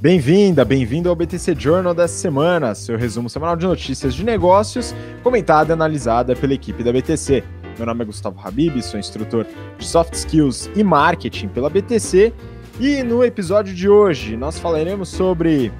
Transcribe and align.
Bem-vinda, 0.00 0.64
bem-vindo 0.64 1.08
ao 1.08 1.16
BTC 1.16 1.54
Journal 1.56 1.94
dessa 1.94 2.14
semana, 2.14 2.74
seu 2.74 2.98
resumo 2.98 3.30
semanal 3.30 3.56
de 3.56 3.64
notícias 3.64 4.14
de 4.14 4.24
negócios, 4.24 4.94
comentada 5.22 5.72
e 5.72 5.74
analisada 5.74 6.36
pela 6.36 6.52
equipe 6.52 6.82
da 6.82 6.92
BTC. 6.92 7.42
Meu 7.78 7.86
nome 7.86 8.02
é 8.02 8.04
Gustavo 8.04 8.38
Habib, 8.44 8.82
sou 8.82 9.00
instrutor 9.00 9.46
de 9.78 9.86
Soft 9.86 10.14
Skills 10.14 10.68
e 10.74 10.82
Marketing 10.84 11.48
pela 11.48 11.70
BTC 11.70 12.32
e 12.78 13.02
no 13.02 13.24
episódio 13.24 13.72
de 13.72 13.88
hoje 13.88 14.36
nós 14.36 14.58
falaremos 14.58 15.08
sobre 15.08 15.72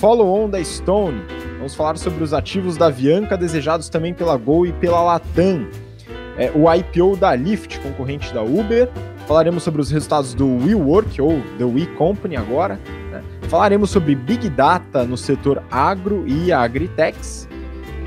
follow-on 0.00 0.50
da 0.50 0.62
Stone, 0.62 1.22
vamos 1.56 1.74
falar 1.74 1.96
sobre 1.96 2.22
os 2.22 2.34
ativos 2.34 2.76
da 2.76 2.86
Avianca 2.86 3.38
desejados 3.38 3.88
também 3.88 4.12
pela 4.12 4.36
Gol 4.36 4.66
e 4.66 4.72
pela 4.72 5.00
Latam, 5.02 5.66
é, 6.36 6.50
o 6.54 6.70
IPO 6.72 7.16
da 7.16 7.34
Lyft, 7.34 7.78
concorrente 7.80 8.34
da 8.34 8.42
Uber, 8.42 8.90
falaremos 9.26 9.62
sobre 9.62 9.80
os 9.80 9.90
resultados 9.90 10.34
do 10.34 10.46
WeWork 10.58 11.22
ou 11.22 11.40
The 11.58 11.64
We 11.64 11.86
Company 11.96 12.36
agora, 12.36 12.78
Falaremos 13.48 13.90
sobre 13.90 14.14
Big 14.14 14.48
Data 14.48 15.04
no 15.04 15.16
setor 15.16 15.62
agro 15.70 16.24
e 16.26 16.52
agritechs. 16.52 17.48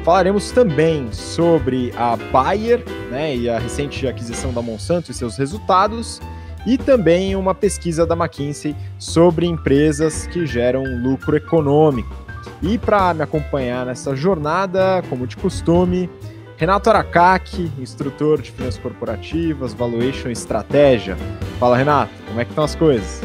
Falaremos 0.04 0.52
também 0.52 1.12
sobre 1.12 1.92
a 1.98 2.16
Bayer 2.16 2.84
né, 3.10 3.36
e 3.36 3.50
a 3.50 3.58
recente 3.58 4.08
aquisição 4.08 4.54
da 4.54 4.62
Monsanto 4.62 5.12
e 5.12 5.14
seus 5.14 5.38
resultados. 5.38 6.22
E 6.66 6.78
também 6.78 7.36
uma 7.36 7.54
pesquisa 7.54 8.06
da 8.06 8.16
McKinsey 8.16 8.76
sobre 8.98 9.46
empresas 9.46 10.26
que 10.28 10.46
geram 10.46 10.84
lucro 10.84 11.36
econômico. 11.36 12.16
E 12.62 12.78
para 12.78 13.14
me 13.14 13.22
acompanhar 13.22 13.86
nessa 13.86 14.16
jornada, 14.16 15.04
como 15.10 15.28
de 15.28 15.38
costume, 15.38 16.10
Renato 16.58 16.90
Aracaki, 16.90 17.72
instrutor 17.78 18.42
de 18.42 18.52
finanças 18.52 18.80
corporativas, 18.80 19.74
valuation 19.74 20.30
e 20.30 20.32
estratégia. 20.32 21.18
Fala, 21.60 21.78
Renato, 21.78 22.12
como 22.28 22.40
é 22.40 22.46
que 22.46 22.52
estão 22.52 22.64
as 22.64 22.76
coisas? 22.76 23.22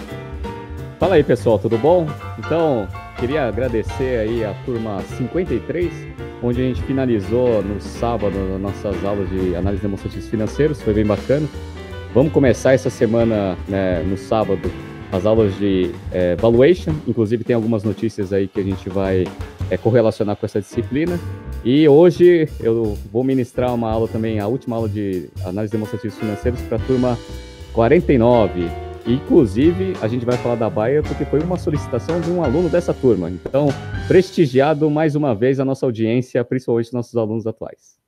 Fala 1.00 1.14
aí, 1.14 1.24
pessoal, 1.24 1.58
tudo 1.58 1.78
bom? 1.78 2.06
Então, 2.38 2.86
queria 3.18 3.48
agradecer 3.48 4.18
aí 4.18 4.44
a 4.44 4.52
turma 4.66 5.00
53, 5.16 5.90
onde 6.42 6.60
a 6.60 6.64
gente 6.64 6.82
finalizou 6.82 7.62
no 7.62 7.80
sábado 7.80 8.36
nossas 8.58 9.02
aulas 9.02 9.26
de 9.30 9.56
análise 9.56 9.80
de 9.80 9.88
demonstrativos 9.88 10.28
financeiros, 10.28 10.82
foi 10.82 10.92
bem 10.92 11.06
bacana. 11.06 11.48
Vamos 12.12 12.30
começar 12.34 12.74
essa 12.74 12.90
semana, 12.90 13.56
né, 13.66 14.02
no 14.02 14.18
sábado, 14.18 14.70
as 15.10 15.24
aulas 15.24 15.56
de 15.56 15.90
é, 16.12 16.36
valuation, 16.36 16.92
inclusive 17.08 17.44
tem 17.44 17.56
algumas 17.56 17.82
notícias 17.82 18.30
aí 18.30 18.46
que 18.46 18.60
a 18.60 18.64
gente 18.64 18.90
vai 18.90 19.26
é, 19.70 19.78
correlacionar 19.78 20.36
com 20.36 20.44
essa 20.44 20.60
disciplina. 20.60 21.18
E 21.64 21.88
hoje 21.88 22.46
eu 22.60 22.94
vou 23.10 23.24
ministrar 23.24 23.74
uma 23.74 23.90
aula 23.90 24.06
também, 24.06 24.38
a 24.38 24.46
última 24.46 24.76
aula 24.76 24.88
de 24.88 25.30
análise 25.46 25.70
de 25.70 25.78
demonstrativos 25.78 26.18
financeiros 26.18 26.60
para 26.60 26.76
a 26.76 26.80
turma 26.80 27.18
49, 27.72 28.89
Inclusive, 29.06 29.94
a 30.02 30.08
gente 30.08 30.24
vai 30.24 30.36
falar 30.36 30.56
da 30.56 30.68
Baia 30.68 31.02
porque 31.02 31.24
foi 31.24 31.40
uma 31.40 31.56
solicitação 31.56 32.20
de 32.20 32.30
um 32.30 32.44
aluno 32.44 32.68
dessa 32.68 32.92
turma. 32.92 33.30
Então, 33.30 33.68
prestigiado 34.06 34.90
mais 34.90 35.14
uma 35.14 35.34
vez 35.34 35.58
a 35.58 35.64
nossa 35.64 35.86
audiência, 35.86 36.44
principalmente 36.44 36.92
nossos 36.92 37.16
alunos 37.16 37.46
atuais. 37.46 38.00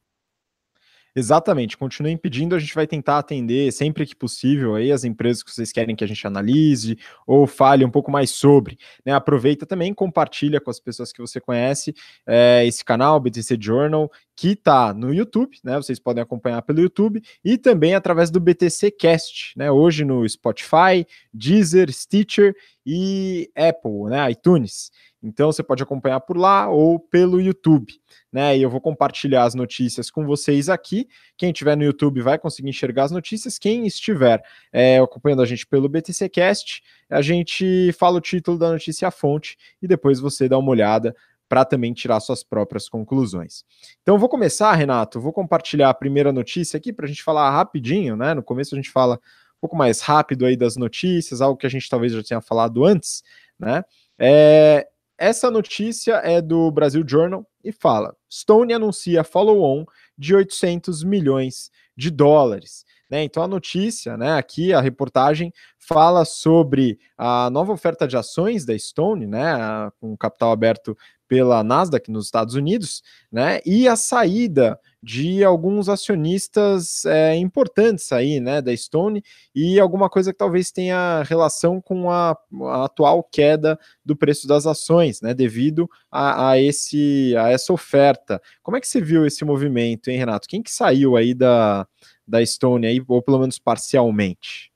Exatamente, 1.14 1.76
continuem 1.76 2.16
pedindo, 2.16 2.54
a 2.54 2.58
gente 2.58 2.74
vai 2.74 2.86
tentar 2.86 3.18
atender 3.18 3.70
sempre 3.70 4.06
que 4.06 4.16
possível 4.16 4.74
aí 4.74 4.90
as 4.90 5.04
empresas 5.04 5.42
que 5.42 5.50
vocês 5.50 5.70
querem 5.70 5.94
que 5.94 6.02
a 6.02 6.06
gente 6.06 6.26
analise 6.26 6.96
ou 7.26 7.46
fale 7.46 7.84
um 7.84 7.90
pouco 7.90 8.10
mais 8.10 8.30
sobre. 8.30 8.78
Né? 9.04 9.12
Aproveita 9.12 9.66
também, 9.66 9.92
compartilha 9.92 10.58
com 10.58 10.70
as 10.70 10.80
pessoas 10.80 11.12
que 11.12 11.20
você 11.20 11.38
conhece 11.38 11.94
é, 12.26 12.64
esse 12.66 12.82
canal, 12.82 13.20
BTC 13.20 13.58
Journal, 13.60 14.10
que 14.42 14.54
está 14.54 14.92
no 14.92 15.14
YouTube, 15.14 15.56
né? 15.62 15.76
Vocês 15.76 16.00
podem 16.00 16.20
acompanhar 16.20 16.60
pelo 16.62 16.80
YouTube 16.80 17.22
e 17.44 17.56
também 17.56 17.94
através 17.94 18.28
do 18.28 18.40
BTC 18.40 18.90
Cast, 18.90 19.56
né? 19.56 19.70
Hoje 19.70 20.04
no 20.04 20.28
Spotify, 20.28 21.06
Deezer, 21.32 21.92
Stitcher 21.92 22.52
e 22.84 23.48
Apple, 23.54 24.10
né? 24.10 24.28
iTunes. 24.32 24.90
Então 25.22 25.52
você 25.52 25.62
pode 25.62 25.84
acompanhar 25.84 26.18
por 26.18 26.36
lá 26.36 26.68
ou 26.68 26.98
pelo 26.98 27.40
YouTube, 27.40 27.92
né? 28.32 28.58
E 28.58 28.62
eu 28.62 28.68
vou 28.68 28.80
compartilhar 28.80 29.44
as 29.44 29.54
notícias 29.54 30.10
com 30.10 30.26
vocês 30.26 30.68
aqui. 30.68 31.06
Quem 31.36 31.52
estiver 31.52 31.76
no 31.76 31.84
YouTube 31.84 32.20
vai 32.20 32.36
conseguir 32.36 32.70
enxergar 32.70 33.04
as 33.04 33.12
notícias. 33.12 33.60
Quem 33.60 33.86
estiver 33.86 34.42
é, 34.72 34.98
acompanhando 34.98 35.42
a 35.42 35.46
gente 35.46 35.64
pelo 35.64 35.88
BTC 35.88 36.28
Cast, 36.28 36.82
a 37.08 37.22
gente 37.22 37.92
fala 37.92 38.18
o 38.18 38.20
título 38.20 38.58
da 38.58 38.72
notícia, 38.72 39.06
a 39.06 39.12
fonte, 39.12 39.56
e 39.80 39.86
depois 39.86 40.18
você 40.18 40.48
dá 40.48 40.58
uma 40.58 40.70
olhada 40.70 41.14
para 41.52 41.66
também 41.66 41.92
tirar 41.92 42.18
suas 42.18 42.42
próprias 42.42 42.88
conclusões. 42.88 43.62
Então, 44.00 44.18
vou 44.18 44.26
começar, 44.26 44.72
Renato. 44.72 45.20
Vou 45.20 45.34
compartilhar 45.34 45.90
a 45.90 45.94
primeira 45.94 46.32
notícia 46.32 46.78
aqui 46.78 46.94
para 46.94 47.04
a 47.04 47.08
gente 47.08 47.22
falar 47.22 47.50
rapidinho, 47.50 48.16
né? 48.16 48.32
No 48.32 48.42
começo 48.42 48.74
a 48.74 48.78
gente 48.78 48.90
fala 48.90 49.16
um 49.16 49.60
pouco 49.60 49.76
mais 49.76 50.00
rápido 50.00 50.46
aí 50.46 50.56
das 50.56 50.76
notícias, 50.78 51.42
algo 51.42 51.58
que 51.58 51.66
a 51.66 51.68
gente 51.68 51.90
talvez 51.90 52.10
já 52.10 52.22
tenha 52.22 52.40
falado 52.40 52.86
antes, 52.86 53.22
né? 53.60 53.84
É, 54.18 54.88
essa 55.18 55.50
notícia 55.50 56.14
é 56.24 56.40
do 56.40 56.70
Brasil 56.70 57.04
Journal 57.06 57.46
e 57.62 57.70
fala: 57.70 58.16
Stone 58.32 58.72
anuncia 58.72 59.22
follow-on 59.22 59.84
de 60.16 60.34
800 60.34 61.04
milhões 61.04 61.70
de 61.94 62.10
dólares. 62.10 62.86
Né? 63.12 63.24
Então 63.24 63.42
a 63.42 63.46
notícia, 63.46 64.16
né, 64.16 64.38
aqui 64.38 64.72
a 64.72 64.80
reportagem 64.80 65.52
fala 65.78 66.24
sobre 66.24 66.98
a 67.18 67.50
nova 67.50 67.70
oferta 67.70 68.08
de 68.08 68.16
ações 68.16 68.64
da 68.64 68.76
Stone, 68.78 69.26
né, 69.26 69.52
com 70.00 70.16
capital 70.16 70.50
aberto 70.50 70.96
pela 71.28 71.62
Nasdaq 71.62 72.10
nos 72.10 72.24
Estados 72.24 72.54
Unidos, 72.54 73.02
né, 73.30 73.60
e 73.66 73.86
a 73.86 73.96
saída 73.96 74.80
de 75.02 75.44
alguns 75.44 75.90
acionistas 75.90 77.04
é, 77.04 77.36
importantes 77.36 78.12
aí, 78.12 78.40
né, 78.40 78.62
da 78.62 78.74
Stone, 78.74 79.22
e 79.54 79.78
alguma 79.78 80.08
coisa 80.08 80.32
que 80.32 80.38
talvez 80.38 80.70
tenha 80.70 81.22
relação 81.24 81.82
com 81.82 82.10
a, 82.10 82.34
a 82.62 82.84
atual 82.84 83.22
queda 83.22 83.78
do 84.02 84.16
preço 84.16 84.46
das 84.46 84.66
ações, 84.66 85.20
né, 85.20 85.34
devido 85.34 85.86
a, 86.10 86.50
a, 86.50 86.58
esse, 86.58 87.36
a 87.36 87.50
essa 87.50 87.74
oferta. 87.74 88.40
Como 88.62 88.78
é 88.78 88.80
que 88.80 88.88
você 88.88 89.02
viu 89.02 89.26
esse 89.26 89.44
movimento, 89.44 90.08
hein, 90.08 90.16
Renato? 90.16 90.48
Quem 90.48 90.62
que 90.62 90.70
saiu 90.70 91.16
aí 91.16 91.34
da, 91.34 91.86
da 92.26 92.44
Stone 92.44 92.86
aí, 92.86 93.02
ou 93.06 93.22
pelo 93.22 93.38
menos 93.38 93.58
parcialmente? 93.58 94.72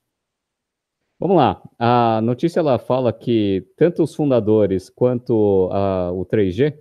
Vamos 1.19 1.37
lá. 1.37 1.63
A 1.79 2.21
notícia 2.23 2.61
ela 2.61 2.79
fala 2.79 3.13
que 3.13 3.67
tanto 3.77 4.03
os 4.03 4.15
fundadores 4.15 4.91
quanto 4.91 5.69
a, 5.73 6.13
o 6.13 6.27
3G 6.27 6.77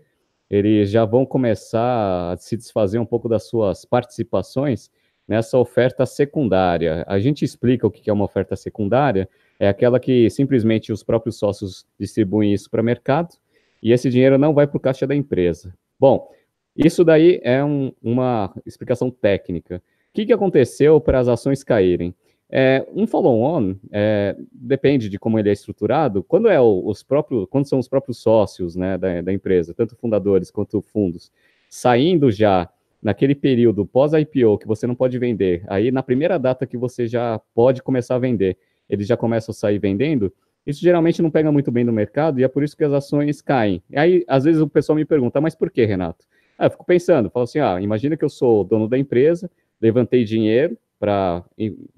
eles 0.49 0.89
já 0.89 1.05
vão 1.05 1.25
começar 1.25 2.33
a 2.33 2.37
se 2.37 2.55
desfazer 2.55 2.99
um 2.99 3.05
pouco 3.05 3.27
das 3.27 3.47
suas 3.47 3.85
participações 3.85 4.91
nessa 5.27 5.57
oferta 5.57 6.05
secundária. 6.05 7.03
A 7.07 7.19
gente 7.19 7.43
explica 7.43 7.87
o 7.87 7.91
que 7.91 8.09
é 8.09 8.13
uma 8.13 8.25
oferta 8.25 8.55
secundária, 8.55 9.27
é 9.59 9.67
aquela 9.67 9.99
que 9.99 10.29
simplesmente 10.29 10.91
os 10.91 11.01
próprios 11.01 11.37
sócios 11.37 11.85
distribuem 11.99 12.53
isso 12.53 12.69
para 12.69 12.81
o 12.81 12.85
mercado 12.85 13.35
e 13.81 13.91
esse 13.91 14.09
dinheiro 14.09 14.37
não 14.37 14.53
vai 14.53 14.67
para 14.67 14.77
o 14.77 14.79
caixa 14.79 15.07
da 15.07 15.15
empresa. 15.15 15.73
Bom, 15.99 16.29
isso 16.75 17.03
daí 17.03 17.39
é 17.43 17.63
um, 17.63 17.91
uma 18.03 18.53
explicação 18.65 19.09
técnica. 19.09 19.81
O 20.15 20.21
que, 20.23 20.27
que 20.27 20.31
aconteceu 20.31 21.01
para 21.01 21.19
as 21.19 21.27
ações 21.27 21.61
caírem? 21.61 22.15
É, 22.49 22.87
um 22.95 23.05
follow-on 23.05 23.75
é, 23.91 24.33
depende 24.49 25.09
de 25.09 25.19
como 25.19 25.37
ele 25.37 25.49
é 25.49 25.51
estruturado. 25.51 26.23
Quando 26.23 26.47
é 26.47 26.57
os 26.61 27.03
próprios, 27.03 27.45
quando 27.49 27.67
são 27.67 27.79
os 27.79 27.89
próprios 27.89 28.19
sócios 28.19 28.77
né, 28.77 28.97
da, 28.97 29.19
da 29.19 29.33
empresa, 29.33 29.73
tanto 29.73 29.93
fundadores 29.97 30.49
quanto 30.49 30.81
fundos, 30.81 31.33
saindo 31.69 32.31
já 32.31 32.69
naquele 33.03 33.35
período 33.35 33.85
pós-IPO 33.85 34.57
que 34.57 34.65
você 34.65 34.87
não 34.87 34.95
pode 34.95 35.19
vender, 35.19 35.65
aí 35.67 35.91
na 35.91 36.01
primeira 36.01 36.39
data 36.39 36.65
que 36.65 36.77
você 36.77 37.07
já 37.07 37.37
pode 37.53 37.83
começar 37.83 38.15
a 38.15 38.19
vender, 38.19 38.57
eles 38.89 39.07
já 39.07 39.17
começam 39.17 39.51
a 39.51 39.53
sair 39.53 39.79
vendendo, 39.79 40.31
isso 40.65 40.79
geralmente 40.79 41.21
não 41.21 41.29
pega 41.29 41.51
muito 41.51 41.73
bem 41.73 41.83
no 41.83 41.91
mercado 41.91 42.39
e 42.39 42.45
é 42.45 42.47
por 42.47 42.63
isso 42.63 42.77
que 42.77 42.85
as 42.85 42.93
ações 42.93 43.41
caem. 43.41 43.83
E 43.89 43.97
aí, 43.97 44.23
às 44.29 44.45
vezes, 44.45 44.61
o 44.61 44.69
pessoal 44.69 44.95
me 44.95 45.03
pergunta, 45.03 45.41
mas 45.41 45.55
por 45.55 45.69
que, 45.69 45.83
Renato? 45.83 46.25
Ah, 46.57 46.67
eu 46.67 46.71
fico 46.71 46.85
pensando, 46.85 47.29
falo 47.29 47.43
assim, 47.43 47.59
ah, 47.59 47.81
imagina 47.81 48.15
que 48.15 48.23
eu 48.23 48.29
sou 48.29 48.63
dono 48.63 48.87
da 48.87 48.97
empresa, 48.97 49.51
levantei 49.81 50.23
dinheiro, 50.23 50.77
para, 50.99 51.43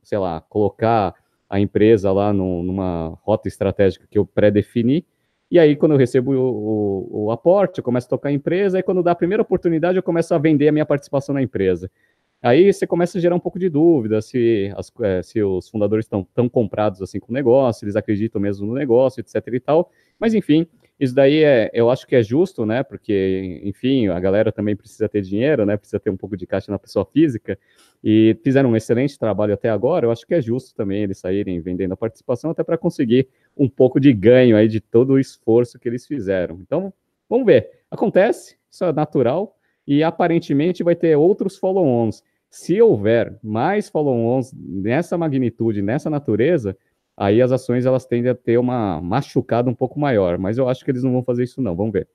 sei 0.04 0.18
lá, 0.18 0.42
colocar 0.42 1.16
a 1.50 1.60
empresa 1.60 2.12
lá 2.12 2.34
no, 2.34 2.64
numa 2.64 3.18
rota 3.22 3.48
estratégica 3.48 4.08
que 4.10 4.18
eu 4.18 4.26
pré-defini. 4.26 5.06
E 5.50 5.58
aí, 5.58 5.76
quando 5.76 5.94
eu 5.94 5.98
recebo 5.98 6.34
o, 6.34 6.38
o, 6.38 7.26
o, 7.26 7.32
aporte, 7.32 7.78
eu 7.78 7.84
começo 7.84 8.08
a 8.08 8.10
tocar 8.10 8.30
a 8.30 8.34
empresa, 8.34 8.80
e 8.80 8.84
quando 8.84 9.02
dá 9.02 9.12
a 9.12 9.16
primeira 9.16 9.42
oportunidade, 9.42 9.98
eu 9.98 10.04
começo 10.04 10.34
a 10.34 10.38
vender 10.38 10.68
a 10.68 10.72
minha 10.74 10.86
participação 10.86 11.34
na 11.34 11.42
empresa. 11.42 11.90
Aí 12.42 12.72
você 12.72 12.86
começa 12.86 13.18
a 13.18 13.22
gerar 13.22 13.36
um 13.36 13.40
pouco 13.40 13.58
de 13.58 13.70
dúvida 13.70 14.22
se, 14.22 14.72
as, 14.76 14.92
é, 15.02 15.24
se 15.24 15.42
os 15.42 15.70
fundadores 15.70 16.06
estão 16.06 16.28
tão 16.36 16.48
comprados 16.48 17.02
assim 17.02 17.20
com 17.20 17.32
o 17.32 17.34
negócio, 17.34 17.86
eles 17.86 17.96
acreditam 17.96 18.40
mesmo 18.40 18.68
no 18.68 18.74
negócio, 18.74 19.22
etc 19.22 19.36
e 19.54 19.60
tal. 19.60 19.90
Mas, 20.20 20.34
enfim, 20.34 20.68
isso 21.00 21.14
daí 21.14 21.44
é, 21.44 21.70
eu 21.74 21.92
acho 21.92 22.08
que 22.08 22.16
é 22.16 22.24
justo, 22.24 22.66
né? 22.66 22.82
Porque, 22.82 23.62
enfim, 23.64 24.08
a 24.08 24.20
galera 24.20 24.52
também 24.52 24.76
precisa 24.76 25.08
ter 25.08 25.22
dinheiro, 25.22 25.64
né? 25.66 25.78
Precisa 25.78 26.00
ter 26.00 26.10
um 26.10 26.18
pouco 26.18 26.36
de 26.36 26.48
caixa 26.48 26.72
na 26.72 26.80
pessoa 26.80 27.06
física. 27.06 27.58
E 28.04 28.36
fizeram 28.44 28.72
um 28.72 28.76
excelente 28.76 29.18
trabalho 29.18 29.54
até 29.54 29.70
agora. 29.70 30.08
Eu 30.08 30.12
acho 30.12 30.26
que 30.26 30.34
é 30.34 30.42
justo 30.42 30.74
também 30.76 31.04
eles 31.04 31.20
saírem 31.20 31.60
vendendo 31.62 31.92
a 31.92 31.98
participação, 31.98 32.50
até 32.50 32.64
para 32.64 32.78
conseguir 32.78 33.28
um 33.56 33.70
pouco 33.70 34.00
de 34.00 34.12
ganho 34.12 34.58
aí 34.58 34.68
de 34.68 34.80
todo 34.80 35.14
o 35.14 35.20
esforço 35.20 35.78
que 35.78 35.88
eles 35.88 36.08
fizeram. 36.08 36.60
Então, 36.62 36.92
vamos 37.30 37.46
ver. 37.46 37.70
Acontece, 37.92 38.58
isso 38.70 38.84
é 38.84 38.92
natural. 38.92 39.56
E 39.86 40.04
aparentemente 40.04 40.84
vai 40.84 40.96
ter 40.96 41.16
outros 41.16 41.58
follow-ons. 41.58 42.24
Se 42.50 42.82
houver 42.82 43.38
mais 43.44 43.88
follow-ons 43.88 44.52
nessa 44.54 45.16
magnitude, 45.16 45.82
nessa 45.82 46.10
natureza, 46.10 46.76
aí 47.18 47.42
as 47.42 47.52
ações 47.52 47.86
elas 47.86 48.06
tendem 48.06 48.32
a 48.32 48.36
ter 48.36 48.58
uma 48.58 49.02
machucada 49.02 49.70
um 49.70 49.74
pouco 49.74 50.00
maior, 50.00 50.38
mas 50.38 50.58
eu 50.58 50.70
acho 50.70 50.86
que 50.86 50.92
eles 50.92 51.04
não 51.04 51.12
vão 51.12 51.24
fazer 51.24 51.44
isso 51.44 51.62
não, 51.62 51.76
vamos 51.76 51.92
ver. 51.92 52.08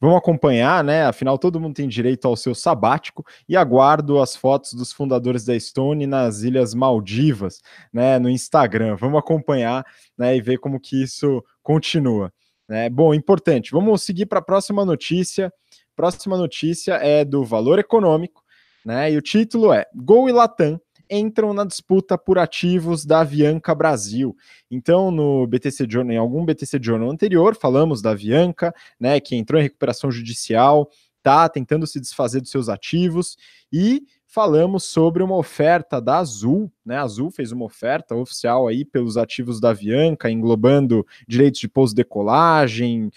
Vamos 0.00 0.16
acompanhar, 0.16 0.84
né? 0.84 1.06
Afinal, 1.06 1.36
todo 1.36 1.58
mundo 1.58 1.74
tem 1.74 1.88
direito 1.88 2.28
ao 2.28 2.36
seu 2.36 2.54
sabático 2.54 3.24
e 3.48 3.56
aguardo 3.56 4.20
as 4.20 4.36
fotos 4.36 4.72
dos 4.72 4.92
fundadores 4.92 5.44
da 5.44 5.58
Stone 5.58 6.06
nas 6.06 6.42
Ilhas 6.42 6.72
Maldivas, 6.72 7.60
né? 7.92 8.16
No 8.20 8.30
Instagram. 8.30 8.94
Vamos 8.94 9.18
acompanhar, 9.18 9.84
né? 10.16 10.36
E 10.36 10.40
ver 10.40 10.58
como 10.58 10.78
que 10.78 11.02
isso 11.02 11.44
continua. 11.64 12.32
Né? 12.68 12.88
Bom, 12.88 13.12
importante. 13.12 13.72
Vamos 13.72 14.02
seguir 14.02 14.26
para 14.26 14.38
a 14.38 14.42
próxima 14.42 14.84
notícia. 14.84 15.52
Próxima 15.96 16.36
notícia 16.36 16.94
é 16.94 17.24
do 17.24 17.44
Valor 17.44 17.80
Econômico, 17.80 18.44
né? 18.86 19.10
E 19.10 19.16
o 19.16 19.22
título 19.22 19.72
é 19.72 19.84
Gol 19.96 20.28
e 20.28 20.32
Latam 20.32 20.80
entram 21.10 21.52
na 21.54 21.64
disputa 21.64 22.16
por 22.18 22.38
ativos 22.38 23.04
da 23.04 23.20
Avianca 23.20 23.74
Brasil. 23.74 24.36
Então, 24.70 25.10
no 25.10 25.46
BTC 25.46 25.86
Journal, 25.88 26.12
em 26.12 26.18
algum 26.18 26.44
BTC 26.44 26.78
Journal 26.82 27.10
anterior, 27.10 27.56
falamos 27.56 28.02
da 28.02 28.10
Avianca, 28.10 28.74
né, 28.98 29.18
que 29.20 29.36
entrou 29.36 29.60
em 29.60 29.64
recuperação 29.64 30.10
judicial, 30.10 30.90
tá 31.22 31.48
tentando 31.48 31.86
se 31.86 32.00
desfazer 32.00 32.40
dos 32.40 32.50
seus 32.50 32.68
ativos 32.68 33.36
e 33.72 34.02
falamos 34.26 34.84
sobre 34.84 35.22
uma 35.22 35.36
oferta 35.36 36.00
da 36.00 36.18
Azul, 36.18 36.70
né? 36.84 36.98
A 36.98 37.02
Azul 37.02 37.30
fez 37.30 37.50
uma 37.50 37.64
oferta 37.64 38.14
oficial 38.14 38.68
aí 38.68 38.84
pelos 38.84 39.16
ativos 39.16 39.58
da 39.58 39.70
Avianca, 39.70 40.30
englobando 40.30 41.04
direitos 41.26 41.60
de 41.60 41.68
pouso 41.68 41.94
decolagem, 41.94 43.10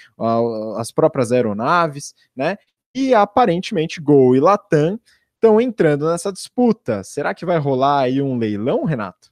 as 0.77 0.91
próprias 0.91 1.31
aeronaves, 1.31 2.15
né? 2.35 2.57
E 2.95 3.13
aparentemente 3.13 4.01
Gol 4.01 4.35
e 4.35 4.39
Latam 4.39 4.99
estão 5.41 5.59
entrando 5.59 6.07
nessa 6.07 6.31
disputa. 6.31 7.03
Será 7.03 7.33
que 7.33 7.45
vai 7.45 7.57
rolar 7.57 8.01
aí 8.01 8.21
um 8.21 8.37
leilão, 8.37 8.83
Renato? 8.83 9.31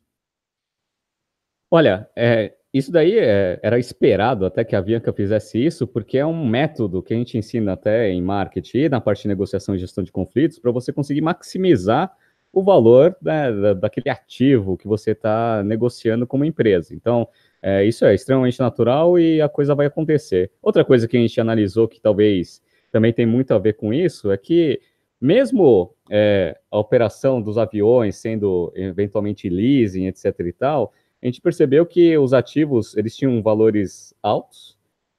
Olha, 1.70 2.10
é, 2.16 2.56
isso 2.74 2.92
daí 2.92 3.20
é, 3.20 3.60
era 3.62 3.78
esperado 3.78 4.44
até 4.44 4.64
que 4.64 4.76
a 4.76 4.80
Avianca 4.80 5.14
fizesse 5.14 5.64
isso, 5.64 5.86
porque 5.86 6.18
é 6.18 6.26
um 6.26 6.48
método 6.48 7.04
que 7.04 7.14
a 7.14 7.18
gente 7.18 7.38
ensina 7.38 7.74
até 7.74 8.10
em 8.10 8.22
marketing 8.24 8.90
na 8.90 9.00
parte 9.00 9.22
de 9.22 9.28
negociação 9.28 9.76
e 9.76 9.78
gestão 9.78 10.04
de 10.04 10.12
conflitos 10.12 10.58
para 10.58 10.72
você 10.72 10.92
conseguir 10.92 11.22
maximizar 11.22 12.12
o 12.52 12.64
valor 12.64 13.16
né, 13.22 13.76
daquele 13.76 14.10
ativo 14.10 14.76
que 14.76 14.88
você 14.88 15.12
está 15.12 15.62
negociando 15.64 16.26
como 16.26 16.44
empresa. 16.44 16.96
Então, 16.96 17.28
é, 17.62 17.86
isso 17.86 18.04
é 18.04 18.16
extremamente 18.16 18.60
natural 18.60 19.20
e 19.20 19.40
a 19.40 19.48
coisa 19.48 19.76
vai 19.76 19.86
acontecer. 19.86 20.52
Outra 20.60 20.84
coisa 20.84 21.08
que 21.08 21.16
a 21.16 21.20
gente 21.20 21.40
analisou 21.40 21.88
que 21.88 22.02
talvez 22.02 22.64
também 22.92 23.14
tem 23.14 23.28
muito 23.28 23.54
a 23.54 23.60
ver 23.60 23.74
com 23.74 23.94
isso 23.94 24.32
é 24.32 24.38
que 24.38 24.82
mesmo 25.19 25.94
é, 26.10 26.57
a 26.71 26.80
operação 26.80 27.42
dos 27.42 27.57
aviões 27.57 28.16
sendo 28.16 28.71
eventualmente 28.75 29.50
leasing, 29.50 30.07
etc. 30.07 30.39
e 30.39 30.54
tal, 30.54 30.94
a 31.21 31.25
gente 31.25 31.42
percebeu 31.42 31.86
que 31.86 32.18
os 32.18 32.33
ativos 32.33 32.95
eles 32.95 33.16
tinham 33.16 33.42
valores 33.42 34.13
altos 34.24 34.77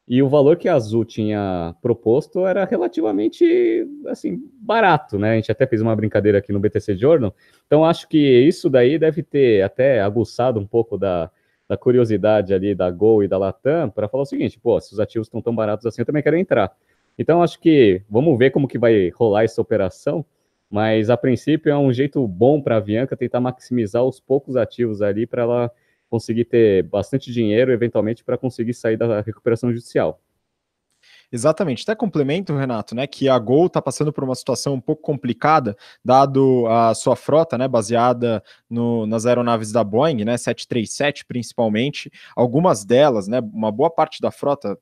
e 0.08 0.22
o 0.22 0.28
valor 0.28 0.56
que 0.56 0.68
a 0.68 0.74
Azul 0.74 1.04
tinha 1.04 1.72
proposto 1.80 2.44
era 2.44 2.64
relativamente 2.64 3.86
assim 4.08 4.42
barato, 4.60 5.18
né? 5.18 5.32
A 5.32 5.34
gente 5.36 5.52
até 5.52 5.66
fez 5.68 5.80
uma 5.80 5.94
brincadeira 5.94 6.38
aqui 6.38 6.52
no 6.52 6.58
BTC 6.58 6.96
Journal. 6.96 7.32
Então 7.66 7.84
acho 7.84 8.08
que 8.08 8.18
isso 8.18 8.68
daí 8.68 8.98
deve 8.98 9.22
ter 9.22 9.62
até 9.62 10.00
aguçado 10.00 10.58
um 10.58 10.66
pouco 10.66 10.98
da, 10.98 11.30
da 11.68 11.76
curiosidade 11.76 12.52
ali 12.52 12.74
da 12.74 12.90
Gol 12.90 13.22
e 13.22 13.28
da 13.28 13.38
Latam 13.38 13.88
para 13.88 14.08
falar 14.08 14.24
o 14.24 14.26
seguinte: 14.26 14.58
pô, 14.58 14.80
se 14.80 14.92
os 14.92 14.98
ativos 14.98 15.28
estão 15.28 15.40
tão 15.40 15.54
baratos 15.54 15.86
assim, 15.86 16.02
eu 16.02 16.06
também 16.06 16.24
quero 16.24 16.36
entrar. 16.36 16.74
Então, 17.20 17.42
acho 17.42 17.60
que 17.60 18.00
vamos 18.08 18.38
ver 18.38 18.50
como 18.50 18.66
que 18.66 18.78
vai 18.78 19.10
rolar 19.10 19.44
essa 19.44 19.60
operação, 19.60 20.24
mas 20.70 21.10
a 21.10 21.18
princípio 21.18 21.70
é 21.70 21.76
um 21.76 21.92
jeito 21.92 22.26
bom 22.26 22.62
para 22.62 22.76
a 22.76 22.78
Avianca 22.78 23.14
tentar 23.14 23.40
maximizar 23.40 24.02
os 24.02 24.18
poucos 24.18 24.56
ativos 24.56 25.02
ali 25.02 25.26
para 25.26 25.42
ela 25.42 25.70
conseguir 26.08 26.46
ter 26.46 26.82
bastante 26.84 27.30
dinheiro, 27.30 27.70
eventualmente, 27.72 28.24
para 28.24 28.38
conseguir 28.38 28.72
sair 28.72 28.96
da 28.96 29.20
recuperação 29.20 29.70
judicial. 29.70 30.18
Exatamente. 31.32 31.82
Até 31.84 31.94
complemento, 31.94 32.56
Renato, 32.56 32.94
né, 32.94 33.06
que 33.06 33.28
a 33.28 33.38
Gol 33.38 33.66
está 33.66 33.80
passando 33.80 34.12
por 34.12 34.24
uma 34.24 34.34
situação 34.34 34.74
um 34.74 34.80
pouco 34.80 35.02
complicada, 35.02 35.76
dado 36.04 36.66
a 36.66 36.92
sua 36.92 37.14
frota, 37.14 37.56
né, 37.56 37.68
baseada 37.68 38.42
no, 38.68 39.06
nas 39.06 39.26
aeronaves 39.26 39.70
da 39.70 39.84
Boeing, 39.84 40.24
né, 40.24 40.36
737 40.36 41.24
principalmente, 41.24 42.10
algumas 42.34 42.84
delas, 42.84 43.28
né, 43.28 43.40
uma 43.52 43.70
boa 43.70 43.90
parte 43.90 44.20
da 44.20 44.32
frota, 44.32 44.76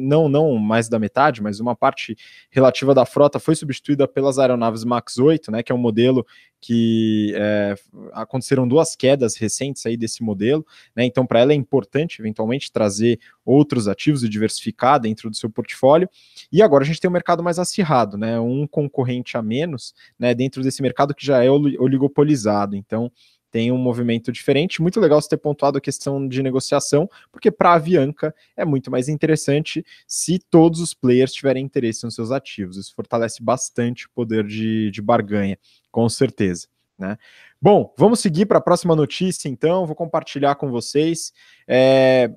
não 0.00 0.28
não 0.28 0.56
mais 0.56 0.88
da 0.88 0.98
metade, 0.98 1.40
mas 1.40 1.60
uma 1.60 1.76
parte 1.76 2.16
relativa 2.50 2.92
da 2.92 3.06
frota 3.06 3.38
foi 3.38 3.54
substituída 3.54 4.08
pelas 4.08 4.38
aeronaves 4.38 4.84
Max 4.84 5.18
8, 5.18 5.52
né, 5.52 5.62
que 5.62 5.70
é 5.70 5.74
um 5.74 5.78
modelo 5.78 6.26
que 6.60 7.32
é, 7.36 7.74
aconteceram 8.12 8.66
duas 8.66 8.96
quedas 8.96 9.36
recentes 9.36 9.84
aí 9.86 9.96
desse 9.96 10.22
modelo, 10.22 10.66
né? 10.94 11.04
Então, 11.04 11.26
para 11.26 11.40
ela 11.40 11.52
é 11.52 11.54
importante 11.54 12.20
eventualmente 12.20 12.72
trazer 12.72 13.20
outros 13.44 13.86
ativos 13.86 14.24
e 14.24 14.28
diversificar 14.28 14.98
dentro 14.98 15.30
do 15.30 15.36
seu 15.36 15.48
portfólio. 15.48 16.08
E 16.50 16.62
agora 16.62 16.82
a 16.82 16.86
gente 16.86 17.00
tem 17.00 17.08
um 17.08 17.12
mercado 17.12 17.42
mais 17.42 17.58
acirrado, 17.58 18.16
né? 18.16 18.40
Um 18.40 18.66
concorrente 18.66 19.36
a 19.36 19.42
menos, 19.42 19.94
né? 20.18 20.34
Dentro 20.34 20.62
desse 20.62 20.82
mercado 20.82 21.14
que 21.14 21.24
já 21.24 21.44
é 21.44 21.50
oligopolizado. 21.50 22.74
Então, 22.74 23.12
tem 23.50 23.72
um 23.72 23.78
movimento 23.78 24.30
diferente. 24.32 24.82
Muito 24.82 25.00
legal 25.00 25.20
você 25.20 25.28
ter 25.28 25.36
pontuado 25.36 25.78
a 25.78 25.80
questão 25.80 26.26
de 26.26 26.42
negociação, 26.42 27.08
porque 27.30 27.50
para 27.50 27.70
a 27.70 27.74
Avianca 27.74 28.34
é 28.56 28.64
muito 28.64 28.90
mais 28.90 29.08
interessante 29.08 29.84
se 30.06 30.38
todos 30.38 30.80
os 30.80 30.92
players 30.92 31.32
tiverem 31.32 31.64
interesse 31.64 32.04
nos 32.04 32.14
seus 32.14 32.30
ativos. 32.30 32.76
Isso 32.76 32.94
fortalece 32.94 33.42
bastante 33.42 34.06
o 34.06 34.10
poder 34.10 34.46
de, 34.46 34.90
de 34.90 35.02
barganha 35.02 35.58
com 35.96 36.10
certeza. 36.10 36.68
Né? 36.98 37.16
Bom, 37.60 37.94
vamos 37.96 38.20
seguir 38.20 38.44
para 38.44 38.58
a 38.58 38.60
próxima 38.60 38.94
notícia, 38.94 39.48
então. 39.48 39.86
Vou 39.86 39.96
compartilhar 39.96 40.54
com 40.56 40.70
vocês. 40.70 41.32
É, 41.66 42.30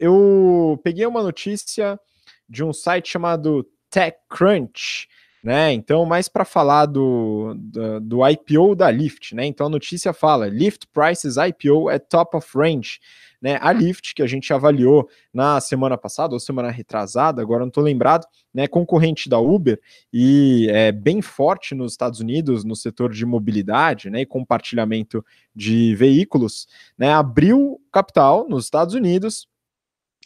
eu 0.00 0.80
peguei 0.82 1.06
uma 1.06 1.22
notícia 1.22 1.96
de 2.48 2.64
um 2.64 2.72
site 2.72 3.08
chamado 3.08 3.64
TechCrunch, 3.88 5.08
né? 5.42 5.72
Então, 5.72 6.04
mais 6.04 6.28
para 6.28 6.44
falar 6.44 6.86
do, 6.86 7.54
do, 7.56 8.00
do, 8.00 8.28
IPO 8.28 8.74
da 8.74 8.90
Lyft, 8.90 9.34
né? 9.34 9.46
Então 9.46 9.66
a 9.66 9.70
notícia 9.70 10.12
fala: 10.12 10.48
Lyft 10.48 10.88
prices 10.92 11.36
IPO 11.36 11.88
at 11.88 12.04
top 12.08 12.36
of 12.36 12.46
range. 12.56 12.98
Né, 13.40 13.56
a 13.60 13.70
Lyft, 13.70 14.16
que 14.16 14.22
a 14.22 14.26
gente 14.26 14.52
avaliou 14.52 15.08
na 15.32 15.60
semana 15.60 15.96
passada 15.96 16.34
ou 16.34 16.40
semana 16.40 16.72
retrasada, 16.72 17.40
agora 17.40 17.60
não 17.60 17.68
estou 17.68 17.84
lembrado, 17.84 18.26
né, 18.52 18.66
concorrente 18.66 19.28
da 19.28 19.38
Uber 19.38 19.80
e 20.12 20.66
é 20.70 20.90
bem 20.90 21.22
forte 21.22 21.72
nos 21.72 21.92
Estados 21.92 22.18
Unidos 22.18 22.64
no 22.64 22.74
setor 22.74 23.12
de 23.12 23.24
mobilidade 23.24 24.10
né, 24.10 24.22
e 24.22 24.26
compartilhamento 24.26 25.24
de 25.54 25.94
veículos, 25.94 26.66
né, 26.98 27.12
abriu 27.12 27.80
capital 27.92 28.48
nos 28.48 28.64
Estados 28.64 28.94
Unidos, 28.96 29.46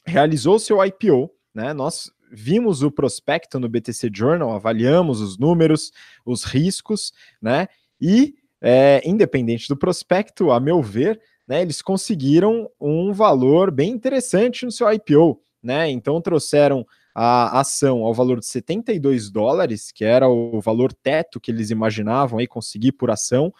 realizou 0.06 0.58
seu 0.58 0.82
IPO, 0.82 1.30
né, 1.54 1.74
nós 1.74 2.10
vimos 2.32 2.82
o 2.82 2.90
prospecto 2.90 3.60
no 3.60 3.68
BTC 3.68 4.10
Journal, 4.12 4.52
avaliamos 4.52 5.20
os 5.20 5.38
números, 5.38 5.92
os 6.24 6.44
riscos, 6.44 7.12
né, 7.40 7.68
e 8.00 8.34
é, 8.60 9.02
independente 9.04 9.68
do 9.68 9.76
prospecto, 9.76 10.50
a 10.50 10.58
meu 10.58 10.80
ver, 10.80 11.20
né, 11.46 11.60
eles 11.62 11.82
conseguiram 11.82 12.70
um 12.80 13.12
valor 13.12 13.70
bem 13.70 13.90
interessante 13.90 14.64
no 14.64 14.70
seu 14.70 14.90
IPO, 14.90 15.40
né? 15.62 15.90
Então 15.90 16.20
trouxeram 16.20 16.86
a 17.14 17.60
ação 17.60 18.04
ao 18.04 18.14
valor 18.14 18.40
de 18.40 18.46
72 18.46 19.30
dólares, 19.30 19.92
que 19.92 20.04
era 20.04 20.28
o 20.28 20.60
valor 20.60 20.92
teto 20.92 21.40
que 21.40 21.50
eles 21.50 21.70
imaginavam 21.70 22.38
aí 22.38 22.46
conseguir 22.46 22.92
por 22.92 23.10
ação, 23.10 23.52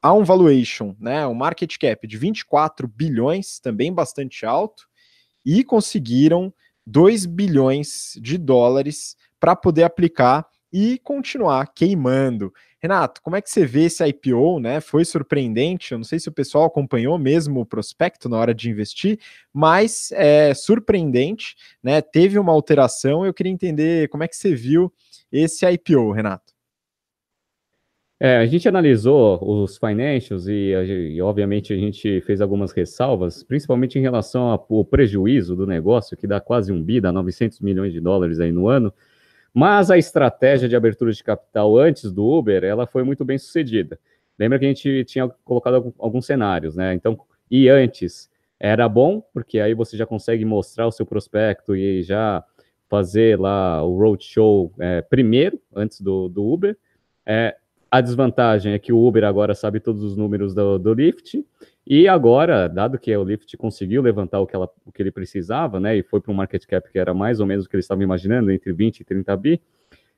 a 0.00 0.12
um 0.12 0.22
valuation, 0.22 0.94
né, 1.00 1.26
um 1.26 1.34
market 1.34 1.76
cap 1.78 2.06
de 2.06 2.16
24 2.16 2.86
bilhões, 2.86 3.58
também 3.58 3.92
bastante 3.92 4.46
alto, 4.46 4.86
e 5.44 5.64
conseguiram 5.64 6.52
2 6.88 7.26
bilhões 7.26 8.18
de 8.20 8.38
dólares 8.38 9.14
para 9.38 9.54
poder 9.54 9.82
aplicar 9.82 10.46
e 10.72 10.98
continuar 10.98 11.66
queimando. 11.74 12.52
Renato, 12.80 13.20
como 13.22 13.36
é 13.36 13.42
que 13.42 13.50
você 13.50 13.66
vê 13.66 13.84
esse 13.84 14.06
IPO, 14.06 14.60
né? 14.60 14.80
Foi 14.80 15.04
surpreendente, 15.04 15.92
eu 15.92 15.98
não 15.98 16.04
sei 16.04 16.18
se 16.18 16.28
o 16.28 16.32
pessoal 16.32 16.64
acompanhou 16.64 17.18
mesmo 17.18 17.60
o 17.60 17.66
prospecto 17.66 18.28
na 18.28 18.38
hora 18.38 18.54
de 18.54 18.70
investir, 18.70 19.18
mas 19.52 20.10
é 20.12 20.54
surpreendente, 20.54 21.56
né? 21.82 22.00
Teve 22.00 22.38
uma 22.38 22.52
alteração, 22.52 23.26
eu 23.26 23.34
queria 23.34 23.52
entender 23.52 24.08
como 24.08 24.22
é 24.22 24.28
que 24.28 24.36
você 24.36 24.54
viu 24.54 24.92
esse 25.30 25.66
IPO, 25.66 26.12
Renato. 26.12 26.57
É, 28.20 28.38
a 28.38 28.46
gente 28.46 28.68
analisou 28.68 29.38
os 29.62 29.78
financials 29.78 30.48
e, 30.48 30.72
e, 30.72 31.22
obviamente, 31.22 31.72
a 31.72 31.76
gente 31.76 32.20
fez 32.22 32.40
algumas 32.40 32.72
ressalvas, 32.72 33.44
principalmente 33.44 33.96
em 33.96 34.02
relação 34.02 34.42
ao 34.48 34.84
prejuízo 34.84 35.54
do 35.54 35.64
negócio, 35.66 36.16
que 36.16 36.26
dá 36.26 36.40
quase 36.40 36.72
um 36.72 36.82
bi, 36.82 37.00
dá 37.00 37.12
900 37.12 37.60
milhões 37.60 37.92
de 37.92 38.00
dólares 38.00 38.40
aí 38.40 38.50
no 38.50 38.66
ano, 38.66 38.92
mas 39.54 39.88
a 39.90 39.96
estratégia 39.96 40.68
de 40.68 40.74
abertura 40.74 41.12
de 41.12 41.22
capital 41.22 41.78
antes 41.78 42.12
do 42.12 42.26
Uber, 42.26 42.64
ela 42.64 42.86
foi 42.88 43.04
muito 43.04 43.24
bem 43.24 43.38
sucedida. 43.38 43.98
Lembra 44.36 44.58
que 44.58 44.64
a 44.64 44.68
gente 44.68 45.04
tinha 45.04 45.28
colocado 45.44 45.94
alguns 45.98 46.26
cenários, 46.26 46.74
né? 46.74 46.94
Então, 46.94 47.18
e 47.50 47.68
antes 47.68 48.28
era 48.58 48.88
bom, 48.88 49.22
porque 49.32 49.60
aí 49.60 49.74
você 49.74 49.96
já 49.96 50.04
consegue 50.06 50.44
mostrar 50.44 50.86
o 50.88 50.92
seu 50.92 51.06
prospecto 51.06 51.76
e 51.76 52.02
já 52.02 52.44
fazer 52.88 53.38
lá 53.38 53.82
o 53.84 53.96
roadshow 53.96 54.72
é, 54.80 55.02
primeiro, 55.02 55.60
antes 55.74 56.00
do, 56.00 56.28
do 56.28 56.44
Uber. 56.44 56.76
É, 57.24 57.56
a 57.90 58.00
desvantagem 58.00 58.72
é 58.72 58.78
que 58.78 58.92
o 58.92 59.06
Uber 59.06 59.24
agora 59.24 59.54
sabe 59.54 59.80
todos 59.80 60.02
os 60.02 60.16
números 60.16 60.54
do, 60.54 60.78
do 60.78 60.92
Lyft, 60.92 61.44
E 61.86 62.06
agora, 62.06 62.68
dado 62.68 62.98
que 62.98 63.16
o 63.16 63.24
Lyft 63.24 63.56
conseguiu 63.56 64.02
levantar 64.02 64.40
o 64.40 64.46
que, 64.46 64.54
ela, 64.54 64.68
o 64.84 64.92
que 64.92 65.02
ele 65.02 65.10
precisava, 65.10 65.80
né, 65.80 65.96
e 65.96 66.02
foi 66.02 66.20
para 66.20 66.30
um 66.30 66.34
market 66.34 66.64
cap 66.66 66.90
que 66.90 66.98
era 66.98 67.14
mais 67.14 67.40
ou 67.40 67.46
menos 67.46 67.64
o 67.64 67.68
que 67.68 67.76
eles 67.76 67.84
estavam 67.84 68.04
imaginando, 68.04 68.50
entre 68.50 68.72
20 68.72 69.00
e 69.00 69.04
30 69.04 69.36
bi, 69.36 69.62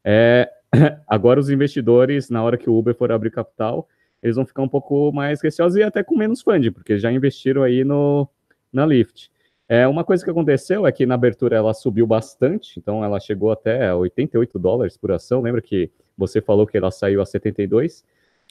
é, 0.04 0.50
agora 1.06 1.38
os 1.38 1.48
investidores, 1.48 2.28
na 2.28 2.42
hora 2.42 2.58
que 2.58 2.68
o 2.68 2.76
Uber 2.76 2.94
for 2.94 3.12
abrir 3.12 3.30
capital, 3.30 3.88
eles 4.22 4.36
vão 4.36 4.44
ficar 4.44 4.62
um 4.62 4.68
pouco 4.68 5.12
mais 5.12 5.40
receosos 5.40 5.78
e 5.78 5.82
até 5.82 6.02
com 6.02 6.16
menos 6.16 6.42
funding, 6.42 6.72
porque 6.72 6.98
já 6.98 7.10
investiram 7.12 7.62
aí 7.62 7.84
no, 7.84 8.28
na 8.72 8.84
Lyft. 8.84 9.30
É, 9.72 9.86
uma 9.86 10.02
coisa 10.02 10.24
que 10.24 10.30
aconteceu 10.30 10.84
é 10.84 10.90
que 10.90 11.06
na 11.06 11.14
abertura 11.14 11.56
ela 11.56 11.72
subiu 11.72 12.04
bastante, 12.04 12.76
então 12.76 13.04
ela 13.04 13.20
chegou 13.20 13.52
até 13.52 13.94
88 13.94 14.58
dólares 14.58 14.96
por 14.96 15.12
ação. 15.12 15.40
Lembra 15.40 15.62
que 15.62 15.88
você 16.18 16.40
falou 16.40 16.66
que 16.66 16.76
ela 16.76 16.90
saiu 16.90 17.22
a 17.22 17.24
72? 17.24 18.04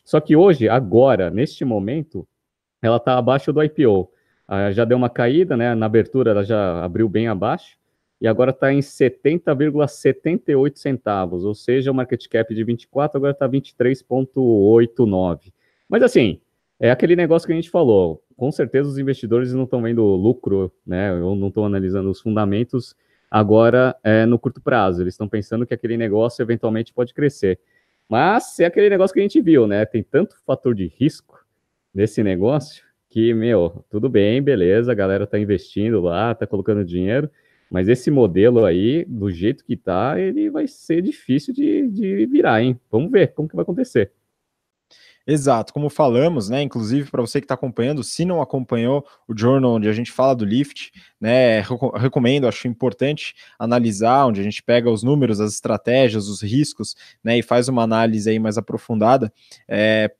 Só 0.05 0.21
que 0.21 0.37
hoje, 0.37 0.69
agora, 0.69 1.29
neste 1.29 1.65
momento, 1.65 2.25
ela 2.81 2.95
está 2.95 3.17
abaixo 3.17 3.51
do 3.51 3.61
IPO. 3.61 4.09
Ah, 4.47 4.71
já 4.71 4.85
deu 4.85 4.97
uma 4.97 5.09
caída, 5.09 5.57
né? 5.57 5.75
Na 5.75 5.87
abertura 5.87 6.31
ela 6.31 6.45
já 6.45 6.85
abriu 6.85 7.09
bem 7.09 7.27
abaixo 7.27 7.77
e 8.21 8.25
agora 8.25 8.51
está 8.51 8.71
em 8.71 8.79
70,78 8.79 10.77
centavos, 10.77 11.43
ou 11.43 11.53
seja, 11.53 11.91
o 11.91 11.93
market 11.93 12.25
cap 12.29 12.55
de 12.55 12.63
24 12.63 13.17
agora 13.17 13.33
está 13.33 13.45
23,89. 13.45 15.51
Mas 15.89 16.01
assim, 16.01 16.39
é 16.79 16.89
aquele 16.89 17.15
negócio 17.15 17.45
que 17.45 17.51
a 17.51 17.55
gente 17.55 17.69
falou. 17.69 18.23
Com 18.37 18.51
certeza 18.51 18.87
os 18.87 18.97
investidores 18.97 19.53
não 19.53 19.63
estão 19.63 19.81
vendo 19.81 20.03
lucro, 20.03 20.71
né? 20.85 21.13
Ou 21.13 21.35
não 21.35 21.49
estão 21.49 21.65
analisando 21.65 22.09
os 22.09 22.21
fundamentos 22.21 22.95
agora 23.29 23.95
é, 24.03 24.25
no 24.25 24.39
curto 24.39 24.61
prazo. 24.61 25.01
Eles 25.01 25.13
estão 25.13 25.27
pensando 25.27 25.65
que 25.65 25.73
aquele 25.73 25.97
negócio 25.97 26.41
eventualmente 26.41 26.93
pode 26.93 27.13
crescer. 27.13 27.59
Mas 28.07 28.59
é 28.59 28.65
aquele 28.65 28.89
negócio 28.89 29.13
que 29.13 29.19
a 29.19 29.23
gente 29.23 29.41
viu, 29.41 29.67
né? 29.67 29.85
Tem 29.85 30.01
tanto 30.01 30.35
fator 30.45 30.73
de 30.73 30.87
risco 30.87 31.37
nesse 31.93 32.23
negócio 32.23 32.83
que, 33.09 33.33
meu, 33.33 33.83
tudo 33.89 34.07
bem, 34.07 34.41
beleza, 34.41 34.91
a 34.91 34.95
galera 34.95 35.27
tá 35.27 35.37
investindo 35.37 35.99
lá, 35.99 36.33
tá 36.33 36.45
colocando 36.45 36.85
dinheiro, 36.85 37.29
mas 37.69 37.87
esse 37.89 38.09
modelo 38.11 38.65
aí, 38.65 39.03
do 39.05 39.29
jeito 39.31 39.65
que 39.65 39.75
tá, 39.75 40.19
ele 40.19 40.49
vai 40.49 40.67
ser 40.67 41.01
difícil 41.01 41.53
de, 41.53 41.87
de 41.87 42.25
virar, 42.27 42.61
hein? 42.61 42.79
Vamos 42.91 43.11
ver 43.11 43.33
como 43.33 43.49
que 43.49 43.55
vai 43.55 43.63
acontecer. 43.63 44.11
Exato, 45.31 45.71
como 45.71 45.91
falamos, 45.91 46.49
né? 46.49 46.63
Inclusive 46.63 47.11
para 47.11 47.21
você 47.21 47.39
que 47.39 47.45
está 47.45 47.53
acompanhando, 47.53 48.03
se 48.03 48.25
não 48.25 48.41
acompanhou 48.41 49.05
o 49.27 49.37
journal 49.37 49.73
onde 49.75 49.87
a 49.87 49.93
gente 49.93 50.11
fala 50.11 50.35
do 50.35 50.43
Lift, 50.43 50.91
né? 51.21 51.61
Recomendo, 51.95 52.47
acho 52.47 52.67
importante 52.67 53.35
analisar, 53.59 54.25
onde 54.25 54.41
a 54.41 54.43
gente 54.43 54.63
pega 54.63 54.89
os 54.89 55.03
números, 55.03 55.39
as 55.39 55.53
estratégias, 55.53 56.27
os 56.27 56.41
riscos, 56.41 56.95
né? 57.23 57.37
E 57.37 57.43
faz 57.43 57.67
uma 57.67 57.83
análise 57.83 58.27
aí 58.27 58.39
mais 58.39 58.57
aprofundada. 58.57 59.31
É, 59.67 60.11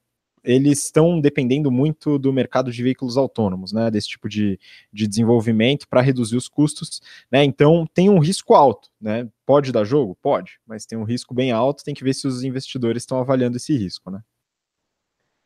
eles 0.44 0.84
estão 0.84 1.20
dependendo 1.20 1.72
muito 1.72 2.20
do 2.20 2.32
mercado 2.32 2.72
de 2.72 2.84
veículos 2.84 3.18
autônomos, 3.18 3.74
né, 3.74 3.92
desse 3.92 4.10
tipo 4.10 4.30
de, 4.30 4.60
de 4.94 5.08
desenvolvimento 5.08 5.88
para 5.88 6.02
reduzir 6.02 6.38
os 6.38 6.48
custos, 6.48 7.02
né, 7.32 7.44
então 7.44 7.86
tem 7.94 8.10
um 8.10 8.20
risco 8.20 8.54
alto, 8.54 8.90
né, 9.02 9.28
pode 9.46 9.72
dar 9.72 9.84
jogo? 9.84 10.18
Pode, 10.22 10.60
mas 10.66 10.86
tem 10.86 10.98
um 10.98 11.04
risco 11.04 11.34
bem 11.34 11.52
alto, 11.52 11.84
tem 11.84 11.94
que 11.94 12.04
ver 12.06 12.14
se 12.14 12.26
os 12.26 12.42
investidores 12.44 13.04
estão 13.04 13.20
avaliando 13.20 13.58
esse 13.58 13.76
risco, 13.78 14.10
né. 14.10 14.22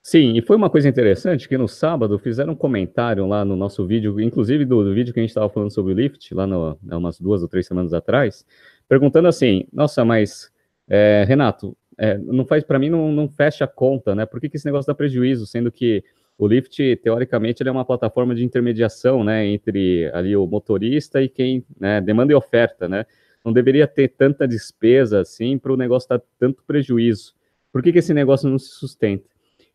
Sim, 0.05 0.37
e 0.37 0.41
foi 0.41 0.57
uma 0.57 0.69
coisa 0.69 0.89
interessante 0.89 1.47
que 1.47 1.57
no 1.57 1.65
sábado 1.65 2.19
fizeram 2.19 2.51
um 2.51 2.55
comentário 2.57 3.25
lá 3.25 3.45
no 3.45 3.55
nosso 3.55 3.87
vídeo, 3.87 4.19
inclusive 4.19 4.65
do, 4.65 4.83
do 4.83 4.93
vídeo 4.93 5.13
que 5.13 5.19
a 5.21 5.23
gente 5.23 5.29
estava 5.29 5.47
falando 5.47 5.71
sobre 5.71 5.93
o 5.93 5.95
Lyft, 5.95 6.33
lá 6.35 6.45
no, 6.45 6.77
umas 6.91 7.17
duas 7.17 7.41
ou 7.41 7.47
três 7.47 7.65
semanas 7.65 7.93
atrás, 7.93 8.45
perguntando 8.87 9.29
assim, 9.29 9.65
nossa, 9.71 10.03
mas 10.03 10.51
é, 10.89 11.23
Renato, 11.25 11.75
é, 11.97 12.17
não 12.17 12.45
faz 12.45 12.65
para 12.65 12.77
mim 12.77 12.89
não, 12.89 13.13
não, 13.13 13.29
fecha 13.29 13.63
a 13.63 13.67
conta, 13.67 14.13
né? 14.13 14.25
Por 14.25 14.41
que, 14.41 14.49
que 14.49 14.57
esse 14.57 14.65
negócio 14.65 14.87
dá 14.87 14.93
prejuízo, 14.93 15.47
sendo 15.47 15.71
que 15.71 16.03
o 16.37 16.47
Lyft 16.47 16.97
teoricamente 16.97 17.65
é 17.65 17.71
uma 17.71 17.85
plataforma 17.85 18.35
de 18.35 18.43
intermediação, 18.43 19.23
né, 19.23 19.45
entre 19.45 20.11
ali 20.13 20.35
o 20.35 20.45
motorista 20.45 21.21
e 21.21 21.29
quem, 21.29 21.65
né, 21.79 22.01
demanda 22.01 22.33
e 22.33 22.35
oferta, 22.35 22.89
né? 22.89 23.05
Não 23.45 23.53
deveria 23.53 23.87
ter 23.87 24.09
tanta 24.09 24.45
despesa 24.45 25.21
assim 25.21 25.57
para 25.57 25.71
o 25.71 25.77
negócio 25.77 26.09
dar 26.09 26.21
tanto 26.37 26.61
prejuízo. 26.67 27.33
Por 27.71 27.81
que, 27.81 27.93
que 27.93 27.99
esse 27.99 28.13
negócio 28.13 28.49
não 28.49 28.59
se 28.59 28.67
sustenta? 28.69 29.32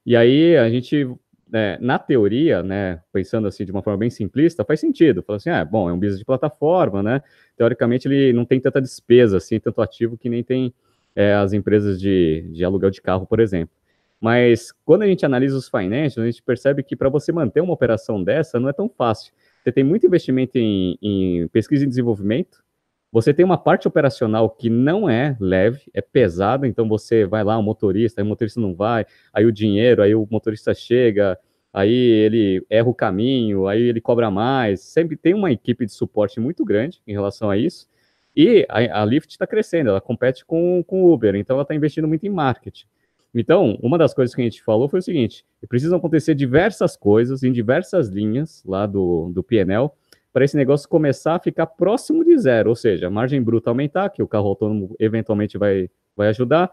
E 0.08 0.16
aí 0.16 0.56
a 0.56 0.70
gente, 0.70 1.06
né, 1.50 1.76
na 1.82 1.98
teoria, 1.98 2.62
né, 2.62 3.02
pensando 3.12 3.46
assim 3.46 3.66
de 3.66 3.70
uma 3.70 3.82
forma 3.82 3.98
bem 3.98 4.08
simplista, 4.08 4.64
faz 4.64 4.80
sentido. 4.80 5.22
Fala 5.22 5.36
assim, 5.36 5.50
ah, 5.50 5.62
bom, 5.62 5.86
é 5.86 5.92
um 5.92 5.98
business 5.98 6.18
de 6.18 6.24
plataforma, 6.24 7.02
né? 7.02 7.20
Teoricamente 7.58 8.08
ele 8.08 8.32
não 8.32 8.46
tem 8.46 8.58
tanta 8.58 8.80
despesa 8.80 9.36
assim, 9.36 9.60
tanto 9.60 9.82
ativo 9.82 10.16
que 10.16 10.30
nem 10.30 10.42
tem 10.42 10.72
é, 11.14 11.34
as 11.34 11.52
empresas 11.52 12.00
de, 12.00 12.48
de 12.54 12.64
aluguel 12.64 12.88
de 12.88 13.02
carro, 13.02 13.26
por 13.26 13.38
exemplo. 13.38 13.76
Mas 14.18 14.72
quando 14.82 15.02
a 15.02 15.06
gente 15.06 15.26
analisa 15.26 15.58
os 15.58 15.68
financials, 15.68 16.16
a 16.16 16.24
gente 16.24 16.42
percebe 16.42 16.82
que 16.82 16.96
para 16.96 17.10
você 17.10 17.30
manter 17.30 17.60
uma 17.60 17.74
operação 17.74 18.24
dessa 18.24 18.58
não 18.58 18.70
é 18.70 18.72
tão 18.72 18.88
fácil. 18.88 19.34
Você 19.62 19.70
tem 19.70 19.84
muito 19.84 20.06
investimento 20.06 20.56
em, 20.56 20.96
em, 21.02 21.48
pesquisa 21.48 21.84
e 21.84 21.86
desenvolvimento, 21.86 22.64
você 23.10 23.32
tem 23.32 23.44
uma 23.44 23.56
parte 23.56 23.88
operacional 23.88 24.50
que 24.50 24.68
não 24.68 25.08
é 25.08 25.36
leve, 25.40 25.90
é 25.94 26.00
pesada, 26.02 26.66
então 26.68 26.86
você 26.86 27.24
vai 27.24 27.42
lá, 27.42 27.56
o 27.56 27.62
motorista, 27.62 28.20
aí 28.20 28.24
o 28.24 28.28
motorista 28.28 28.60
não 28.60 28.74
vai, 28.74 29.06
aí 29.32 29.46
o 29.46 29.52
dinheiro, 29.52 30.02
aí 30.02 30.14
o 30.14 30.26
motorista 30.30 30.74
chega, 30.74 31.38
aí 31.72 31.90
ele 31.90 32.64
erra 32.68 32.88
o 32.88 32.94
caminho, 32.94 33.66
aí 33.66 33.82
ele 33.82 34.00
cobra 34.00 34.30
mais. 34.30 34.80
Sempre 34.80 35.16
tem 35.16 35.32
uma 35.32 35.50
equipe 35.50 35.86
de 35.86 35.92
suporte 35.92 36.38
muito 36.38 36.64
grande 36.64 37.00
em 37.06 37.12
relação 37.12 37.48
a 37.48 37.56
isso. 37.56 37.88
E 38.36 38.66
a, 38.68 39.02
a 39.02 39.04
Lyft 39.04 39.30
está 39.32 39.46
crescendo, 39.46 39.90
ela 39.90 40.00
compete 40.00 40.44
com, 40.44 40.84
o 40.86 41.12
Uber, 41.12 41.34
então 41.34 41.54
ela 41.54 41.62
está 41.62 41.74
investindo 41.74 42.06
muito 42.06 42.26
em 42.26 42.30
marketing. 42.30 42.86
Então, 43.34 43.78
uma 43.82 43.98
das 43.98 44.14
coisas 44.14 44.34
que 44.34 44.40
a 44.40 44.44
gente 44.44 44.62
falou 44.62 44.88
foi 44.88 45.00
o 45.00 45.02
seguinte: 45.02 45.44
precisam 45.68 45.98
acontecer 45.98 46.34
diversas 46.34 46.96
coisas 46.96 47.42
em 47.42 47.52
diversas 47.52 48.08
linhas 48.08 48.62
lá 48.66 48.86
do, 48.86 49.30
do 49.32 49.42
PNL 49.42 49.90
para 50.38 50.44
esse 50.44 50.56
negócio 50.56 50.88
começar 50.88 51.34
a 51.34 51.40
ficar 51.40 51.66
próximo 51.66 52.24
de 52.24 52.38
zero, 52.38 52.70
ou 52.70 52.76
seja, 52.76 53.08
a 53.08 53.10
margem 53.10 53.42
bruta 53.42 53.70
aumentar, 53.70 54.08
que 54.08 54.22
o 54.22 54.28
carro 54.28 54.46
autônomo 54.46 54.94
eventualmente 54.96 55.58
vai, 55.58 55.90
vai 56.16 56.28
ajudar, 56.28 56.70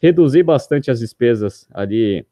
reduzir 0.00 0.44
bastante 0.44 0.88
as 0.88 1.00
despesas 1.00 1.66
ali 1.74 2.24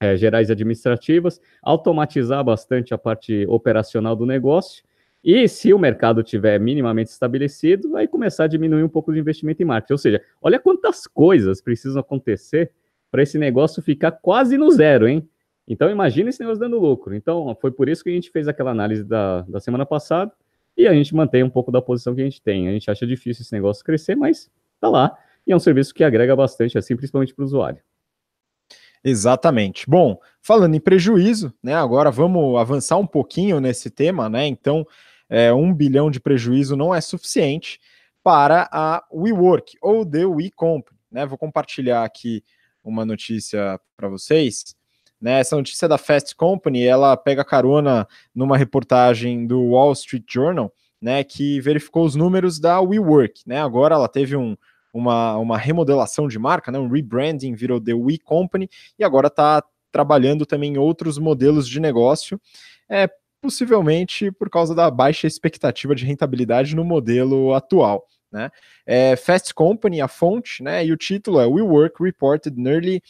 é, 0.00 0.16
gerais 0.16 0.50
administrativas, 0.50 1.40
automatizar 1.62 2.42
bastante 2.42 2.92
a 2.92 2.98
parte 2.98 3.46
operacional 3.46 4.16
do 4.16 4.26
negócio 4.26 4.82
e 5.22 5.46
se 5.46 5.72
o 5.72 5.78
mercado 5.78 6.20
tiver 6.20 6.58
minimamente 6.58 7.12
estabelecido, 7.12 7.92
vai 7.92 8.08
começar 8.08 8.42
a 8.42 8.48
diminuir 8.48 8.82
um 8.82 8.88
pouco 8.88 9.12
o 9.12 9.16
investimento 9.16 9.62
em 9.62 9.66
marketing. 9.66 9.92
Ou 9.92 9.98
seja, 9.98 10.20
olha 10.42 10.58
quantas 10.58 11.06
coisas 11.06 11.62
precisam 11.62 12.00
acontecer 12.00 12.72
para 13.08 13.22
esse 13.22 13.38
negócio 13.38 13.80
ficar 13.80 14.10
quase 14.10 14.58
no 14.58 14.68
zero, 14.72 15.06
hein? 15.06 15.28
Então 15.66 15.90
imagina 15.90 16.30
esse 16.30 16.40
negócio 16.40 16.60
dando 16.60 16.78
lucro. 16.78 17.14
Então 17.14 17.56
foi 17.60 17.70
por 17.70 17.88
isso 17.88 18.02
que 18.02 18.10
a 18.10 18.12
gente 18.12 18.30
fez 18.30 18.48
aquela 18.48 18.70
análise 18.70 19.04
da, 19.04 19.42
da 19.42 19.60
semana 19.60 19.86
passada 19.86 20.32
e 20.76 20.86
a 20.86 20.92
gente 20.92 21.14
mantém 21.14 21.42
um 21.42 21.50
pouco 21.50 21.70
da 21.70 21.80
posição 21.80 22.14
que 22.14 22.20
a 22.20 22.24
gente 22.24 22.42
tem. 22.42 22.68
A 22.68 22.72
gente 22.72 22.90
acha 22.90 23.06
difícil 23.06 23.42
esse 23.42 23.52
negócio 23.52 23.84
crescer, 23.84 24.14
mas 24.14 24.50
tá 24.80 24.88
lá. 24.88 25.16
E 25.46 25.52
é 25.52 25.56
um 25.56 25.60
serviço 25.60 25.94
que 25.94 26.02
agrega 26.02 26.34
bastante, 26.34 26.76
assim, 26.76 26.96
principalmente 26.96 27.34
para 27.34 27.42
o 27.42 27.46
usuário. 27.46 27.82
Exatamente. 29.02 29.88
Bom, 29.88 30.18
falando 30.40 30.74
em 30.74 30.80
prejuízo, 30.80 31.52
né? 31.62 31.74
Agora 31.74 32.10
vamos 32.10 32.58
avançar 32.58 32.96
um 32.96 33.06
pouquinho 33.06 33.60
nesse 33.60 33.90
tema, 33.90 34.30
né? 34.30 34.46
Então, 34.46 34.86
é, 35.28 35.52
um 35.52 35.72
bilhão 35.74 36.10
de 36.10 36.18
prejuízo 36.18 36.74
não 36.74 36.94
é 36.94 37.00
suficiente 37.00 37.78
para 38.22 38.68
a 38.72 39.04
WeWork 39.12 39.76
ou 39.82 40.06
The 40.06 40.24
We 40.24 40.48
Company. 40.56 40.98
Né? 41.12 41.26
Vou 41.26 41.36
compartilhar 41.36 42.02
aqui 42.02 42.42
uma 42.82 43.04
notícia 43.04 43.78
para 43.96 44.08
vocês. 44.08 44.74
Né, 45.24 45.40
essa 45.40 45.56
notícia 45.56 45.88
da 45.88 45.96
Fast 45.96 46.36
Company, 46.36 46.84
ela 46.84 47.16
pega 47.16 47.42
carona 47.42 48.06
numa 48.34 48.58
reportagem 48.58 49.46
do 49.46 49.70
Wall 49.70 49.94
Street 49.94 50.24
Journal, 50.30 50.70
né, 51.00 51.24
que 51.24 51.58
verificou 51.62 52.04
os 52.04 52.14
números 52.14 52.60
da 52.60 52.78
WeWork. 52.78 53.40
Né? 53.46 53.58
Agora 53.58 53.94
ela 53.94 54.06
teve 54.06 54.36
um, 54.36 54.54
uma, 54.92 55.38
uma 55.38 55.56
remodelação 55.56 56.28
de 56.28 56.38
marca, 56.38 56.70
né, 56.70 56.78
um 56.78 56.90
rebranding, 56.90 57.54
virou 57.54 57.80
The 57.80 57.94
We 57.94 58.18
Company, 58.22 58.68
e 58.98 59.02
agora 59.02 59.28
está 59.28 59.64
trabalhando 59.90 60.44
também 60.44 60.74
em 60.74 60.76
outros 60.76 61.16
modelos 61.16 61.66
de 61.66 61.80
negócio. 61.80 62.38
É, 62.86 63.08
possivelmente 63.40 64.30
por 64.30 64.50
causa 64.50 64.74
da 64.74 64.90
baixa 64.90 65.26
expectativa 65.26 65.94
de 65.94 66.04
rentabilidade 66.04 66.76
no 66.76 66.84
modelo 66.84 67.54
atual. 67.54 68.06
Né? 68.34 68.50
É, 68.84 69.14
Fast 69.14 69.54
Company, 69.54 70.00
a 70.00 70.08
fonte, 70.08 70.60
né? 70.60 70.84
E 70.84 70.90
o 70.90 70.96
título 70.96 71.38
é 71.38 71.46
WeWork 71.46 72.02
reported 72.02 72.60
nearly 72.60 73.00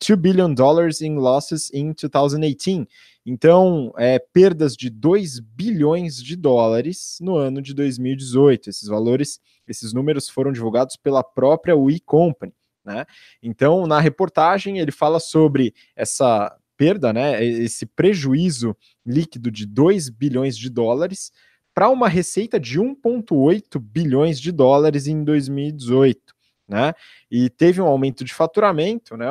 2 0.00 0.18
billion 0.18 0.54
dollars 0.54 1.02
in 1.02 1.16
losses 1.16 1.70
in 1.74 1.92
2018. 1.92 2.88
Então, 3.26 3.92
é, 3.98 4.18
perdas 4.18 4.74
de 4.74 4.88
2 4.88 5.38
bilhões 5.40 6.22
de 6.22 6.34
dólares 6.34 7.18
no 7.20 7.36
ano 7.36 7.60
de 7.60 7.74
2018. 7.74 8.70
Esses 8.70 8.88
valores, 8.88 9.38
esses 9.68 9.92
números 9.92 10.30
foram 10.30 10.50
divulgados 10.50 10.96
pela 10.96 11.22
própria 11.22 11.76
We 11.76 11.98
Company. 12.02 12.54
Né? 12.82 13.04
Então, 13.42 13.86
na 13.86 14.00
reportagem, 14.00 14.78
ele 14.78 14.90
fala 14.90 15.20
sobre 15.20 15.74
essa 15.94 16.56
perda, 16.74 17.12
né, 17.12 17.44
esse 17.44 17.84
prejuízo 17.84 18.74
líquido 19.04 19.50
de 19.50 19.66
2 19.66 20.08
bilhões 20.08 20.56
de 20.56 20.70
dólares 20.70 21.30
para 21.74 21.88
uma 21.88 22.08
receita 22.08 22.58
de 22.58 22.80
1,8 22.80 23.78
bilhões 23.78 24.40
de 24.40 24.52
dólares 24.52 25.06
em 25.06 25.22
2018. 25.24 26.34
Né? 26.68 26.92
E 27.30 27.50
teve 27.50 27.80
um 27.80 27.86
aumento 27.86 28.24
de 28.24 28.32
faturamento 28.32 29.16
né, 29.16 29.26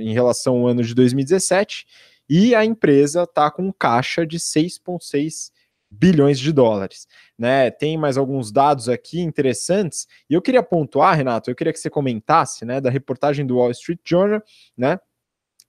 em 0.00 0.12
relação 0.12 0.58
ao 0.58 0.68
ano 0.68 0.82
de 0.82 0.94
2017 0.94 1.86
e 2.28 2.54
a 2.54 2.64
empresa 2.64 3.24
está 3.24 3.50
com 3.50 3.72
caixa 3.72 4.26
de 4.26 4.38
6,6 4.38 5.50
bilhões 5.90 6.38
de 6.38 6.52
dólares. 6.52 7.08
Né? 7.36 7.70
Tem 7.70 7.98
mais 7.98 8.16
alguns 8.16 8.52
dados 8.52 8.88
aqui 8.88 9.20
interessantes, 9.20 10.06
e 10.28 10.34
eu 10.34 10.40
queria 10.40 10.62
pontuar, 10.62 11.16
Renato, 11.16 11.50
eu 11.50 11.54
queria 11.54 11.72
que 11.72 11.80
você 11.80 11.90
comentasse 11.90 12.64
né, 12.64 12.80
da 12.80 12.88
reportagem 12.88 13.44
do 13.44 13.56
Wall 13.56 13.72
Street 13.72 14.00
Journal, 14.04 14.42
né? 14.76 14.98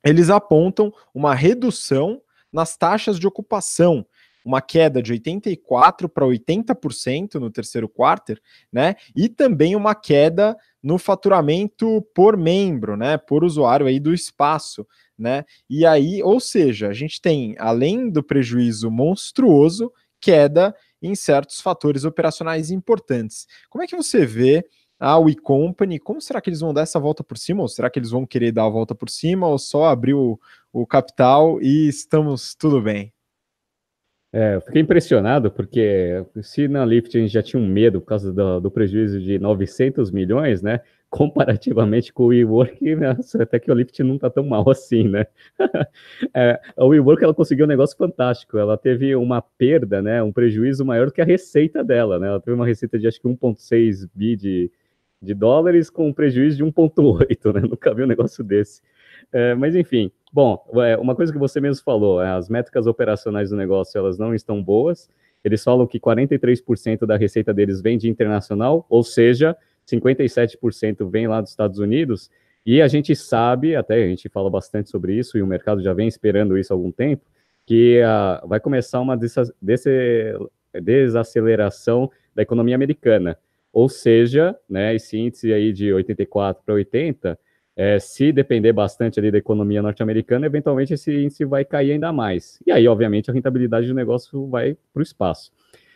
Eles 0.03 0.29
apontam 0.29 0.91
uma 1.13 1.35
redução 1.35 2.21
nas 2.51 2.75
taxas 2.75 3.19
de 3.19 3.27
ocupação, 3.27 4.05
uma 4.43 4.61
queda 4.61 5.01
de 5.01 5.11
84 5.11 6.09
para 6.09 6.25
80% 6.25 7.35
no 7.35 7.49
terceiro 7.49 7.87
quarto, 7.87 8.35
né? 8.71 8.95
E 9.15 9.29
também 9.29 9.75
uma 9.75 9.95
queda 9.95 10.57
no 10.81 10.97
faturamento 10.97 12.01
por 12.13 12.35
membro, 12.35 12.97
né? 12.97 13.17
Por 13.17 13.43
usuário 13.43 13.85
aí 13.85 13.99
do 13.99 14.13
espaço, 14.13 14.85
né? 15.17 15.45
E 15.69 15.85
aí, 15.85 16.21
ou 16.23 16.39
seja, 16.39 16.87
a 16.87 16.93
gente 16.93 17.21
tem, 17.21 17.55
além 17.59 18.09
do 18.09 18.23
prejuízo 18.23 18.89
monstruoso, 18.89 19.91
queda 20.19 20.75
em 21.01 21.15
certos 21.15 21.59
fatores 21.61 22.03
operacionais 22.03 22.71
importantes. 22.71 23.47
Como 23.69 23.83
é 23.83 23.87
que 23.87 23.95
você 23.95 24.25
vê 24.25 24.65
a 24.99 25.17
We 25.17 25.35
Company? 25.35 25.99
Como 25.99 26.21
será 26.21 26.39
que 26.39 26.49
eles 26.49 26.59
vão 26.59 26.73
dar 26.73 26.81
essa 26.81 26.99
volta 26.99 27.23
por 27.23 27.37
cima? 27.37 27.63
Ou 27.63 27.67
será 27.67 27.89
que 27.89 27.97
eles 27.97 28.11
vão 28.11 28.25
querer 28.25 28.51
dar 28.51 28.65
a 28.65 28.69
volta 28.69 28.93
por 28.93 29.09
cima 29.09 29.47
ou 29.47 29.57
só 29.57 29.85
abrir 29.85 30.13
o, 30.13 30.39
o 30.71 30.85
capital 30.85 31.59
e 31.61 31.87
estamos 31.87 32.53
tudo 32.53 32.81
bem? 32.81 33.11
É, 34.33 34.55
eu 34.55 34.61
fiquei 34.61 34.81
impressionado 34.81 35.51
porque 35.51 36.25
se 36.41 36.65
na 36.65 36.85
Lyft 36.85 37.17
a 37.17 37.21
gente 37.21 37.33
já 37.33 37.43
tinha 37.43 37.61
um 37.61 37.67
medo 37.67 37.99
por 37.99 38.07
causa 38.07 38.31
do, 38.31 38.61
do 38.61 38.71
prejuízo 38.71 39.19
de 39.19 39.37
900 39.37 40.09
milhões, 40.09 40.61
né? 40.61 40.79
comparativamente 41.11 42.13
com 42.13 42.23
o 42.23 42.27
WeWork, 42.27 42.95
nossa, 42.95 43.43
até 43.43 43.59
que 43.59 43.69
o 43.69 43.73
Lyft 43.73 44.01
não 44.01 44.15
está 44.15 44.29
tão 44.29 44.45
mal 44.45 44.67
assim, 44.69 45.09
né? 45.09 45.25
é, 46.33 46.57
a 46.77 46.85
WeWork, 46.85 47.21
ela 47.21 47.33
conseguiu 47.33 47.65
um 47.65 47.67
negócio 47.67 47.97
fantástico, 47.97 48.57
ela 48.57 48.77
teve 48.77 49.13
uma 49.17 49.41
perda, 49.41 50.01
né, 50.01 50.23
um 50.23 50.31
prejuízo 50.31 50.85
maior 50.85 51.07
do 51.07 51.11
que 51.11 51.21
a 51.21 51.25
receita 51.25 51.83
dela, 51.83 52.17
né? 52.17 52.27
Ela 52.27 52.39
teve 52.39 52.55
uma 52.55 52.65
receita 52.65 52.97
de 52.97 53.07
acho 53.07 53.19
que 53.19 53.27
1,6 53.27 54.09
bi 54.15 54.37
de, 54.37 54.71
de 55.21 55.33
dólares 55.33 55.89
com 55.89 56.07
um 56.07 56.13
prejuízo 56.13 56.55
de 56.55 56.63
1,8, 56.63 57.53
né? 57.53 57.59
Nunca 57.69 57.93
vi 57.93 58.03
um 58.03 58.07
negócio 58.07 58.41
desse. 58.41 58.81
É, 59.33 59.53
mas 59.53 59.75
enfim, 59.75 60.09
bom, 60.31 60.63
é, 60.83 60.97
uma 60.97 61.15
coisa 61.15 61.31
que 61.31 61.39
você 61.39 61.59
mesmo 61.59 61.83
falou, 61.83 62.21
é, 62.21 62.29
as 62.29 62.49
métricas 62.49 62.87
operacionais 62.87 63.49
do 63.49 63.55
negócio, 63.55 63.97
elas 63.97 64.17
não 64.17 64.33
estão 64.33 64.63
boas, 64.63 65.09
eles 65.43 65.63
falam 65.63 65.87
que 65.87 65.99
43% 65.99 67.05
da 67.05 67.17
receita 67.17 67.53
deles 67.53 67.81
vem 67.81 67.97
de 67.97 68.09
internacional, 68.09 68.85
ou 68.89 69.03
seja, 69.03 69.57
57% 69.87 71.09
vem 71.09 71.27
lá 71.27 71.41
dos 71.41 71.49
Estados 71.49 71.79
Unidos, 71.79 72.29
e 72.65 72.81
a 72.81 72.87
gente 72.87 73.15
sabe, 73.15 73.75
até 73.75 74.03
a 74.03 74.07
gente 74.07 74.29
fala 74.29 74.49
bastante 74.49 74.89
sobre 74.89 75.15
isso, 75.15 75.37
e 75.37 75.41
o 75.41 75.47
mercado 75.47 75.81
já 75.81 75.93
vem 75.93 76.07
esperando 76.07 76.57
isso 76.57 76.71
há 76.71 76.75
algum 76.75 76.91
tempo, 76.91 77.25
que 77.65 78.01
uh, 78.01 78.47
vai 78.47 78.59
começar 78.59 78.99
uma 78.99 79.17
desaceleração 80.73 82.11
da 82.35 82.43
economia 82.43 82.75
americana. 82.75 83.37
Ou 83.73 83.87
seja, 83.87 84.55
né, 84.69 84.93
esse 84.93 85.17
índice 85.17 85.51
aí 85.53 85.71
de 85.71 85.91
84 85.93 86.63
para 86.63 86.75
80, 86.75 87.39
é, 87.81 87.97
se 87.97 88.31
depender 88.31 88.71
bastante 88.71 89.19
ali 89.19 89.31
da 89.31 89.39
economia 89.39 89.81
norte-americana, 89.81 90.45
eventualmente 90.45 90.93
esse 90.93 91.11
índice 91.11 91.43
vai 91.43 91.65
cair 91.65 91.93
ainda 91.93 92.13
mais. 92.13 92.61
E 92.63 92.71
aí, 92.71 92.87
obviamente, 92.87 93.31
a 93.31 93.33
rentabilidade 93.33 93.87
do 93.87 93.95
negócio 93.95 94.47
vai 94.47 94.77
para 94.93 94.99
o 94.99 95.01
espaço. 95.01 95.51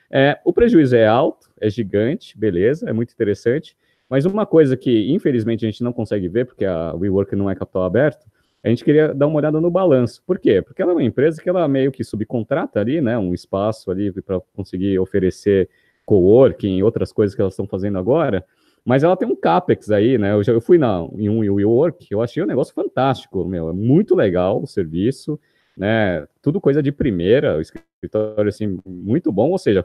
É, 0.10 0.39
o 0.44 0.51
prejuízo 0.51 0.96
é 0.96 1.06
alto, 1.06 1.48
é 1.62 1.70
gigante, 1.70 2.36
beleza, 2.36 2.89
é 2.89 2.94
muito 2.94 3.13
interessante, 3.13 3.77
mas 4.10 4.25
uma 4.25 4.48
coisa 4.48 4.75
que, 4.75 5.13
infelizmente, 5.13 5.63
a 5.63 5.70
gente 5.70 5.84
não 5.84 5.94
consegue 5.94 6.27
ver, 6.27 6.48
porque 6.48 6.65
a 6.65 6.92
WeWork 6.96 7.36
não 7.36 7.51
é 7.51 7.56
capital 7.56 7.84
aberto, 7.84 8.25
a 8.63 8.70
gente 8.70 8.84
queria 8.84 9.13
dar 9.13 9.27
uma 9.27 9.38
olhada 9.38 9.62
no 9.62 9.70
balanço. 9.70 10.24
Por 10.25 10.39
quê? 10.39 10.63
Porque 10.63 10.82
ela 10.82 10.92
é 10.92 10.96
uma 10.96 11.04
empresa 11.04 11.39
que 11.39 11.48
ela 11.48 11.68
meio 11.68 11.92
que 11.92 12.04
subcontrata 12.04 12.80
ali, 12.80 13.00
né, 13.00 13.15
um 13.15 13.32
espaço 13.32 13.92
ali 13.92 14.12
para 14.24 14.42
conseguir 14.56 14.98
oferecer 14.98 15.70
coworking 16.04 16.77
e 16.77 16.84
outras 16.84 17.13
coisas 17.13 17.36
que 17.36 17.42
elas 17.42 17.54
estão 17.54 17.68
fazendo 17.68 18.00
agora, 18.00 18.44
mas 18.86 19.04
ela 19.04 19.18
tem 19.18 19.27
um 19.27 19.36
capex 19.36 19.89
aí, 19.89 20.15
né? 20.18 20.34
Eu 20.34 20.43
já 20.43 20.54
eu 20.54 20.62
fui 20.62 20.78
na, 20.78 21.08
em 21.17 21.28
um 21.28 21.39
WeWork, 21.39 22.08
eu 22.12 22.21
achei 22.21 22.43
um 22.43 22.45
negócio 22.45 22.74
fantástico, 22.74 23.43
meu, 23.43 23.69
é 23.69 23.74
muito 23.74 24.13
legal 24.13 24.62
o 24.62 24.67
serviço, 24.67 25.39
né? 25.76 26.28
Tudo 26.39 26.62
coisa 26.62 26.84
de 26.84 26.91
primeira, 26.91 27.58
o 27.58 27.62
escritório 27.62 28.48
assim 28.48 28.80
muito 28.86 29.32
bom, 29.32 29.50
ou 29.50 29.58
seja, 29.58 29.84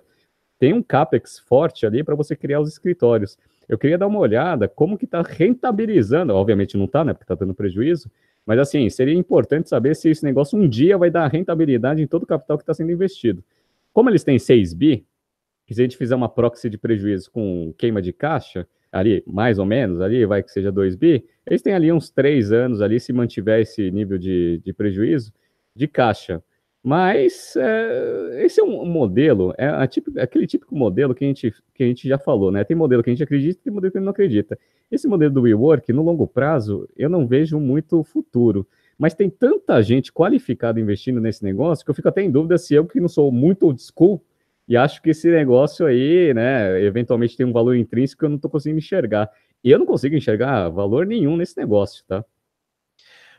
tem 0.59 0.75
um 0.75 0.83
capex 0.83 1.39
forte 1.39 1.87
ali 1.87 2.05
para 2.05 2.15
você 2.15 2.37
criar 2.37 2.61
os 2.61 2.69
escritórios. 2.69 3.39
Eu 3.67 3.79
queria 3.79 3.97
dar 3.97 4.07
uma 4.07 4.19
olhada 4.19 4.69
como 4.69 4.99
que 4.99 5.07
está 5.07 5.23
rentabilizando, 5.23 6.35
obviamente 6.35 6.77
não 6.77 6.85
está, 6.85 7.03
né, 7.03 7.15
porque 7.15 7.25
está 7.25 7.35
dando 7.35 7.55
prejuízo, 7.55 8.11
mas 8.45 8.59
assim, 8.59 8.91
seria 8.91 9.15
importante 9.15 9.71
saber 9.71 9.97
se 9.97 10.11
esse 10.11 10.25
negócio 10.25 10.59
um 10.59 10.69
dia 10.69 10.99
vai 10.99 11.11
dar 11.11 11.27
rentabilidade 11.29 12.03
em 12.03 12.07
todo 12.07 12.25
o 12.25 12.27
capital 12.27 12.59
que 12.59 12.65
está 12.65 12.75
sendo 12.75 12.93
investido. 12.93 13.43
Como 13.95 14.11
eles 14.11 14.23
têm 14.23 14.39
6 14.39 14.75
bi, 14.75 15.07
se 15.71 15.81
a 15.81 15.85
gente 15.85 15.97
fizer 15.97 16.15
uma 16.17 16.29
proxy 16.29 16.69
de 16.69 16.77
prejuízo 16.77 17.31
com 17.31 17.73
queima 17.79 18.03
de 18.03 18.13
caixa, 18.13 18.67
ali, 18.93 19.23
mais 19.27 19.59
ou 19.59 19.65
menos, 19.65 20.01
ali, 20.01 20.25
vai 20.27 20.43
que 20.43 20.51
seja 20.51 20.73
2 20.73 20.97
bi, 20.97 21.25
eles 21.47 21.63
têm 21.63 21.75
ali 21.75 21.93
uns 21.93 22.11
3 22.11 22.53
anos 22.53 22.83
ali, 22.83 22.99
se 22.99 23.13
mantiver 23.13 23.61
esse 23.61 23.91
nível 23.91 24.19
de, 24.19 24.61
de 24.65 24.73
prejuízo, 24.73 25.33
de 25.75 25.87
caixa. 25.87 26.43
Mas 26.83 27.55
é, 27.57 28.45
esse 28.45 28.61
é 28.61 28.65
um 28.65 28.87
modelo, 28.87 29.53
é 29.59 29.69
aquele 30.19 30.47
típico 30.47 30.75
modelo 30.75 31.15
que 31.15 31.25
a, 31.25 31.29
gente, 31.29 31.55
que 31.75 31.85
a 31.85 31.87
gente 31.87 32.09
já 32.09 32.19
falou, 32.19 32.51
né? 32.51 32.65
Tem 32.65 32.75
modelo 32.75 33.03
que 33.03 33.11
a 33.11 33.13
gente 33.13 33.23
acredita 33.23 33.61
e 33.61 33.65
tem 33.65 33.73
modelo 33.73 33.93
que 33.93 33.99
a 33.99 34.01
gente 34.01 34.07
não 34.07 34.13
acredita. 34.13 34.59
Esse 34.91 35.07
modelo 35.07 35.33
do 35.33 35.43
WeWork, 35.43 35.93
no 35.93 36.03
longo 36.03 36.27
prazo, 36.27 36.89
eu 36.97 37.11
não 37.11 37.27
vejo 37.27 37.61
muito 37.61 38.03
futuro. 38.03 38.67
Mas 38.99 39.15
tem 39.15 39.29
tanta 39.29 39.83
gente 39.83 40.11
qualificada 40.11 40.81
investindo 40.81 41.21
nesse 41.21 41.45
negócio 41.45 41.85
que 41.85 41.91
eu 41.91 41.95
fico 41.95 42.09
até 42.09 42.23
em 42.23 42.31
dúvida 42.31 42.57
se 42.57 42.75
eu, 42.75 42.87
que 42.87 43.01
não 43.01 43.09
sou 43.09 43.31
muito 43.31 43.67
old 43.67 43.81
school, 43.83 44.23
e 44.71 44.77
acho 44.77 45.03
que 45.03 45.11
esse 45.11 45.29
negócio 45.29 45.85
aí, 45.85 46.33
né, 46.33 46.81
eventualmente 46.81 47.37
tem 47.37 47.45
um 47.45 47.53
valor 47.53 47.75
intrínseco 47.75 48.21
que 48.21 48.25
eu 48.25 48.29
não 48.29 48.37
estou 48.37 48.49
conseguindo 48.49 48.79
enxergar. 48.79 49.29
E 49.65 49.71
eu 49.73 49.81
não 49.81 49.85
consigo 49.85 50.15
enxergar 50.15 50.69
valor 50.69 51.05
nenhum 51.05 51.37
nesse 51.37 51.59
negócio, 51.59 52.05
tá? 52.07 52.25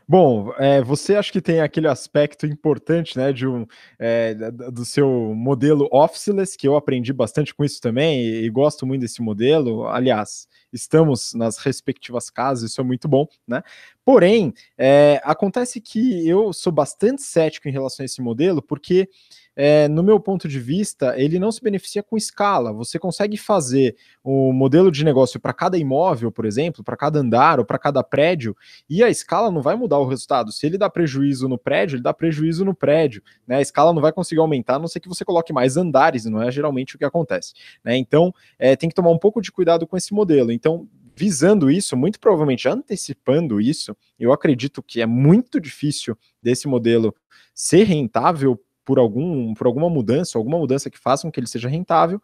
Bom, 0.06 0.52
é, 0.58 0.82
você 0.82 1.14
acha 1.14 1.32
que 1.32 1.40
tem 1.40 1.62
aquele 1.62 1.88
aspecto 1.88 2.44
importante, 2.44 3.16
né, 3.16 3.32
de 3.32 3.46
um, 3.46 3.66
é, 3.98 4.34
do 4.34 4.84
seu 4.84 5.08
modelo 5.34 5.88
officeless, 5.90 6.54
que 6.54 6.68
eu 6.68 6.76
aprendi 6.76 7.14
bastante 7.14 7.54
com 7.54 7.64
isso 7.64 7.80
também 7.80 8.20
e, 8.20 8.44
e, 8.44 8.50
gosto 8.50 8.86
muito 8.86 9.00
desse 9.00 9.22
modelo. 9.22 9.86
Aliás, 9.88 10.46
estamos 10.72 11.34
nas 11.34 11.58
respectivas 11.58 12.30
casas, 12.30 12.70
isso 12.70 12.80
é 12.80 12.84
muito 12.84 13.06
bom, 13.06 13.26
né? 13.46 13.62
Porém, 14.04 14.52
é, 14.76 15.20
acontece 15.24 15.80
que 15.80 16.26
eu 16.28 16.52
sou 16.52 16.72
bastante 16.72 17.22
cético 17.22 17.68
em 17.68 17.72
relação 17.72 18.02
a 18.02 18.06
esse 18.06 18.20
modelo, 18.20 18.60
porque 18.60 19.08
é, 19.54 19.86
no 19.86 20.02
meu 20.02 20.18
ponto 20.18 20.48
de 20.48 20.58
vista, 20.58 21.14
ele 21.18 21.38
não 21.38 21.52
se 21.52 21.62
beneficia 21.62 22.02
com 22.02 22.16
escala. 22.16 22.72
Você 22.72 22.98
consegue 22.98 23.36
fazer 23.36 23.96
o 24.24 24.50
um 24.50 24.52
modelo 24.52 24.90
de 24.90 25.04
negócio 25.04 25.38
para 25.38 25.52
cada 25.52 25.76
imóvel, 25.76 26.32
por 26.32 26.46
exemplo, 26.46 26.82
para 26.82 26.96
cada 26.96 27.18
andar 27.18 27.58
ou 27.58 27.64
para 27.64 27.78
cada 27.78 28.02
prédio, 28.02 28.56
e 28.88 29.02
a 29.02 29.10
escala 29.10 29.50
não 29.50 29.60
vai 29.60 29.76
mudar 29.76 29.98
o 29.98 30.06
resultado. 30.06 30.50
Se 30.52 30.66
ele 30.66 30.78
dá 30.78 30.88
prejuízo 30.88 31.48
no 31.48 31.58
prédio, 31.58 31.96
ele 31.96 32.02
dá 32.02 32.14
prejuízo 32.14 32.64
no 32.64 32.74
prédio. 32.74 33.22
Né? 33.46 33.56
A 33.56 33.60
escala 33.60 33.92
não 33.92 34.00
vai 34.00 34.12
conseguir 34.12 34.40
aumentar, 34.40 34.76
a 34.76 34.78
não 34.78 34.88
ser 34.88 35.00
que 35.00 35.08
você 35.08 35.24
coloque 35.24 35.52
mais 35.52 35.76
andares, 35.76 36.24
não 36.24 36.42
é 36.42 36.50
geralmente 36.50 36.96
o 36.96 36.98
que 36.98 37.04
acontece. 37.04 37.52
Né? 37.84 37.96
Então, 37.96 38.34
é, 38.58 38.74
tem 38.74 38.88
que 38.88 38.94
tomar 38.94 39.10
um 39.10 39.18
pouco 39.18 39.40
de 39.42 39.52
cuidado 39.52 39.86
com 39.86 39.96
esse 39.96 40.14
modelo. 40.14 40.50
Então, 40.62 40.88
visando 41.16 41.68
isso, 41.68 41.96
muito 41.96 42.20
provavelmente 42.20 42.68
antecipando 42.68 43.60
isso, 43.60 43.96
eu 44.16 44.32
acredito 44.32 44.80
que 44.80 45.00
é 45.00 45.06
muito 45.06 45.60
difícil 45.60 46.16
desse 46.40 46.68
modelo 46.68 47.12
ser 47.52 47.82
rentável 47.82 48.56
por, 48.84 49.00
algum, 49.00 49.54
por 49.54 49.66
alguma 49.66 49.90
mudança, 49.90 50.38
alguma 50.38 50.58
mudança 50.58 50.88
que 50.88 50.96
faça 50.96 51.22
com 51.22 51.32
que 51.32 51.40
ele 51.40 51.48
seja 51.48 51.68
rentável, 51.68 52.22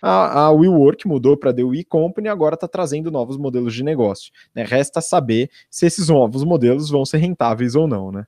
a, 0.00 0.44
a 0.44 0.50
WeWork 0.50 1.06
mudou 1.06 1.36
para 1.36 1.50
a 1.50 1.52
The 1.52 1.62
We 1.62 1.84
Company 1.84 2.26
e 2.26 2.30
agora 2.30 2.54
está 2.54 2.66
trazendo 2.66 3.10
novos 3.10 3.36
modelos 3.36 3.74
de 3.74 3.84
negócio. 3.84 4.32
Né? 4.54 4.64
Resta 4.64 5.02
saber 5.02 5.50
se 5.70 5.84
esses 5.84 6.08
novos 6.08 6.42
modelos 6.42 6.88
vão 6.88 7.04
ser 7.04 7.18
rentáveis 7.18 7.74
ou 7.74 7.86
não, 7.86 8.10
né? 8.10 8.26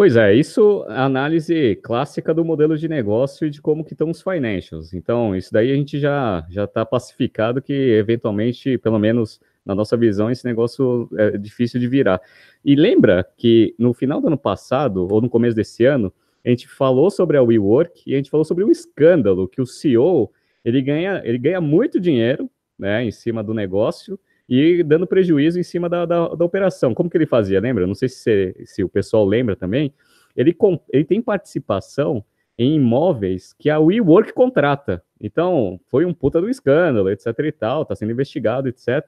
Pois 0.00 0.16
é, 0.16 0.32
isso 0.34 0.82
é 0.88 0.94
a 0.94 1.04
análise 1.04 1.76
clássica 1.82 2.32
do 2.32 2.42
modelo 2.42 2.74
de 2.78 2.88
negócio 2.88 3.46
e 3.46 3.50
de 3.50 3.60
como 3.60 3.84
que 3.84 3.92
estão 3.92 4.08
os 4.08 4.22
financials. 4.22 4.94
Então, 4.94 5.36
isso 5.36 5.52
daí 5.52 5.70
a 5.70 5.74
gente 5.74 5.98
já 6.00 6.42
já 6.48 6.64
está 6.64 6.86
pacificado 6.86 7.60
que 7.60 7.74
eventualmente, 7.74 8.78
pelo 8.78 8.98
menos 8.98 9.38
na 9.62 9.74
nossa 9.74 9.98
visão, 9.98 10.30
esse 10.30 10.42
negócio 10.46 11.06
é 11.18 11.36
difícil 11.36 11.78
de 11.78 11.86
virar. 11.86 12.18
E 12.64 12.74
lembra 12.74 13.28
que 13.36 13.74
no 13.78 13.92
final 13.92 14.22
do 14.22 14.28
ano 14.28 14.38
passado 14.38 15.06
ou 15.06 15.20
no 15.20 15.28
começo 15.28 15.54
desse 15.54 15.84
ano, 15.84 16.10
a 16.42 16.48
gente 16.48 16.66
falou 16.66 17.10
sobre 17.10 17.36
a 17.36 17.42
WeWork 17.42 18.02
e 18.06 18.14
a 18.14 18.16
gente 18.16 18.30
falou 18.30 18.46
sobre 18.46 18.64
um 18.64 18.70
escândalo 18.70 19.46
que 19.46 19.60
o 19.60 19.66
CEO 19.66 20.32
ele 20.64 20.80
ganha, 20.80 21.20
ele 21.26 21.36
ganha 21.36 21.60
muito 21.60 22.00
dinheiro 22.00 22.48
né, 22.78 23.04
em 23.04 23.10
cima 23.10 23.44
do 23.44 23.52
negócio 23.52 24.18
e 24.50 24.82
dando 24.82 25.06
prejuízo 25.06 25.58
em 25.58 25.62
cima 25.62 25.88
da, 25.88 26.04
da, 26.04 26.28
da 26.34 26.44
operação. 26.44 26.92
Como 26.92 27.08
que 27.08 27.16
ele 27.16 27.26
fazia? 27.26 27.60
Lembra? 27.60 27.86
Não 27.86 27.94
sei 27.94 28.08
se, 28.08 28.54
se 28.66 28.82
o 28.82 28.88
pessoal 28.88 29.24
lembra 29.24 29.54
também. 29.54 29.94
Ele, 30.36 30.54
ele 30.92 31.04
tem 31.04 31.22
participação 31.22 32.24
em 32.58 32.74
imóveis 32.74 33.54
que 33.56 33.70
a 33.70 33.78
WeWork 33.78 34.32
contrata. 34.32 35.02
Então, 35.20 35.80
foi 35.86 36.04
um 36.04 36.12
puta 36.12 36.40
do 36.40 36.50
escândalo, 36.50 37.08
etc 37.08 37.26
e 37.38 37.52
tal, 37.52 37.82
está 37.82 37.94
sendo 37.94 38.12
investigado, 38.12 38.68
etc. 38.68 39.06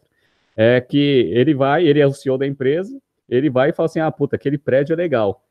É 0.56 0.80
que 0.80 1.28
ele 1.32 1.52
vai, 1.52 1.86
ele 1.86 2.00
é 2.00 2.06
o 2.06 2.12
CEO 2.12 2.38
da 2.38 2.46
empresa, 2.46 2.96
ele 3.28 3.50
vai 3.50 3.70
e 3.70 3.72
fala 3.72 3.86
assim, 3.86 4.00
ah, 4.00 4.10
puta, 4.10 4.36
aquele 4.36 4.56
prédio 4.56 4.94
é 4.94 4.96
legal 4.96 5.42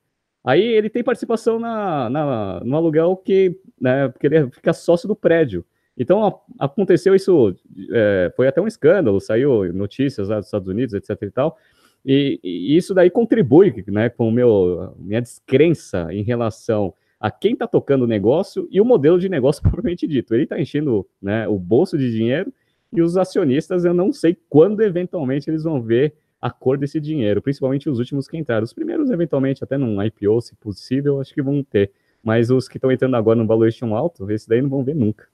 Aí 0.44 0.64
ele 0.64 0.90
tem 0.90 1.04
participação 1.04 1.60
na, 1.60 2.10
na, 2.10 2.60
no 2.64 2.76
aluguel 2.76 3.16
que, 3.16 3.56
né, 3.80 4.08
porque 4.10 4.26
ele 4.26 4.50
fica 4.50 4.74
sócio 4.74 5.08
do 5.08 5.16
prédio. 5.16 5.64
Então 6.02 6.42
aconteceu 6.58 7.14
isso, 7.14 7.56
é, 7.94 8.34
foi 8.36 8.48
até 8.48 8.60
um 8.60 8.66
escândalo, 8.66 9.22
saiu 9.22 9.72
notícias 9.72 10.30
lá 10.30 10.38
dos 10.38 10.48
Estados 10.48 10.68
Unidos, 10.68 10.96
etc 10.96 11.16
e 11.22 11.30
tal, 11.30 11.58
e, 12.04 12.40
e 12.44 12.76
isso 12.76 12.96
daí 12.96 13.12
contribui 13.12 13.84
né, 13.88 14.10
com 14.10 14.32
meu, 14.32 14.96
minha 14.98 15.22
descrença 15.22 16.08
em 16.12 16.24
relação 16.24 16.92
a 17.20 17.30
quem 17.30 17.54
está 17.54 17.68
tocando 17.68 18.02
o 18.02 18.08
negócio 18.08 18.68
e 18.72 18.82
o 18.82 18.86
modelo 18.86 19.20
de 19.20 19.30
negócio 19.30 19.62
propriamente 19.70 20.08
dito. 20.08 20.34
Ele 20.34 20.44
está 20.44 20.60
enchendo 20.60 21.06
né, 21.22 21.48
o 21.48 21.60
bolso 21.60 21.96
de 22.00 22.12
dinheiro 22.12 22.52
e 22.92 23.00
os 23.00 23.16
acionistas, 23.16 23.86
eu 23.86 23.94
não 23.94 24.12
sei 24.12 24.36
quando 24.50 24.82
eventualmente 24.82 25.52
eles 25.52 25.64
vão 25.64 25.80
ver 25.84 26.16
a 26.42 26.50
cor 26.50 26.80
desse 26.80 27.00
dinheiro, 27.00 27.44
principalmente 27.44 27.88
os 27.88 28.00
últimos 28.00 28.28
que 28.28 28.36
entraram. 28.40 28.64
Os 28.64 28.74
primeiros, 28.74 29.12
eventualmente, 29.12 29.64
até 29.64 29.78
num 29.78 30.02
IPO, 30.02 30.42
se 30.42 30.56
possível, 30.56 31.22
acho 31.22 31.32
que 31.32 31.44
vão 31.44 31.64
ter. 31.64 31.92
Mas 32.24 32.50
os 32.50 32.68
que 32.68 32.80
estão 32.80 32.92
entrando 32.92 33.16
agora 33.16 33.38
no 33.38 33.46
valuation 33.46 33.96
alto, 33.96 34.30
esses 34.32 34.48
daí 34.48 34.64
não 34.64 34.70
vão 34.70 34.84
ver 34.84 34.96
nunca. 34.96 35.28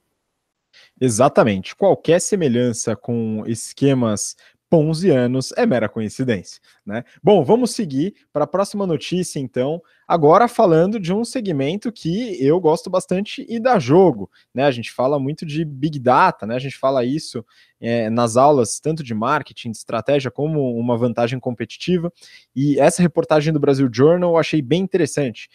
Exatamente. 1.00 1.74
Qualquer 1.76 2.20
semelhança 2.20 2.96
com 2.96 3.44
esquemas 3.46 4.36
ponzianos 4.70 5.52
é 5.56 5.64
mera 5.64 5.88
coincidência, 5.88 6.60
né? 6.84 7.02
Bom, 7.22 7.42
vamos 7.42 7.70
seguir 7.70 8.14
para 8.32 8.44
a 8.44 8.46
próxima 8.46 8.86
notícia, 8.86 9.38
então. 9.38 9.80
Agora 10.06 10.46
falando 10.46 11.00
de 11.00 11.12
um 11.12 11.24
segmento 11.24 11.90
que 11.90 12.36
eu 12.42 12.60
gosto 12.60 12.90
bastante 12.90 13.46
e 13.48 13.58
dá 13.58 13.78
jogo, 13.78 14.30
né? 14.54 14.64
A 14.64 14.70
gente 14.70 14.92
fala 14.92 15.18
muito 15.18 15.46
de 15.46 15.64
Big 15.64 15.98
Data, 15.98 16.46
né? 16.46 16.54
A 16.54 16.58
gente 16.58 16.76
fala 16.76 17.04
isso 17.04 17.44
é, 17.80 18.10
nas 18.10 18.36
aulas, 18.36 18.78
tanto 18.78 19.02
de 19.02 19.14
marketing, 19.14 19.70
de 19.70 19.78
estratégia, 19.78 20.30
como 20.30 20.74
uma 20.76 20.96
vantagem 20.96 21.40
competitiva. 21.40 22.12
E 22.54 22.78
essa 22.78 23.02
reportagem 23.02 23.52
do 23.52 23.60
Brasil 23.60 23.88
Journal 23.90 24.32
eu 24.32 24.38
achei 24.38 24.60
bem 24.60 24.82
interessante. 24.82 25.48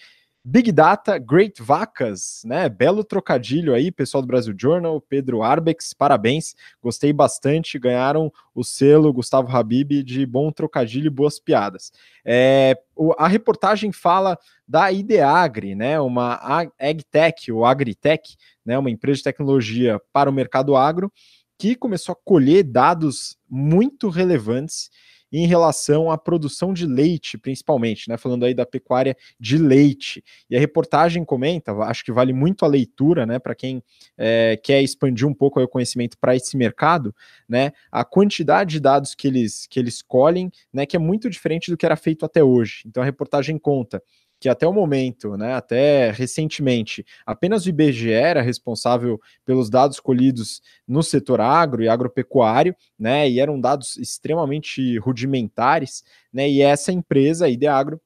Big 0.46 0.74
Data, 0.74 1.18
Great 1.18 1.62
Vacas, 1.62 2.42
né? 2.44 2.68
Belo 2.68 3.02
trocadilho 3.02 3.74
aí, 3.74 3.90
pessoal 3.90 4.22
do 4.22 4.28
Brasil 4.28 4.54
Journal, 4.58 5.00
Pedro 5.00 5.42
Arbex, 5.42 5.94
parabéns, 5.94 6.54
gostei 6.82 7.14
bastante, 7.14 7.80
ganharam 7.80 8.30
o 8.54 8.62
selo 8.62 9.14
Gustavo 9.14 9.56
Habib 9.56 10.04
de 10.04 10.26
bom 10.26 10.52
trocadilho 10.52 11.08
e 11.08 11.10
boas 11.10 11.40
piadas. 11.40 11.94
É, 12.26 12.78
a 13.18 13.30
reportagem 13.30 13.94
fala 13.94 14.38
da 14.68 14.92
Ideagri, 14.92 15.76
né? 15.76 15.98
Uma 16.02 16.68
AgTech, 16.78 17.50
ou 17.50 17.64
AgriTech, 17.64 18.36
né? 18.66 18.78
Uma 18.78 18.92
empresa 18.92 19.20
de 19.20 19.24
tecnologia 19.24 20.02
para 20.12 20.30
o 20.30 20.34
mercado 20.34 20.76
agro, 20.76 21.10
que 21.58 21.74
começou 21.74 22.12
a 22.12 22.18
colher 22.22 22.64
dados 22.64 23.38
muito 23.50 24.10
relevantes 24.10 24.90
em 25.34 25.48
relação 25.48 26.12
à 26.12 26.18
produção 26.18 26.72
de 26.72 26.86
leite, 26.86 27.40
principalmente, 27.40 28.08
né? 28.08 28.18
Falando 28.18 28.46
aí 28.46 28.54
da 28.54 28.68
pecuária 28.68 29.18
de 29.40 29.58
leite. 29.58 30.24
E 30.48 30.56
a 30.56 30.60
reportagem 30.60 31.26
comenta, 31.26 31.72
acho 31.72 32.06
que 32.06 32.12
vale 32.12 32.32
muito 32.32 32.64
a 32.64 32.68
leitura, 32.68 33.26
né? 33.26 33.40
Para 33.40 33.56
quem 33.56 33.84
é, 34.16 34.56
quer 34.64 34.84
expandir 34.84 35.28
um 35.28 35.34
pouco 35.34 35.60
o 35.60 35.68
conhecimento 35.68 36.16
para 36.20 36.36
esse 36.36 36.56
mercado, 36.56 37.16
né? 37.50 37.72
A 37.92 38.06
quantidade 38.06 38.74
de 38.74 38.80
dados 38.80 39.16
que 39.16 39.28
eles, 39.28 39.66
que 39.66 39.80
eles 39.80 40.04
colhem, 40.04 40.52
né? 40.72 40.86
Que 40.86 40.96
é 40.96 41.00
muito 41.00 41.28
diferente 41.28 41.72
do 41.72 41.78
que 41.78 41.86
era 41.86 41.96
feito 41.96 42.24
até 42.24 42.44
hoje. 42.44 42.84
Então 42.86 43.02
a 43.02 43.06
reportagem 43.06 43.58
conta 43.58 44.04
que 44.44 44.50
até 44.50 44.68
o 44.68 44.74
momento, 44.74 45.38
né, 45.38 45.54
até 45.54 46.12
recentemente, 46.12 47.06
apenas 47.26 47.66
o 47.66 47.70
IBGE 47.70 48.12
era 48.12 48.42
responsável 48.42 49.18
pelos 49.46 49.70
dados 49.70 50.02
colhidos 50.02 50.62
no 50.86 51.02
setor 51.02 51.40
agro 51.40 51.82
e 51.82 51.88
agropecuário, 51.88 52.76
né, 53.00 53.30
e 53.30 53.40
eram 53.40 53.58
dados 53.58 53.96
extremamente 53.96 54.98
rudimentares, 54.98 56.04
né, 56.34 56.50
e 56.50 56.62
essa 56.62 56.92
empresa, 56.92 57.46
a 57.46 57.50
Ideagro, 57.50 58.02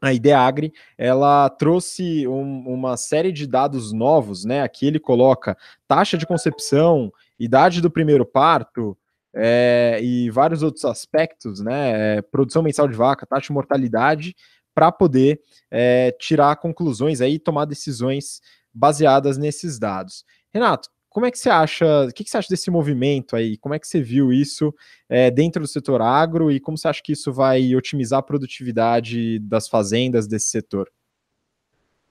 a 0.00 0.10
Ideagri, 0.10 0.72
ela 0.96 1.50
trouxe 1.50 2.26
um, 2.26 2.66
uma 2.66 2.96
série 2.96 3.30
de 3.30 3.46
dados 3.46 3.92
novos, 3.92 4.46
né, 4.46 4.62
aqui 4.62 4.86
ele 4.86 4.98
coloca 4.98 5.54
taxa 5.86 6.16
de 6.16 6.26
concepção, 6.26 7.12
idade 7.38 7.82
do 7.82 7.90
primeiro 7.90 8.24
parto, 8.24 8.96
é, 9.34 10.00
e 10.02 10.30
vários 10.30 10.62
outros 10.62 10.86
aspectos, 10.86 11.60
né, 11.60 12.16
é, 12.16 12.22
produção 12.22 12.62
mensal 12.62 12.88
de 12.88 12.94
vaca, 12.94 13.26
taxa 13.26 13.48
de 13.48 13.52
mortalidade, 13.52 14.34
para 14.78 14.92
poder 14.92 15.40
é, 15.72 16.12
tirar 16.20 16.54
conclusões 16.54 17.20
aí 17.20 17.34
e 17.34 17.38
tomar 17.40 17.64
decisões 17.64 18.40
baseadas 18.72 19.36
nesses 19.36 19.76
dados. 19.76 20.24
Renato, 20.54 20.88
como 21.08 21.26
é 21.26 21.32
que 21.32 21.38
você 21.40 21.50
acha? 21.50 22.04
O 22.04 22.12
que, 22.12 22.22
que 22.22 22.30
você 22.30 22.36
acha 22.36 22.48
desse 22.48 22.70
movimento 22.70 23.34
aí? 23.34 23.56
Como 23.56 23.74
é 23.74 23.78
que 23.80 23.88
você 23.88 24.00
viu 24.00 24.32
isso 24.32 24.72
é, 25.08 25.32
dentro 25.32 25.60
do 25.60 25.66
setor 25.66 26.00
agro 26.00 26.48
e 26.48 26.60
como 26.60 26.78
você 26.78 26.86
acha 26.86 27.02
que 27.02 27.10
isso 27.10 27.32
vai 27.32 27.74
otimizar 27.74 28.20
a 28.20 28.22
produtividade 28.22 29.40
das 29.40 29.68
fazendas 29.68 30.28
desse 30.28 30.46
setor? 30.46 30.88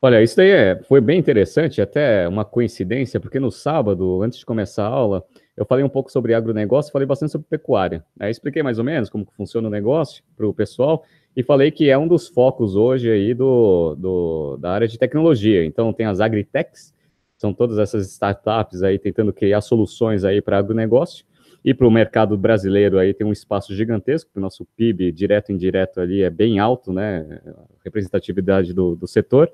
Olha, 0.01 0.21
isso 0.21 0.35
daí 0.35 0.51
é, 0.51 0.83
foi 0.83 0.99
bem 0.99 1.17
interessante, 1.17 1.81
até 1.81 2.27
uma 2.27 2.43
coincidência, 2.43 3.17
porque 3.17 3.39
no 3.39 3.49
sábado, 3.49 4.21
antes 4.21 4.39
de 4.39 4.45
começar 4.45 4.83
a 4.83 4.89
aula, 4.89 5.23
eu 5.55 5.65
falei 5.65 5.85
um 5.85 5.89
pouco 5.89 6.11
sobre 6.11 6.33
agronegócio, 6.33 6.91
falei 6.91 7.07
bastante 7.07 7.31
sobre 7.31 7.47
pecuária. 7.47 8.05
Aí 8.19 8.29
expliquei 8.29 8.61
mais 8.61 8.77
ou 8.77 8.83
menos 8.83 9.09
como 9.09 9.25
funciona 9.37 9.69
o 9.69 9.71
negócio 9.71 10.21
para 10.35 10.45
o 10.45 10.53
pessoal 10.53 11.03
e 11.37 11.43
falei 11.43 11.69
que 11.69 11.87
é 11.87 11.95
um 11.95 12.07
dos 12.07 12.27
focos 12.27 12.75
hoje 12.75 13.11
aí 13.11 13.31
do, 13.31 13.93
do, 13.95 14.57
da 14.57 14.71
área 14.71 14.87
de 14.87 14.97
tecnologia. 14.97 15.63
Então, 15.63 15.93
tem 15.93 16.07
as 16.07 16.19
agritechs, 16.19 16.91
são 17.37 17.53
todas 17.53 17.77
essas 17.77 18.07
startups 18.11 18.81
aí 18.81 18.97
tentando 18.97 19.31
criar 19.31 19.61
soluções 19.61 20.25
aí 20.25 20.41
para 20.41 20.57
agronegócio. 20.57 21.23
E 21.63 21.75
para 21.75 21.87
o 21.87 21.91
mercado 21.91 22.35
brasileiro 22.35 22.97
aí 22.97 23.13
tem 23.13 23.27
um 23.27 23.31
espaço 23.31 23.75
gigantesco, 23.75 24.31
o 24.35 24.39
nosso 24.39 24.65
PIB 24.75 25.11
direto 25.11 25.51
e 25.51 25.53
indireto 25.53 26.01
ali 26.01 26.23
é 26.23 26.29
bem 26.29 26.57
alto, 26.57 26.91
né? 26.91 27.39
Representatividade 27.85 28.73
do, 28.73 28.95
do 28.95 29.05
setor. 29.05 29.51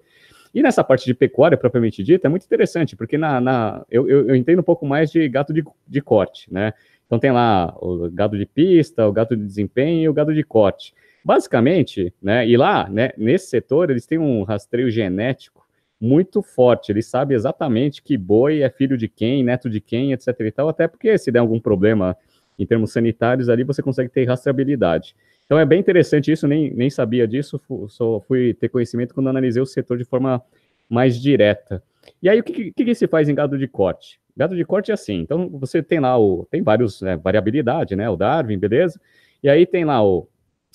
E 0.54 0.64
nessa 0.64 0.86
parte 0.86 1.04
de 1.04 1.14
pecuária 1.14 1.58
propriamente 1.58 2.02
dita, 2.02 2.28
é 2.28 2.30
muito 2.30 2.46
interessante, 2.46 2.96
porque 2.96 3.18
na, 3.18 3.42
na 3.42 3.86
eu, 3.90 4.08
eu, 4.08 4.30
eu, 4.30 4.36
entendo 4.36 4.60
um 4.60 4.64
pouco 4.64 4.86
mais 4.86 5.12
de 5.12 5.28
gato 5.28 5.52
de, 5.52 5.64
de 5.86 6.02
corte, 6.02 6.54
né? 6.54 6.74
Então 7.06 7.20
tem 7.20 7.32
lá 7.32 7.76
o 7.82 8.10
gado 8.10 8.38
de 8.38 8.46
pista, 8.46 9.06
o 9.06 9.12
gado 9.12 9.36
de 9.36 9.44
desempenho 9.44 10.04
e 10.04 10.08
o 10.08 10.14
gado 10.14 10.34
de 10.34 10.44
corte. 10.44 10.94
Basicamente, 11.24 12.14
né, 12.22 12.48
e 12.48 12.58
lá, 12.58 12.90
né, 12.90 13.12
nesse 13.18 13.48
setor, 13.48 13.90
eles 13.90 14.06
têm 14.06 14.18
um 14.18 14.44
rastreio 14.44 14.90
genético 14.90 15.66
muito 16.00 16.42
forte. 16.42 16.92
Eles 16.92 17.06
sabem 17.06 17.36
exatamente 17.36 18.04
que 18.04 18.18
boi 18.18 18.62
é 18.62 18.70
filho 18.70 18.98
de 18.98 19.08
quem, 19.08 19.42
neto 19.42 19.70
de 19.70 19.80
quem, 19.80 20.12
etc. 20.12 20.28
e 20.42 20.52
tal, 20.52 20.68
até 20.68 20.86
porque 20.86 21.18
se 21.18 21.32
der 21.32 21.40
algum 21.40 21.62
problema 21.62 22.18
em 22.60 22.66
termos 22.66 22.92
sanitários 22.92 23.48
ali, 23.48 23.64
você 23.64 23.82
consegue 23.82 24.10
ter 24.10 24.26
rastreabilidade. 24.26 25.16
Então 25.46 25.58
é 25.58 25.66
bem 25.66 25.80
interessante 25.80 26.32
isso, 26.32 26.48
nem, 26.48 26.74
nem 26.74 26.90
sabia 26.90 27.28
disso, 27.28 27.60
só 27.88 28.20
fui 28.20 28.54
ter 28.54 28.70
conhecimento 28.70 29.14
quando 29.14 29.30
analisei 29.30 29.62
o 29.62 29.66
setor 29.66 29.98
de 29.98 30.04
forma 30.04 30.42
mais 30.90 31.22
direta. 31.22 31.82
E 32.22 32.28
aí, 32.28 32.40
o 32.40 32.44
que, 32.44 32.72
que, 32.72 32.86
que 32.86 32.96
se 32.96 33.08
faz 33.08 33.30
em 33.30 33.36
gado 33.36 33.58
de 33.58 33.68
corte? 33.68 34.20
Gado 34.36 34.56
de 34.56 34.66
corte 34.66 34.92
é 34.92 34.94
assim, 34.94 35.20
então 35.20 35.48
você 35.50 35.82
tem 35.82 36.00
lá 36.00 36.18
o, 36.20 36.46
tem 36.50 36.62
vários, 36.62 37.02
né, 37.02 37.16
variabilidade, 37.16 37.96
né, 37.96 38.10
o 38.10 38.18
Darwin, 38.18 38.58
beleza? 38.58 39.00
E 39.42 39.50
aí 39.50 39.66
tem 39.66 39.86
lá 39.86 40.04
o, 40.04 40.28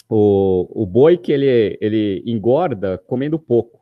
o, 0.08 0.82
o 0.82 0.86
boi 0.86 1.16
que 1.16 1.32
ele, 1.32 1.78
ele 1.80 2.22
engorda 2.26 2.98
comendo 2.98 3.38
pouco. 3.38 3.78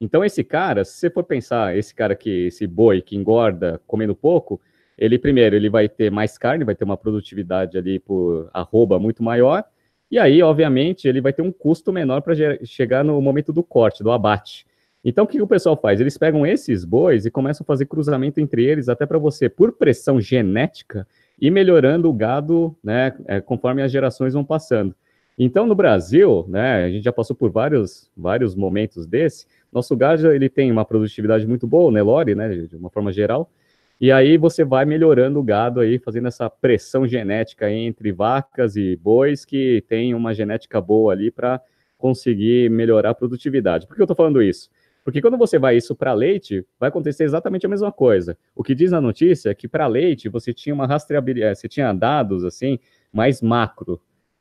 Então, 0.00 0.24
esse 0.24 0.42
cara, 0.42 0.84
se 0.84 0.94
você 0.98 1.10
for 1.10 1.24
pensar, 1.24 1.76
esse 1.76 1.94
cara 1.94 2.14
que, 2.14 2.46
esse 2.46 2.66
boi 2.66 3.02
que 3.02 3.16
engorda 3.16 3.80
comendo 3.86 4.14
pouco, 4.14 4.60
ele 4.96 5.18
primeiro 5.18 5.54
ele 5.54 5.68
vai 5.68 5.88
ter 5.88 6.10
mais 6.10 6.36
carne, 6.38 6.64
vai 6.64 6.74
ter 6.74 6.84
uma 6.84 6.96
produtividade 6.96 7.76
ali 7.76 7.98
por 7.98 8.48
arroba 8.52 8.98
muito 8.98 9.22
maior, 9.22 9.64
e 10.10 10.18
aí, 10.18 10.42
obviamente, 10.42 11.06
ele 11.06 11.20
vai 11.20 11.32
ter 11.32 11.42
um 11.42 11.52
custo 11.52 11.92
menor 11.92 12.20
para 12.20 12.34
chegar 12.64 13.04
no 13.04 13.20
momento 13.20 13.52
do 13.52 13.62
corte, 13.62 14.02
do 14.02 14.10
abate. 14.10 14.66
Então, 15.04 15.24
o 15.24 15.26
que 15.26 15.40
o 15.40 15.46
pessoal 15.46 15.76
faz? 15.76 16.00
Eles 16.00 16.18
pegam 16.18 16.44
esses 16.44 16.84
bois 16.84 17.24
e 17.24 17.30
começam 17.30 17.62
a 17.64 17.66
fazer 17.66 17.86
cruzamento 17.86 18.40
entre 18.40 18.64
eles, 18.64 18.88
até 18.88 19.06
para 19.06 19.18
você, 19.18 19.48
por 19.48 19.72
pressão 19.72 20.20
genética, 20.20 21.06
ir 21.40 21.50
melhorando 21.50 22.10
o 22.10 22.12
gado, 22.12 22.76
né, 22.82 23.14
é, 23.26 23.40
conforme 23.40 23.82
as 23.82 23.92
gerações 23.92 24.34
vão 24.34 24.44
passando. 24.44 24.94
Então, 25.42 25.66
no 25.66 25.74
Brasil, 25.74 26.44
né, 26.48 26.84
a 26.84 26.90
gente 26.90 27.02
já 27.02 27.12
passou 27.14 27.34
por 27.34 27.50
vários, 27.50 28.10
vários 28.14 28.54
momentos 28.54 29.06
desse. 29.06 29.46
Nosso 29.72 29.96
gado 29.96 30.30
ele 30.30 30.50
tem 30.50 30.70
uma 30.70 30.84
produtividade 30.84 31.46
muito 31.46 31.66
boa, 31.66 31.88
o 31.88 31.90
Nelore, 31.90 32.34
né, 32.34 32.50
de 32.66 32.76
uma 32.76 32.90
forma 32.90 33.10
geral. 33.10 33.50
E 33.98 34.12
aí 34.12 34.36
você 34.36 34.64
vai 34.66 34.84
melhorando 34.84 35.40
o 35.40 35.42
gado 35.42 35.80
aí, 35.80 35.98
fazendo 35.98 36.28
essa 36.28 36.50
pressão 36.50 37.06
genética 37.08 37.72
entre 37.72 38.12
vacas 38.12 38.76
e 38.76 38.96
bois 38.96 39.46
que 39.46 39.82
tem 39.88 40.12
uma 40.12 40.34
genética 40.34 40.78
boa 40.78 41.14
ali 41.14 41.30
para 41.30 41.58
conseguir 41.96 42.70
melhorar 42.70 43.10
a 43.10 43.14
produtividade. 43.14 43.86
Por 43.86 43.96
que 43.96 44.02
eu 44.02 44.04
estou 44.04 44.16
falando 44.16 44.42
isso? 44.42 44.68
Porque 45.02 45.22
quando 45.22 45.38
você 45.38 45.58
vai 45.58 45.74
isso 45.74 45.96
para 45.96 46.12
leite, 46.12 46.66
vai 46.78 46.90
acontecer 46.90 47.24
exatamente 47.24 47.64
a 47.64 47.68
mesma 47.70 47.90
coisa. 47.90 48.36
O 48.54 48.62
que 48.62 48.74
diz 48.74 48.90
na 48.90 49.00
notícia 49.00 49.48
é 49.48 49.54
que 49.54 49.66
para 49.66 49.86
leite 49.86 50.28
você 50.28 50.52
tinha 50.52 50.74
uma 50.74 50.86
rastreabilidade, 50.86 51.58
você 51.58 51.66
tinha 51.66 51.94
dados 51.94 52.44
assim 52.44 52.78
mais 53.10 53.40
macro, 53.40 53.98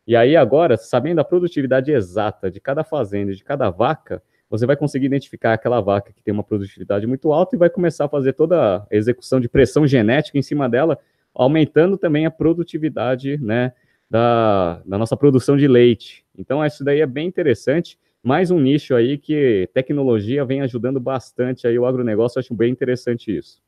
e 0.09 0.15
aí 0.15 0.35
agora, 0.35 0.75
sabendo 0.75 1.19
a 1.19 1.23
produtividade 1.23 1.91
exata 1.91 2.49
de 2.49 2.59
cada 2.59 2.83
fazenda, 2.83 3.31
de 3.31 3.43
cada 3.43 3.69
vaca, 3.69 4.23
você 4.49 4.65
vai 4.65 4.75
conseguir 4.75 5.05
identificar 5.05 5.53
aquela 5.53 5.79
vaca 5.79 6.11
que 6.11 6.23
tem 6.23 6.33
uma 6.33 6.43
produtividade 6.43 7.05
muito 7.05 7.31
alta 7.31 7.55
e 7.55 7.59
vai 7.59 7.69
começar 7.69 8.05
a 8.05 8.09
fazer 8.09 8.33
toda 8.33 8.77
a 8.77 8.87
execução 8.89 9.39
de 9.39 9.47
pressão 9.47 9.85
genética 9.85 10.35
em 10.35 10.41
cima 10.41 10.67
dela, 10.67 10.97
aumentando 11.31 11.95
também 11.95 12.25
a 12.25 12.31
produtividade, 12.31 13.37
né, 13.37 13.71
da, 14.09 14.81
da 14.83 14.97
nossa 14.97 15.15
produção 15.15 15.55
de 15.55 15.67
leite. 15.67 16.25
Então, 16.35 16.65
isso 16.65 16.83
daí 16.83 17.01
é 17.01 17.05
bem 17.05 17.27
interessante. 17.27 17.95
mais 18.23 18.49
um 18.49 18.59
nicho 18.59 18.95
aí 18.95 19.15
que 19.15 19.69
tecnologia 19.75 20.43
vem 20.43 20.61
ajudando 20.61 20.99
bastante 20.99 21.67
aí 21.67 21.77
o 21.77 21.85
agronegócio, 21.85 22.39
acho 22.39 22.55
bem 22.55 22.71
interessante 22.71 23.37
isso. 23.37 23.61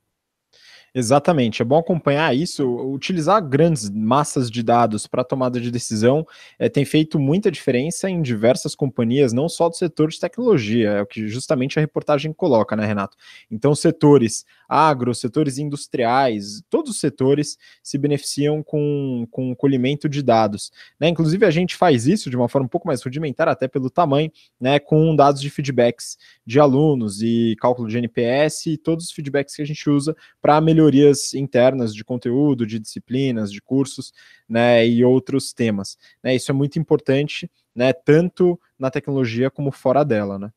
Exatamente, 0.93 1.61
é 1.61 1.65
bom 1.65 1.77
acompanhar 1.79 2.35
isso. 2.35 2.65
Utilizar 2.93 3.41
grandes 3.47 3.89
massas 3.89 4.51
de 4.51 4.61
dados 4.61 5.07
para 5.07 5.23
tomada 5.23 5.59
de 5.59 5.71
decisão 5.71 6.25
é, 6.59 6.67
tem 6.67 6.83
feito 6.83 7.17
muita 7.17 7.49
diferença 7.49 8.09
em 8.09 8.21
diversas 8.21 8.75
companhias, 8.75 9.31
não 9.31 9.47
só 9.47 9.69
do 9.69 9.75
setor 9.77 10.09
de 10.09 10.19
tecnologia, 10.19 10.89
é 10.91 11.01
o 11.01 11.05
que 11.05 11.29
justamente 11.29 11.79
a 11.79 11.81
reportagem 11.81 12.33
coloca, 12.33 12.75
né, 12.75 12.85
Renato? 12.85 13.15
Então, 13.49 13.73
setores 13.73 14.43
agro, 14.71 15.13
setores 15.13 15.57
industriais, 15.57 16.63
todos 16.69 16.91
os 16.91 16.99
setores 17.01 17.57
se 17.83 17.97
beneficiam 17.97 18.63
com, 18.63 19.27
com 19.29 19.51
o 19.51 19.55
colhimento 19.55 20.07
de 20.07 20.23
dados. 20.23 20.71
Né? 20.97 21.09
Inclusive, 21.09 21.45
a 21.45 21.51
gente 21.51 21.75
faz 21.75 22.07
isso 22.07 22.29
de 22.29 22.37
uma 22.37 22.47
forma 22.47 22.67
um 22.67 22.69
pouco 22.69 22.87
mais 22.87 23.03
rudimentar, 23.03 23.49
até 23.49 23.67
pelo 23.67 23.89
tamanho, 23.89 24.31
né, 24.57 24.79
com 24.79 25.13
dados 25.13 25.41
de 25.41 25.49
feedbacks 25.49 26.17
de 26.45 26.57
alunos 26.57 27.21
e 27.21 27.57
cálculo 27.59 27.89
de 27.89 27.97
NPS 27.97 28.67
e 28.67 28.77
todos 28.77 29.07
os 29.07 29.11
feedbacks 29.11 29.57
que 29.57 29.61
a 29.61 29.65
gente 29.65 29.89
usa 29.89 30.15
para 30.41 30.61
melhorias 30.61 31.33
internas 31.33 31.93
de 31.93 32.05
conteúdo, 32.05 32.65
de 32.65 32.79
disciplinas, 32.79 33.51
de 33.51 33.61
cursos 33.61 34.13
né, 34.47 34.87
e 34.87 35.03
outros 35.03 35.51
temas. 35.51 35.97
Né? 36.23 36.33
Isso 36.35 36.49
é 36.49 36.53
muito 36.53 36.79
importante, 36.79 37.51
né, 37.75 37.91
tanto 37.91 38.57
na 38.79 38.89
tecnologia 38.89 39.51
como 39.51 39.69
fora 39.69 40.05
dela. 40.05 40.39
Né? 40.39 40.49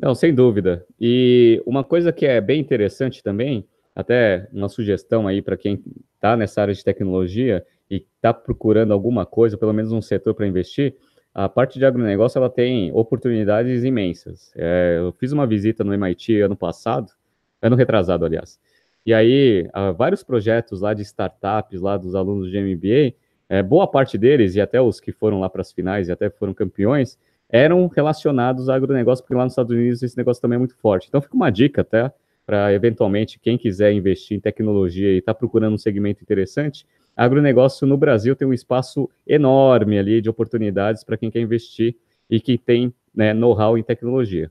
Não, 0.00 0.14
sem 0.14 0.32
dúvida. 0.32 0.86
E 1.00 1.60
uma 1.66 1.82
coisa 1.82 2.12
que 2.12 2.24
é 2.24 2.40
bem 2.40 2.60
interessante 2.60 3.22
também, 3.22 3.66
até 3.94 4.48
uma 4.52 4.68
sugestão 4.68 5.26
aí 5.26 5.42
para 5.42 5.56
quem 5.56 5.82
está 6.14 6.36
nessa 6.36 6.62
área 6.62 6.72
de 6.72 6.84
tecnologia 6.84 7.66
e 7.90 8.06
está 8.16 8.32
procurando 8.32 8.92
alguma 8.92 9.26
coisa, 9.26 9.58
pelo 9.58 9.72
menos 9.72 9.90
um 9.90 10.00
setor 10.00 10.34
para 10.34 10.46
investir, 10.46 10.94
a 11.34 11.48
parte 11.48 11.78
de 11.78 11.84
agronegócio 11.84 12.38
ela 12.38 12.48
tem 12.48 12.92
oportunidades 12.92 13.82
imensas. 13.84 14.52
É, 14.56 14.96
eu 14.98 15.12
fiz 15.12 15.32
uma 15.32 15.46
visita 15.46 15.82
no 15.82 15.92
MIT 15.92 16.42
ano 16.42 16.56
passado, 16.56 17.12
ano 17.60 17.74
retrasado, 17.74 18.24
aliás. 18.24 18.58
E 19.04 19.12
aí, 19.14 19.68
vários 19.96 20.22
projetos 20.22 20.80
lá 20.80 20.92
de 20.92 21.02
startups, 21.02 21.80
lá 21.80 21.96
dos 21.96 22.14
alunos 22.14 22.50
de 22.50 22.60
MBA, 22.60 23.16
é, 23.48 23.62
boa 23.62 23.86
parte 23.86 24.18
deles, 24.18 24.54
e 24.54 24.60
até 24.60 24.80
os 24.80 25.00
que 25.00 25.12
foram 25.12 25.40
lá 25.40 25.48
para 25.48 25.62
as 25.62 25.72
finais 25.72 26.08
e 26.08 26.12
até 26.12 26.28
foram 26.28 26.52
campeões, 26.52 27.18
eram 27.48 27.86
relacionados 27.86 28.68
ao 28.68 28.76
agronegócio, 28.76 29.24
porque 29.24 29.34
lá 29.34 29.44
nos 29.44 29.52
Estados 29.52 29.72
Unidos 29.72 30.02
esse 30.02 30.16
negócio 30.16 30.40
também 30.40 30.56
é 30.56 30.58
muito 30.58 30.76
forte. 30.76 31.08
Então 31.08 31.20
fica 31.20 31.34
uma 31.34 31.50
dica 31.50 31.80
até 31.80 32.12
para 32.44 32.72
eventualmente 32.72 33.38
quem 33.38 33.58
quiser 33.58 33.92
investir 33.92 34.36
em 34.36 34.40
tecnologia 34.40 35.12
e 35.12 35.18
está 35.18 35.34
procurando 35.34 35.74
um 35.74 35.78
segmento 35.78 36.22
interessante, 36.22 36.86
agronegócio 37.14 37.86
no 37.86 37.96
Brasil 37.96 38.34
tem 38.34 38.48
um 38.48 38.54
espaço 38.54 39.10
enorme 39.26 39.98
ali 39.98 40.22
de 40.22 40.30
oportunidades 40.30 41.04
para 41.04 41.18
quem 41.18 41.30
quer 41.30 41.40
investir 41.40 41.94
e 42.30 42.40
que 42.40 42.56
tem 42.56 42.92
né, 43.14 43.34
know-how 43.34 43.76
em 43.76 43.82
tecnologia. 43.82 44.50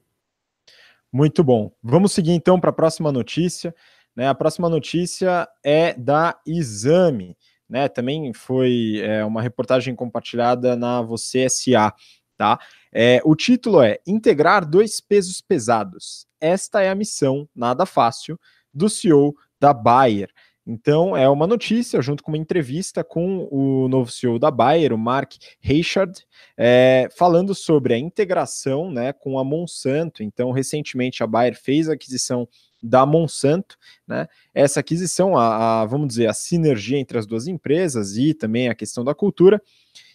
Muito 1.11 1.43
bom. 1.43 1.71
Vamos 1.81 2.11
seguir 2.11 2.33
então 2.33 2.59
para 2.59 2.69
a 2.69 2.73
próxima 2.73 3.11
notícia. 3.11 3.73
Né? 4.15 4.27
A 4.27 4.35
próxima 4.35 4.69
notícia 4.69 5.47
é 5.63 5.93
da 5.93 6.39
Exame. 6.45 7.35
Né? 7.69 7.87
Também 7.87 8.33
foi 8.33 8.99
é, 9.01 9.23
uma 9.25 9.41
reportagem 9.41 9.95
compartilhada 9.95 10.75
na 10.75 11.01
Você 11.01 11.49
SA 11.49 11.93
tá? 12.37 12.59
É, 12.93 13.21
o 13.25 13.35
título 13.35 13.81
é 13.81 13.99
Integrar 14.05 14.65
dois 14.65 15.01
pesos 15.01 15.41
pesados. 15.41 16.27
Esta 16.39 16.81
é 16.81 16.89
a 16.89 16.95
missão, 16.95 17.49
nada 17.55 17.85
fácil, 17.85 18.39
do 18.73 18.89
CEO 18.89 19.35
da 19.59 19.73
Bayer. 19.73 20.29
Então, 20.69 21.15
é 21.15 21.29
uma 21.29 21.47
notícia, 21.47 22.01
junto 22.01 22.21
com 22.21 22.29
uma 22.29 22.37
entrevista 22.37 23.01
com 23.01 23.47
o 23.49 23.87
novo 23.87 24.11
CEO 24.11 24.37
da 24.37 24.51
Bayer, 24.51 24.91
o 24.91 24.97
Mark 24.97 25.35
Reichard, 25.61 26.25
é, 26.57 27.07
falando 27.15 27.55
sobre 27.55 27.93
a 27.93 27.97
integração 27.97 28.91
né, 28.91 29.13
com 29.13 29.39
a 29.39 29.45
Monsanto. 29.45 30.21
Então, 30.21 30.51
recentemente, 30.51 31.23
a 31.23 31.27
Bayer 31.27 31.57
fez 31.57 31.87
a 31.87 31.93
aquisição 31.93 32.45
da 32.83 33.05
Monsanto, 33.05 33.77
né? 34.05 34.27
Essa 34.53 34.81
aquisição, 34.81 35.37
a, 35.37 35.81
a, 35.81 35.85
vamos 35.85 36.09
dizer, 36.09 36.27
a 36.27 36.33
sinergia 36.33 36.97
entre 36.97 37.17
as 37.17 37.25
duas 37.25 37.47
empresas 37.47 38.17
e 38.17 38.33
também 38.33 38.67
a 38.67 38.75
questão 38.75 39.03
da 39.03 39.15
cultura, 39.15 39.61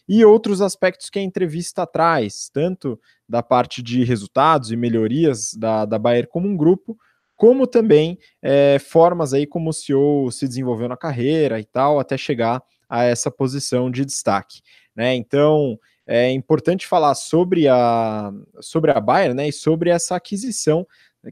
e 0.09 0.25
outros 0.25 0.61
aspectos 0.61 1.09
que 1.09 1.19
a 1.19 1.23
entrevista 1.23 1.87
traz, 1.87 2.51
tanto 2.53 3.01
da 3.29 3.43
parte 3.43 3.83
de 3.83 4.05
resultados 4.05 4.71
e 4.73 4.77
melhorias 4.77 5.55
da, 5.55 5.85
da 5.85 5.99
Bayer 5.99 6.29
como 6.29 6.49
um 6.49 6.57
grupo, 6.57 6.97
como 7.37 7.67
também 7.67 8.19
é, 8.41 8.79
formas 8.79 9.33
aí 9.33 9.47
como 9.47 9.71
o 9.71 9.73
CEO 9.73 10.31
se 10.31 10.47
desenvolveu 10.47 10.89
na 10.89 10.97
carreira 10.97 11.59
e 11.59 11.65
tal, 11.65 11.99
até 11.99 12.17
chegar 12.17 12.63
a 12.89 13.05
essa 13.05 13.31
posição 13.31 13.91
de 13.91 14.05
destaque. 14.05 14.61
Né? 14.95 15.15
Então, 15.15 15.79
é 16.07 16.31
importante 16.31 16.87
falar 16.87 17.15
sobre 17.15 17.69
a, 17.69 18.33
sobre 18.61 18.91
a 18.91 19.01
Bayer 19.01 19.35
né, 19.35 19.49
e 19.49 19.53
sobre 19.53 19.91
essa 19.91 20.17
aquisição 20.17 20.87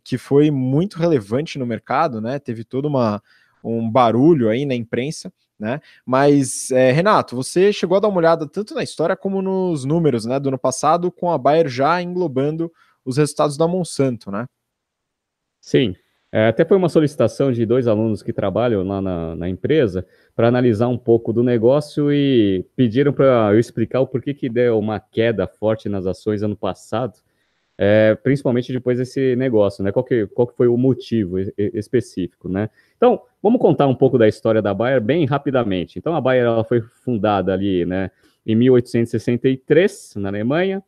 que 0.05 0.17
foi 0.17 0.51
muito 0.51 0.99
relevante 0.99 1.59
no 1.59 1.67
mercado, 1.67 2.21
né? 2.21 2.39
Teve 2.39 2.65
todo 2.65 2.87
uma, 2.87 3.23
um 3.63 3.91
barulho 3.91 4.49
aí 4.49 4.65
na 4.65 4.75
imprensa, 4.75 5.33
né? 5.61 5.81
Mas, 6.05 6.70
é, 6.70 6.90
Renato, 6.90 7.37
você 7.37 7.73
chegou 7.73 7.96
a 7.96 8.01
dar 8.01 8.09
uma 8.09 8.18
olhada 8.18 8.49
tanto 8.49 8.75
na 8.75 8.83
história 8.83 9.14
como 9.14 9.42
nos 9.42 9.85
números 9.85 10.25
né, 10.25 10.40
do 10.40 10.49
ano 10.49 10.59
passado, 10.59 11.12
com 11.12 11.31
a 11.31 11.37
Bayer 11.37 11.68
já 11.68 12.01
englobando 12.01 12.73
os 13.05 13.18
resultados 13.18 13.57
da 13.57 13.68
Monsanto, 13.68 14.31
né? 14.31 14.46
Sim. 15.61 15.94
É, 16.33 16.46
até 16.46 16.64
foi 16.64 16.77
uma 16.77 16.88
solicitação 16.88 17.51
de 17.51 17.66
dois 17.66 17.88
alunos 17.88 18.23
que 18.23 18.33
trabalham 18.33 18.85
lá 18.85 19.01
na, 19.01 19.35
na 19.35 19.49
empresa 19.49 20.07
para 20.35 20.46
analisar 20.46 20.87
um 20.87 20.96
pouco 20.96 21.33
do 21.33 21.42
negócio 21.42 22.12
e 22.12 22.64
pediram 22.77 23.12
para 23.12 23.51
eu 23.53 23.59
explicar 23.59 24.01
o 24.01 24.07
porquê 24.07 24.33
que 24.33 24.49
deu 24.49 24.79
uma 24.79 25.01
queda 25.01 25.49
forte 25.49 25.88
nas 25.88 26.07
ações 26.07 26.44
ano 26.44 26.57
passado, 26.57 27.14
é, 27.83 28.14
principalmente 28.14 28.75
depois 28.75 28.99
desse 28.99 29.35
negócio, 29.37 29.83
né? 29.83 29.90
Qual 29.90 30.05
que, 30.05 30.27
qual 30.27 30.47
que 30.47 30.55
foi 30.55 30.69
o 30.69 30.77
motivo 30.77 31.38
específico, 31.57 32.47
né? 32.47 32.69
Então, 32.95 33.23
vamos 33.43 33.59
contar 33.59 33.87
um 33.87 33.95
pouco 33.95 34.19
da 34.19 34.29
história 34.29 34.61
da 34.61 34.75
Bayer 34.75 35.01
bem 35.01 35.25
rapidamente. 35.25 35.99
Então, 35.99 36.14
a 36.14 36.21
Bayer 36.21 36.45
ela 36.45 36.62
foi 36.62 36.83
fundada 36.83 37.55
ali, 37.55 37.87
né, 37.87 38.11
em 38.45 38.55
1863, 38.55 40.12
na 40.16 40.29
Alemanha, 40.29 40.83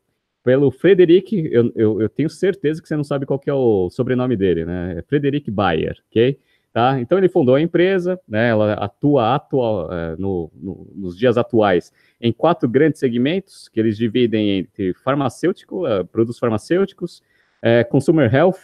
pelo 0.45 0.71
Frederic, 0.71 1.49
eu, 1.51 1.73
eu, 1.75 2.03
eu, 2.03 2.09
tenho 2.11 2.29
certeza 2.29 2.83
que 2.83 2.89
você 2.89 2.97
não 2.97 3.05
sabe 3.05 3.25
qual 3.25 3.39
que 3.39 3.49
é 3.49 3.55
o 3.55 3.89
sobrenome 3.89 4.37
dele, 4.37 4.67
né? 4.67 4.97
É 4.99 5.03
Frederic 5.03 5.51
Bayer, 5.51 5.97
ok? 6.11 6.39
Tá? 6.73 6.99
Então 6.99 7.19
ele 7.19 7.29
fundou 7.29 7.55
a 7.55 7.61
empresa, 7.61 8.19
né? 8.27 8.49
Ela 8.49 8.73
atua 8.73 9.35
atual, 9.35 9.93
é, 9.93 10.17
no, 10.17 10.51
no, 10.55 10.91
nos 10.95 11.19
dias 11.19 11.37
atuais 11.37 11.93
em 12.19 12.33
quatro 12.33 12.67
grandes 12.67 12.99
segmentos 12.99 13.69
que 13.69 13.79
eles 13.79 13.97
dividem 13.97 14.59
entre 14.61 14.95
farmacêutico, 14.95 15.87
uh, 15.87 16.05
produtos 16.07 16.39
farmacêuticos, 16.39 17.23
uh, 17.63 17.87
consumer 17.91 18.35
health, 18.35 18.61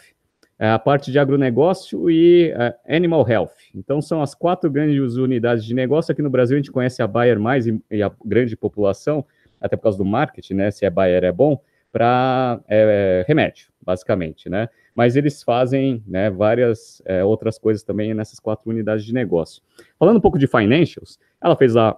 é 0.59 0.71
a 0.71 0.79
parte 0.79 1.13
de 1.13 1.19
agronegócio 1.19 2.11
e 2.11 2.53
animal 2.89 3.29
health. 3.29 3.55
Então, 3.73 4.03
são 4.03 4.21
as 4.21 4.35
quatro 4.35 4.69
grandes 4.69 5.15
unidades 5.15 5.65
de 5.65 5.73
negócio. 5.73 6.11
Aqui 6.11 6.21
no 6.21 6.29
Brasil, 6.29 6.57
a 6.57 6.59
gente 6.59 6.73
conhece 6.73 7.01
a 7.01 7.07
Bayer 7.07 7.39
mais 7.39 7.69
e, 7.69 8.03
a 8.03 8.11
grande 8.25 8.57
população, 8.57 9.25
até 9.61 9.77
por 9.77 9.85
causa 9.85 9.99
do 9.99 10.05
marketing, 10.05 10.55
né? 10.55 10.71
Se 10.73 10.85
a 10.85 10.91
Bayer 10.91 11.23
é 11.23 11.31
bom, 11.31 11.63
para 11.93 12.61
é, 12.69 13.25
remédio, 13.29 13.69
basicamente, 13.89 14.51
né? 14.51 14.69
Mas 14.95 15.17
eles 15.17 15.43
fazem 15.43 16.05
né, 16.07 16.29
várias 16.29 17.01
é, 17.07 17.25
outras 17.25 17.59
coisas 17.59 17.83
também 17.83 18.13
nessas 18.13 18.39
quatro 18.39 18.71
unidades 18.71 19.03
de 19.03 19.15
negócio. 19.15 19.63
Falando 19.99 20.19
um 20.19 20.21
pouco 20.21 20.39
de 20.39 20.47
financials, 20.47 21.19
ela 21.41 21.57
fez 21.57 21.75
a 21.75 21.97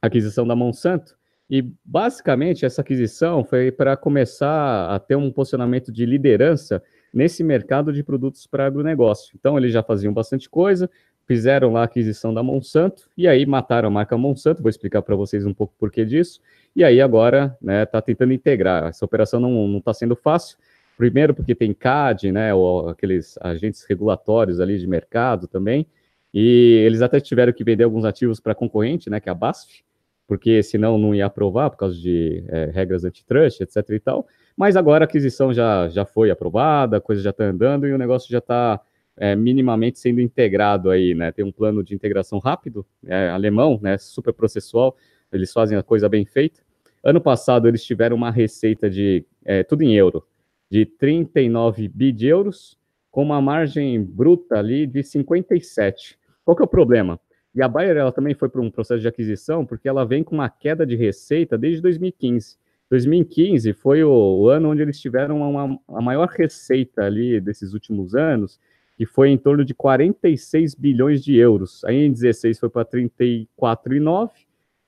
aquisição 0.00 0.46
da 0.46 0.56
Monsanto, 0.56 1.14
e 1.48 1.62
basicamente 1.84 2.64
essa 2.64 2.80
aquisição 2.80 3.44
foi 3.44 3.70
para 3.70 3.98
começar 3.98 4.90
a 4.90 4.98
ter 4.98 5.14
um 5.14 5.30
posicionamento 5.30 5.92
de 5.92 6.06
liderança 6.06 6.82
nesse 7.12 7.44
mercado 7.44 7.92
de 7.92 8.02
produtos 8.02 8.46
para 8.46 8.64
agronegócio. 8.64 9.36
Então, 9.38 9.58
eles 9.58 9.70
já 9.70 9.82
faziam 9.82 10.14
bastante 10.14 10.48
coisa, 10.48 10.88
fizeram 11.26 11.70
lá 11.70 11.82
a 11.82 11.84
aquisição 11.84 12.32
da 12.32 12.42
Monsanto, 12.42 13.10
e 13.14 13.28
aí 13.28 13.44
mataram 13.44 13.88
a 13.88 13.90
marca 13.90 14.16
Monsanto, 14.16 14.62
vou 14.62 14.70
explicar 14.70 15.02
para 15.02 15.14
vocês 15.14 15.44
um 15.44 15.52
pouco 15.52 15.74
o 15.76 15.78
porquê 15.78 16.02
disso, 16.06 16.40
e 16.74 16.82
aí 16.82 16.98
agora 16.98 17.56
está 17.60 17.66
né, 17.72 17.84
tá 17.84 18.00
tentando 18.00 18.32
integrar. 18.32 18.84
Essa 18.84 19.04
operação 19.04 19.38
não 19.38 19.76
está 19.76 19.92
sendo 19.92 20.16
fácil, 20.16 20.56
primeiro 20.96 21.34
porque 21.34 21.54
tem 21.54 21.74
CAD, 21.74 22.32
né, 22.32 22.54
ou 22.54 22.88
aqueles 22.88 23.38
agentes 23.40 23.84
regulatórios 23.88 24.60
ali 24.60 24.78
de 24.78 24.86
mercado 24.86 25.46
também, 25.46 25.86
e 26.32 26.82
eles 26.84 27.02
até 27.02 27.20
tiveram 27.20 27.52
que 27.52 27.64
vender 27.64 27.84
alguns 27.84 28.04
ativos 28.04 28.40
para 28.40 28.54
concorrente, 28.54 29.08
né, 29.08 29.20
que 29.20 29.28
é 29.28 29.32
a 29.32 29.34
BASF, 29.34 29.84
porque 30.26 30.62
senão 30.62 30.98
não 30.98 31.14
ia 31.14 31.26
aprovar 31.26 31.70
por 31.70 31.76
causa 31.76 31.96
de 31.96 32.44
é, 32.48 32.66
regras 32.66 33.04
antitrust, 33.04 33.60
etc 33.60 33.90
e 33.90 34.00
tal, 34.00 34.26
mas 34.56 34.76
agora 34.76 35.04
a 35.04 35.06
aquisição 35.06 35.52
já, 35.52 35.88
já 35.88 36.04
foi 36.04 36.30
aprovada, 36.30 36.96
a 36.96 37.00
coisa 37.00 37.22
já 37.22 37.30
está 37.30 37.44
andando 37.44 37.86
e 37.86 37.92
o 37.92 37.98
negócio 37.98 38.30
já 38.30 38.38
está 38.38 38.80
é, 39.16 39.34
minimamente 39.36 39.98
sendo 39.98 40.20
integrado 40.20 40.90
aí, 40.90 41.14
né? 41.14 41.32
Tem 41.32 41.44
um 41.44 41.52
plano 41.52 41.82
de 41.82 41.94
integração 41.94 42.38
rápido, 42.38 42.84
é, 43.06 43.30
alemão, 43.30 43.78
né? 43.82 43.96
Super 43.98 44.32
processual, 44.32 44.96
eles 45.32 45.52
fazem 45.52 45.76
a 45.76 45.82
coisa 45.82 46.08
bem 46.08 46.24
feita. 46.24 46.60
Ano 47.02 47.20
passado 47.20 47.68
eles 47.68 47.84
tiveram 47.84 48.16
uma 48.16 48.30
receita 48.30 48.90
de, 48.90 49.24
é, 49.44 49.62
tudo 49.62 49.82
em 49.82 49.94
euro, 49.94 50.26
de 50.70 50.84
39 50.84 51.88
bi 51.88 52.12
de 52.12 52.26
euros, 52.26 52.78
com 53.10 53.22
uma 53.22 53.40
margem 53.40 54.02
bruta 54.02 54.58
ali 54.58 54.86
de 54.86 55.02
57. 55.02 56.18
Qual 56.44 56.56
que 56.56 56.62
é 56.62 56.64
o 56.66 56.68
problema? 56.68 57.18
E 57.54 57.62
a 57.62 57.68
Bayer 57.68 57.96
ela 57.96 58.12
também 58.12 58.34
foi 58.34 58.50
para 58.50 58.60
um 58.60 58.70
processo 58.70 59.00
de 59.00 59.08
aquisição 59.08 59.64
porque 59.64 59.88
ela 59.88 60.04
vem 60.04 60.22
com 60.22 60.34
uma 60.34 60.50
queda 60.50 60.84
de 60.84 60.94
receita 60.94 61.56
desde 61.56 61.80
2015. 61.80 62.58
2015 62.90 63.72
foi 63.72 64.04
o, 64.04 64.48
ano 64.48 64.70
onde 64.70 64.82
eles 64.82 65.00
tiveram 65.00 65.40
uma, 65.40 65.80
a 65.88 66.00
maior 66.00 66.28
receita 66.28 67.02
ali 67.02 67.40
desses 67.40 67.72
últimos 67.72 68.14
anos, 68.14 68.60
que 68.96 69.04
foi 69.04 69.30
em 69.30 69.38
torno 69.38 69.64
de 69.64 69.74
46 69.74 70.74
bilhões 70.74 71.24
de 71.24 71.36
euros. 71.36 71.84
Aí 71.84 71.96
em 72.04 72.12
16 72.12 72.58
foi 72.58 72.68
para 72.70 72.84
34,9, 72.84 74.30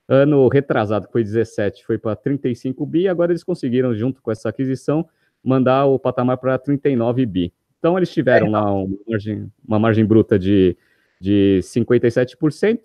ano 0.07 0.47
retrasado, 0.47 1.07
foi 1.11 1.23
17, 1.23 1.85
foi 1.85 1.97
para 1.97 2.15
35 2.15 2.85
bi, 2.85 3.07
agora 3.07 3.31
eles 3.31 3.43
conseguiram, 3.43 3.93
junto 3.93 4.21
com 4.21 4.31
essa 4.31 4.49
aquisição, 4.49 5.07
mandar 5.43 5.85
o 5.85 5.99
patamar 5.99 6.37
para 6.37 6.57
39 6.57 7.25
bi. 7.25 7.53
Então 7.79 7.97
eles 7.97 8.11
tiveram 8.11 8.47
é. 8.47 8.49
lá 8.49 8.73
uma 8.73 8.97
margem, 9.07 9.51
uma 9.65 9.79
margem 9.79 10.05
bruta 10.05 10.37
de, 10.37 10.77
de 11.19 11.59
57%, 11.63 12.79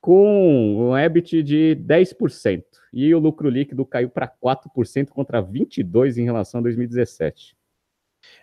com 0.00 0.90
um 0.90 0.96
EBIT 0.96 1.42
de 1.42 1.76
10%. 1.86 2.62
E 2.92 3.14
o 3.14 3.18
lucro 3.18 3.50
líquido 3.50 3.84
caiu 3.84 4.08
para 4.08 4.28
4% 4.28 5.08
contra 5.08 5.42
22% 5.42 6.16
em 6.16 6.24
relação 6.24 6.60
a 6.60 6.62
2017. 6.62 7.56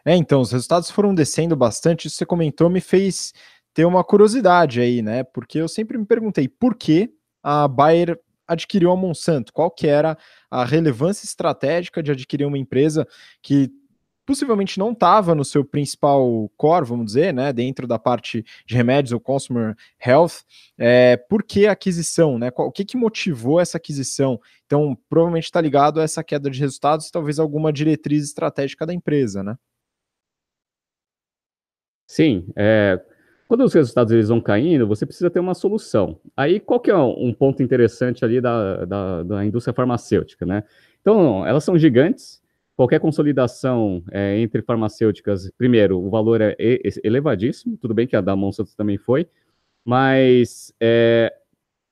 É, 0.03 0.15
então, 0.15 0.41
os 0.41 0.51
resultados 0.51 0.91
foram 0.91 1.15
descendo 1.15 1.55
bastante. 1.55 2.07
Isso 2.07 2.15
que 2.15 2.19
você 2.19 2.25
comentou 2.25 2.69
me 2.69 2.81
fez 2.81 3.33
ter 3.73 3.85
uma 3.85 4.03
curiosidade 4.03 4.79
aí, 4.79 5.01
né? 5.01 5.23
Porque 5.23 5.59
eu 5.59 5.67
sempre 5.67 5.97
me 5.97 6.05
perguntei 6.05 6.47
por 6.47 6.75
que 6.75 7.13
a 7.41 7.67
Bayer 7.67 8.19
adquiriu 8.47 8.91
a 8.91 8.95
Monsanto, 8.95 9.53
qual 9.53 9.71
que 9.71 9.87
era 9.87 10.17
a 10.49 10.63
relevância 10.63 11.25
estratégica 11.25 12.01
de 12.01 12.11
adquirir 12.11 12.45
uma 12.45 12.57
empresa 12.57 13.07
que 13.41 13.71
possivelmente 14.25 14.79
não 14.79 14.91
estava 14.91 15.35
no 15.35 15.45
seu 15.45 15.63
principal 15.63 16.51
core, 16.57 16.85
vamos 16.85 17.05
dizer, 17.05 17.33
né, 17.33 17.53
dentro 17.53 17.85
da 17.85 17.99
parte 17.99 18.43
de 18.65 18.75
remédios 18.75 19.13
ou 19.13 19.19
consumer 19.19 19.75
health, 20.03 20.43
é, 20.77 21.15
por 21.15 21.43
que 21.43 21.67
a 21.67 21.73
aquisição, 21.73 22.39
né, 22.39 22.51
o 22.55 22.71
que, 22.71 22.83
que 22.83 22.97
motivou 22.97 23.59
essa 23.59 23.77
aquisição? 23.77 24.39
Então, 24.65 24.97
provavelmente 25.07 25.43
está 25.45 25.61
ligado 25.61 25.99
a 25.99 26.03
essa 26.03 26.23
queda 26.23 26.49
de 26.49 26.59
resultados, 26.59 27.11
talvez 27.11 27.37
alguma 27.37 27.71
diretriz 27.71 28.23
estratégica 28.23 28.85
da 28.85 28.93
empresa, 28.93 29.43
né? 29.43 29.55
Sim, 32.07 32.47
é, 32.55 32.99
quando 33.47 33.63
os 33.63 33.73
resultados 33.73 34.11
eles 34.11 34.29
vão 34.29 34.41
caindo, 34.41 34.87
você 34.87 35.05
precisa 35.05 35.29
ter 35.29 35.39
uma 35.39 35.53
solução. 35.53 36.19
Aí, 36.35 36.59
qual 36.59 36.79
que 36.79 36.89
é 36.89 36.97
um 36.97 37.33
ponto 37.33 37.61
interessante 37.61 38.25
ali 38.25 38.41
da, 38.41 38.85
da, 38.85 39.23
da 39.23 39.45
indústria 39.45 39.73
farmacêutica, 39.73 40.45
né? 40.45 40.63
Então, 41.01 41.45
elas 41.45 41.63
são 41.63 41.77
gigantes, 41.77 42.41
qualquer 42.75 42.99
consolidação 42.99 44.03
é, 44.11 44.39
entre 44.39 44.61
farmacêuticas, 44.63 45.51
primeiro, 45.57 45.99
o 45.99 46.09
valor 46.09 46.41
é 46.41 46.55
elevadíssimo, 47.03 47.77
tudo 47.77 47.93
bem 47.93 48.07
que 48.07 48.15
a 48.15 48.21
da 48.21 48.35
Monsanto 48.35 48.75
também 48.75 48.97
foi, 48.97 49.27
mas 49.85 50.73
é, 50.79 51.31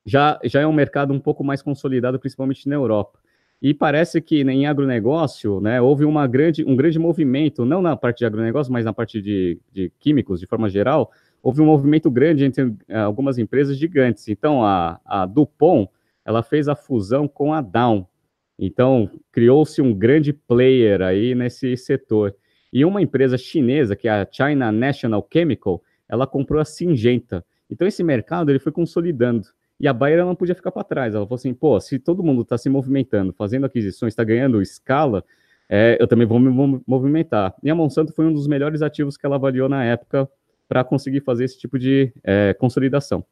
já, 0.04 0.40
já 0.44 0.62
é 0.62 0.68
um 0.68 0.74
mercado 0.74 1.14
um 1.14 1.20
pouco 1.20 1.44
mais 1.44 1.62
consolidado, 1.62 2.20
principalmente 2.20 2.68
na 2.68 2.76
Europa. 2.76 3.20
E 3.62 3.74
parece 3.74 4.20
que 4.20 4.42
em 4.42 4.66
agronegócio, 4.66 5.62
né, 5.62 5.80
houve 5.80 6.04
uma 6.04 6.28
grande, 6.28 6.66
um 6.66 6.76
grande 6.76 7.00
movimento, 7.00 7.64
não 7.64 7.82
na 7.82 7.96
parte 7.96 8.20
de 8.20 8.26
agronegócio, 8.26 8.74
mas 8.74 8.84
na 8.84 8.92
parte 8.92 9.22
de, 9.22 9.58
de 9.72 9.90
químicos, 10.00 10.40
de 10.40 10.48
forma 10.48 10.68
geral, 10.68 11.12
houve 11.44 11.62
um 11.62 11.66
movimento 11.66 12.10
grande 12.10 12.46
entre 12.46 12.74
é, 12.88 12.98
algumas 12.98 13.38
empresas 13.38 13.78
gigantes. 13.78 14.28
Então, 14.30 14.66
a, 14.66 15.00
a 15.06 15.26
Dupont, 15.28 15.90
ela 16.26 16.42
fez 16.42 16.68
a 16.68 16.76
fusão 16.76 17.28
com 17.28 17.54
a 17.54 17.62
Dow, 17.62 18.10
então, 18.58 19.10
criou-se 19.32 19.82
um 19.82 19.94
grande 19.94 20.32
player 20.32 21.02
aí 21.02 21.34
nesse 21.36 21.76
setor. 21.76 22.36
E 22.72 22.86
uma 22.86 23.02
empresa 23.02 23.38
chinesa, 23.38 23.96
que 23.96 24.08
é 24.08 24.12
a 24.12 24.28
China 24.30 24.72
National 24.72 25.28
Chemical, 25.32 25.84
ela 26.08 26.28
comprou 26.28 26.62
a 26.62 26.66
Singenta. 26.66 27.44
Então, 27.70 27.88
esse 27.88 28.04
mercado 28.04 28.52
ele 28.52 28.60
foi 28.60 28.72
consolidando. 28.72 29.48
E 29.80 29.88
a 29.88 29.94
Bayer 29.94 30.24
não 30.24 30.36
podia 30.36 30.56
ficar 30.56 30.72
para 30.72 30.84
trás. 30.84 31.16
Ela 31.16 31.26
falou 31.26 31.36
assim: 31.36 31.54
pô, 31.54 31.80
se 31.80 32.00
todo 32.00 32.24
mundo 32.24 32.44
está 32.44 32.58
se 32.58 32.70
movimentando, 32.70 33.34
fazendo 33.34 33.66
aquisições, 33.66 34.14
está 34.14 34.24
ganhando 34.24 34.62
escala, 34.62 35.24
é, 35.68 35.98
eu 36.00 36.08
também 36.08 36.28
vou 36.28 36.40
me 36.40 36.82
movimentar. 36.86 37.56
E 37.64 37.70
a 37.70 37.76
Monsanto 37.76 38.14
foi 38.14 38.26
um 38.26 38.34
dos 38.34 38.48
melhores 38.48 38.82
ativos 38.82 39.18
que 39.18 39.26
ela 39.26 39.36
avaliou 39.36 39.68
na 39.68 39.84
época 39.84 40.30
para 40.68 40.84
conseguir 40.84 41.22
fazer 41.22 41.46
esse 41.46 41.60
tipo 41.60 41.78
de 41.78 42.14
é, 42.24 42.54
consolidação. 42.54 43.26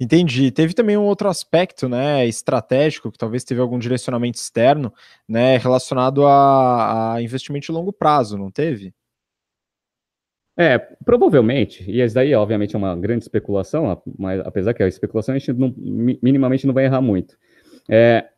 Entendi. 0.00 0.50
Teve 0.50 0.74
também 0.74 0.96
um 0.96 1.04
outro 1.04 1.28
aspecto, 1.28 1.88
né, 1.88 2.26
estratégico, 2.26 3.12
que 3.12 3.18
talvez 3.18 3.44
teve 3.44 3.60
algum 3.60 3.78
direcionamento 3.78 4.38
externo, 4.38 4.92
né, 5.28 5.58
relacionado 5.58 6.26
a, 6.26 7.14
a 7.14 7.22
investimento 7.22 7.66
de 7.66 7.72
longo 7.72 7.92
prazo, 7.92 8.36
não 8.36 8.50
teve? 8.50 8.92
É, 10.56 10.78
provavelmente, 10.78 11.88
e 11.90 12.02
isso 12.02 12.14
daí, 12.14 12.34
obviamente, 12.34 12.74
é 12.74 12.78
uma 12.78 12.94
grande 12.94 13.24
especulação, 13.24 14.02
mas 14.18 14.40
apesar 14.40 14.74
que 14.74 14.82
a 14.82 14.88
especulação 14.88 15.34
a 15.34 15.38
gente 15.38 15.52
não, 15.52 15.72
minimamente 15.76 16.66
não 16.66 16.74
vai 16.74 16.84
errar 16.84 17.00
muito. 17.00 17.38
É, 17.88 18.28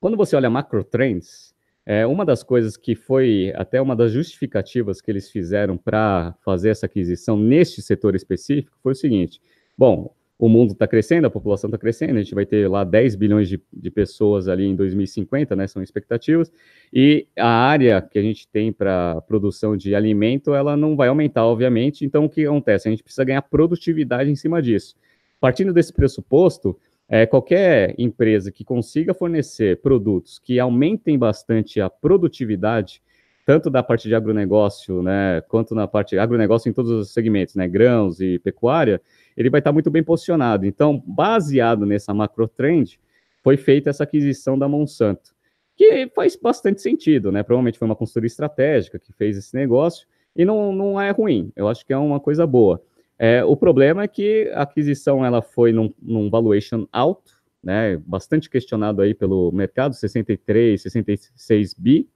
quando 0.00 0.16
você 0.16 0.34
olha 0.34 0.50
macro 0.50 0.82
trends, 0.82 1.54
é, 1.86 2.04
uma 2.04 2.24
das 2.24 2.42
coisas 2.42 2.76
que 2.76 2.96
foi 2.96 3.52
até 3.54 3.80
uma 3.80 3.94
das 3.94 4.10
justificativas 4.10 5.00
que 5.00 5.08
eles 5.08 5.30
fizeram 5.30 5.76
para 5.76 6.34
fazer 6.44 6.70
essa 6.70 6.86
aquisição 6.86 7.38
neste 7.38 7.80
setor 7.80 8.16
específico 8.16 8.76
foi 8.82 8.90
o 8.90 8.96
seguinte: 8.96 9.40
bom, 9.78 10.12
o 10.36 10.48
mundo 10.48 10.72
está 10.72 10.86
crescendo, 10.86 11.28
a 11.28 11.30
população 11.30 11.68
está 11.68 11.78
crescendo, 11.78 12.16
a 12.16 12.22
gente 12.22 12.34
vai 12.34 12.44
ter 12.44 12.68
lá 12.68 12.82
10 12.82 13.14
bilhões 13.14 13.48
de, 13.48 13.62
de, 13.72 13.90
pessoas 13.90 14.48
ali 14.48 14.66
em 14.66 14.74
2050, 14.74 15.54
né, 15.54 15.66
são 15.68 15.80
expectativas, 15.80 16.52
e 16.92 17.26
a 17.38 17.48
área 17.48 18.02
que 18.02 18.18
a 18.18 18.22
gente 18.22 18.48
tem 18.48 18.72
para 18.72 19.20
produção 19.22 19.76
de 19.76 19.94
alimento, 19.94 20.54
ela 20.54 20.76
não 20.76 20.96
vai 20.96 21.08
aumentar, 21.08 21.46
obviamente, 21.46 22.04
então 22.04 22.24
o 22.24 22.28
que 22.28 22.44
acontece? 22.44 22.88
A 22.88 22.90
gente 22.90 23.02
precisa 23.02 23.24
ganhar 23.24 23.42
produtividade 23.42 24.28
em 24.28 24.36
cima 24.36 24.60
disso. 24.60 24.96
Partindo 25.40 25.72
desse 25.72 25.92
pressuposto, 25.92 26.76
é, 27.08 27.24
qualquer 27.26 27.94
empresa 27.98 28.50
que 28.50 28.64
consiga 28.64 29.14
fornecer 29.14 29.80
produtos 29.80 30.38
que 30.38 30.58
aumentem 30.58 31.18
bastante 31.18 31.80
a 31.80 31.88
produtividade, 31.88 33.00
tanto 33.44 33.70
da 33.70 33.82
parte 33.82 34.08
de 34.08 34.14
agronegócio, 34.14 35.02
né, 35.02 35.40
quanto 35.42 35.74
na 35.74 35.86
parte 35.86 36.10
de 36.10 36.18
agronegócio 36.18 36.68
em 36.68 36.72
todos 36.72 36.90
os 36.90 37.12
segmentos, 37.12 37.54
né, 37.54 37.68
grãos 37.68 38.20
e 38.20 38.40
pecuária, 38.40 39.00
ele 39.36 39.48
vai 39.48 39.60
estar 39.60 39.72
muito 39.72 39.90
bem 39.90 40.02
posicionado. 40.02 40.66
Então, 40.66 41.02
baseado 41.06 41.86
nessa 41.86 42.12
macro 42.12 42.48
trend, 42.48 42.98
foi 43.42 43.56
feita 43.56 43.90
essa 43.90 44.02
aquisição 44.02 44.58
da 44.58 44.66
Monsanto, 44.66 45.32
que 45.76 46.08
faz 46.08 46.34
bastante 46.34 46.82
sentido, 46.82 47.30
né? 47.30 47.44
Provavelmente 47.44 47.78
foi 47.78 47.86
uma 47.86 47.94
consultoria 47.94 48.26
estratégica 48.26 48.98
que 48.98 49.12
fez 49.12 49.36
esse 49.36 49.54
negócio 49.54 50.08
e 50.34 50.44
não, 50.44 50.72
não 50.72 51.00
é 51.00 51.10
ruim. 51.10 51.52
Eu 51.54 51.68
acho 51.68 51.86
que 51.86 51.92
é 51.92 51.96
uma 51.96 52.18
coisa 52.18 52.44
boa. 52.44 52.82
É, 53.18 53.44
o 53.44 53.56
problema 53.56 54.02
é 54.02 54.08
que 54.08 54.50
a 54.54 54.62
aquisição 54.62 55.24
ela 55.24 55.40
foi 55.40 55.72
num, 55.72 55.92
num 56.00 56.28
valuation 56.28 56.86
alto, 56.92 57.32
né? 57.62 57.96
Bastante 58.06 58.50
questionado 58.50 59.00
aí 59.02 59.14
pelo 59.14 59.50
mercado, 59.52 59.94
63, 59.94 60.82
66 60.82 61.74
bi, 61.74 62.08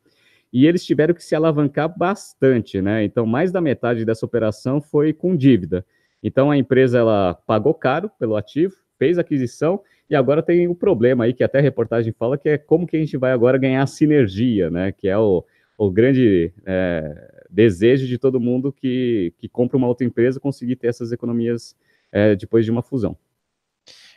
e 0.53 0.67
eles 0.67 0.85
tiveram 0.85 1.15
que 1.15 1.25
se 1.25 1.35
alavancar 1.35 1.97
bastante, 1.97 2.83
né? 2.83 3.05
Então, 3.05 3.25
mais 3.25 3.51
da 3.51 3.61
metade 3.61 4.05
dessa 4.05 4.27
operação 4.27 4.81
foi 4.81 5.13
com 5.13 5.37
dívida. 5.37 5.85
Então 6.23 6.51
a 6.51 6.57
empresa 6.57 6.99
ela 6.99 7.35
pagou 7.47 7.73
caro 7.73 8.11
pelo 8.19 8.37
ativo, 8.37 8.75
fez 8.99 9.19
aquisição 9.19 9.81
e 10.09 10.15
agora 10.15 10.43
tem 10.43 10.69
o 10.69 10.75
problema 10.75 11.25
aí 11.25 11.33
que 11.33 11.43
até 11.43 11.59
a 11.59 11.63
reportagem 11.63 12.13
fala 12.13 12.37
que 12.37 12.49
é 12.49 12.59
como 12.59 12.87
que 12.87 12.97
a 12.97 13.01
gente 13.01 13.17
vai 13.17 13.33
agora 13.33 13.57
ganhar 13.57 13.87
sinergia, 13.87 14.71
né? 14.71 14.93
Que 14.93 15.09
é 15.09 15.17
o, 15.17 15.45
o 15.79 15.91
grande 15.91 16.53
é, 16.67 17.39
desejo 17.51 18.07
de 18.07 18.19
todo 18.19 18.41
mundo 18.41 18.73
que, 18.73 19.35
que 19.39 19.49
compra 19.49 19.77
uma 19.77 19.89
outra 19.89 20.07
empresa 20.07 20.41
conseguir 20.41 20.77
ter 20.77 20.89
essas 20.89 21.13
economias 21.13 21.77
é, 22.13 22.35
depois 22.37 22.65
de 22.65 22.71
uma 22.71 22.83
fusão. 22.83 23.17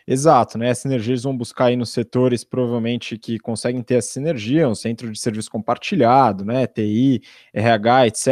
Exato, 0.06 0.58
né? 0.58 0.70
As 0.70 0.80
sinergias 0.80 1.24
vão 1.24 1.36
buscar 1.36 1.66
aí 1.66 1.78
nos 1.78 1.92
setores 1.92 2.44
provavelmente 2.44 3.18
que 3.18 3.40
conseguem 3.40 3.82
ter 3.82 3.96
essa 3.96 4.10
sinergia, 4.12 4.68
um 4.68 4.76
centro 4.76 5.10
de 5.10 5.18
serviço 5.18 5.50
compartilhado, 5.50 6.44
né? 6.44 6.68
TI, 6.68 7.22
RH, 7.54 8.08
etc. 8.08 8.28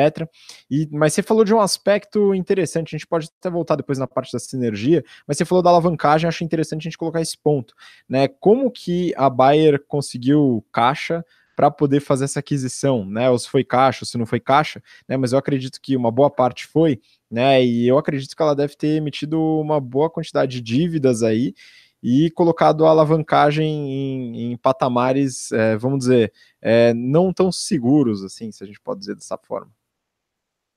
E, 0.69 0.89
mas 0.91 1.13
você 1.13 1.23
falou 1.23 1.45
de 1.45 1.53
um 1.53 1.61
aspecto 1.61 2.35
interessante, 2.35 2.93
a 2.93 2.97
gente 2.97 3.07
pode 3.07 3.29
até 3.39 3.49
voltar 3.49 3.77
depois 3.77 3.97
na 3.97 4.05
parte 4.05 4.33
da 4.33 4.39
sinergia, 4.39 5.01
mas 5.25 5.37
você 5.37 5.45
falou 5.45 5.63
da 5.63 5.69
alavancagem, 5.69 6.27
acho 6.27 6.43
interessante 6.43 6.81
a 6.81 6.89
gente 6.89 6.97
colocar 6.97 7.21
esse 7.21 7.37
ponto, 7.37 7.73
né? 8.07 8.27
Como 8.27 8.69
que 8.69 9.13
a 9.15 9.29
Bayer 9.29 9.81
conseguiu 9.87 10.65
caixa 10.73 11.23
para 11.61 11.69
poder 11.69 11.99
fazer 11.99 12.23
essa 12.23 12.39
aquisição, 12.39 13.05
né? 13.05 13.29
Ou 13.29 13.37
se 13.37 13.47
foi 13.47 13.63
caixa, 13.63 13.99
ou 14.01 14.07
se 14.07 14.17
não 14.17 14.25
foi 14.25 14.39
caixa, 14.39 14.81
né? 15.07 15.15
Mas 15.15 15.31
eu 15.31 15.37
acredito 15.37 15.79
que 15.79 15.95
uma 15.95 16.09
boa 16.09 16.27
parte 16.27 16.65
foi, 16.65 16.99
né? 17.29 17.63
E 17.63 17.87
eu 17.87 17.99
acredito 17.99 18.35
que 18.35 18.41
ela 18.41 18.55
deve 18.55 18.75
ter 18.75 18.97
emitido 18.97 19.39
uma 19.39 19.79
boa 19.79 20.09
quantidade 20.09 20.53
de 20.53 20.59
dívidas 20.59 21.21
aí 21.21 21.53
e 22.01 22.31
colocado 22.31 22.83
a 22.83 22.89
alavancagem 22.89 23.63
em, 23.63 24.53
em 24.53 24.57
patamares, 24.57 25.51
é, 25.51 25.77
vamos 25.77 25.99
dizer, 25.99 26.33
é, 26.59 26.95
não 26.95 27.31
tão 27.31 27.51
seguros, 27.51 28.23
assim, 28.23 28.51
se 28.51 28.63
a 28.63 28.65
gente 28.65 28.81
pode 28.81 29.01
dizer 29.01 29.13
dessa 29.13 29.37
forma. 29.37 29.69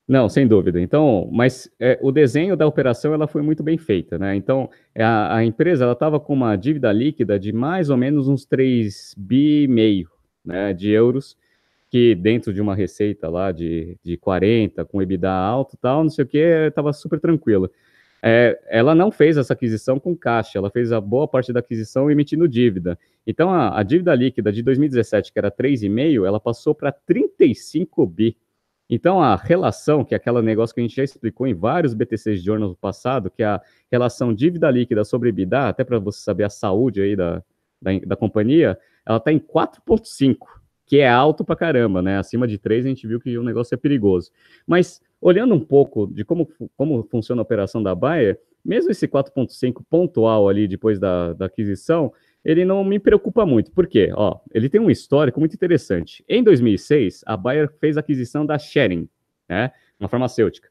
Não, 0.06 0.28
sem 0.28 0.46
dúvida. 0.46 0.78
Então, 0.78 1.30
mas 1.32 1.66
é, 1.80 1.98
o 2.02 2.12
desenho 2.12 2.58
da 2.58 2.66
operação 2.66 3.14
ela 3.14 3.26
foi 3.26 3.40
muito 3.40 3.62
bem 3.62 3.78
feita, 3.78 4.18
né? 4.18 4.36
Então, 4.36 4.68
a, 4.94 5.36
a 5.36 5.44
empresa 5.46 5.84
ela 5.84 5.94
estava 5.94 6.20
com 6.20 6.34
uma 6.34 6.54
dívida 6.56 6.92
líquida 6.92 7.38
de 7.38 7.54
mais 7.54 7.88
ou 7.88 7.96
menos 7.96 8.28
uns 8.28 8.44
3 8.44 9.14
bi 9.16 9.66
meio, 9.66 10.10
né, 10.44 10.72
de 10.72 10.90
euros 10.90 11.36
que 11.94 12.12
dentro 12.12 12.52
de 12.52 12.60
uma 12.60 12.74
receita 12.74 13.28
lá 13.28 13.52
de, 13.52 13.96
de 14.02 14.16
40, 14.16 14.84
com 14.84 15.00
EBITDA 15.00 15.30
alto 15.30 15.76
tal, 15.76 16.02
não 16.02 16.10
sei 16.10 16.24
o 16.24 16.26
que, 16.26 16.38
estava 16.38 16.92
super 16.92 17.20
tranquila. 17.20 17.70
é, 18.20 18.58
ela 18.66 18.96
não 18.96 19.12
fez 19.12 19.36
essa 19.36 19.52
aquisição 19.52 20.00
com 20.00 20.16
caixa, 20.16 20.58
ela 20.58 20.70
fez 20.70 20.90
a 20.90 21.00
boa 21.00 21.28
parte 21.28 21.52
da 21.52 21.60
aquisição 21.60 22.10
emitindo 22.10 22.48
dívida. 22.48 22.98
Então, 23.24 23.48
a, 23.48 23.78
a 23.78 23.84
dívida 23.84 24.12
líquida 24.12 24.50
de 24.50 24.60
2017, 24.60 25.32
que 25.32 25.38
era 25.38 25.52
3,5, 25.52 26.26
ela 26.26 26.40
passou 26.40 26.74
para 26.74 26.90
35 26.90 28.04
bi. 28.06 28.36
Então, 28.90 29.22
a 29.22 29.36
relação, 29.36 30.04
que 30.04 30.14
é 30.14 30.16
aquele 30.16 30.42
negócio 30.42 30.74
que 30.74 30.80
a 30.80 30.82
gente 30.82 30.96
já 30.96 31.04
explicou 31.04 31.46
em 31.46 31.54
vários 31.54 31.94
BTCs 31.94 32.42
de 32.42 32.50
no 32.58 32.74
passado, 32.74 33.30
que 33.30 33.44
é 33.44 33.46
a 33.46 33.62
relação 33.88 34.34
dívida 34.34 34.68
líquida 34.68 35.04
sobre 35.04 35.28
EBITDA, 35.28 35.68
até 35.68 35.84
para 35.84 36.00
você 36.00 36.18
saber 36.20 36.42
a 36.42 36.50
saúde 36.50 37.00
aí 37.00 37.14
da, 37.14 37.40
da, 37.80 37.92
da 38.04 38.16
companhia, 38.16 38.76
ela 39.06 39.18
está 39.18 39.32
em 39.32 39.38
4,5, 39.38 40.36
que 40.86 40.98
é 40.98 41.08
alto 41.08 41.44
para 41.44 41.56
caramba, 41.56 42.02
né? 42.02 42.18
Acima 42.18 42.46
de 42.46 42.58
3 42.58 42.84
a 42.84 42.88
gente 42.88 43.06
viu 43.06 43.20
que 43.20 43.36
o 43.38 43.42
negócio 43.42 43.74
é 43.74 43.78
perigoso. 43.78 44.30
Mas, 44.66 45.00
olhando 45.20 45.54
um 45.54 45.60
pouco 45.60 46.06
de 46.06 46.24
como, 46.24 46.48
como 46.76 47.02
funciona 47.04 47.40
a 47.40 47.44
operação 47.44 47.82
da 47.82 47.94
Bayer, 47.94 48.38
mesmo 48.64 48.90
esse 48.90 49.06
4,5 49.06 49.82
pontual 49.88 50.48
ali 50.48 50.66
depois 50.66 50.98
da, 50.98 51.32
da 51.34 51.46
aquisição, 51.46 52.12
ele 52.44 52.64
não 52.64 52.84
me 52.84 52.98
preocupa 52.98 53.46
muito. 53.46 53.70
Por 53.70 53.86
quê? 53.86 54.10
Ó, 54.14 54.40
ele 54.52 54.68
tem 54.68 54.80
um 54.80 54.90
histórico 54.90 55.40
muito 55.40 55.54
interessante. 55.54 56.24
Em 56.28 56.42
2006, 56.42 57.22
a 57.26 57.36
Bayer 57.36 57.70
fez 57.80 57.96
a 57.96 58.00
aquisição 58.00 58.44
da 58.44 58.58
Schering, 58.58 59.08
né, 59.48 59.72
uma 59.98 60.08
farmacêutica. 60.08 60.68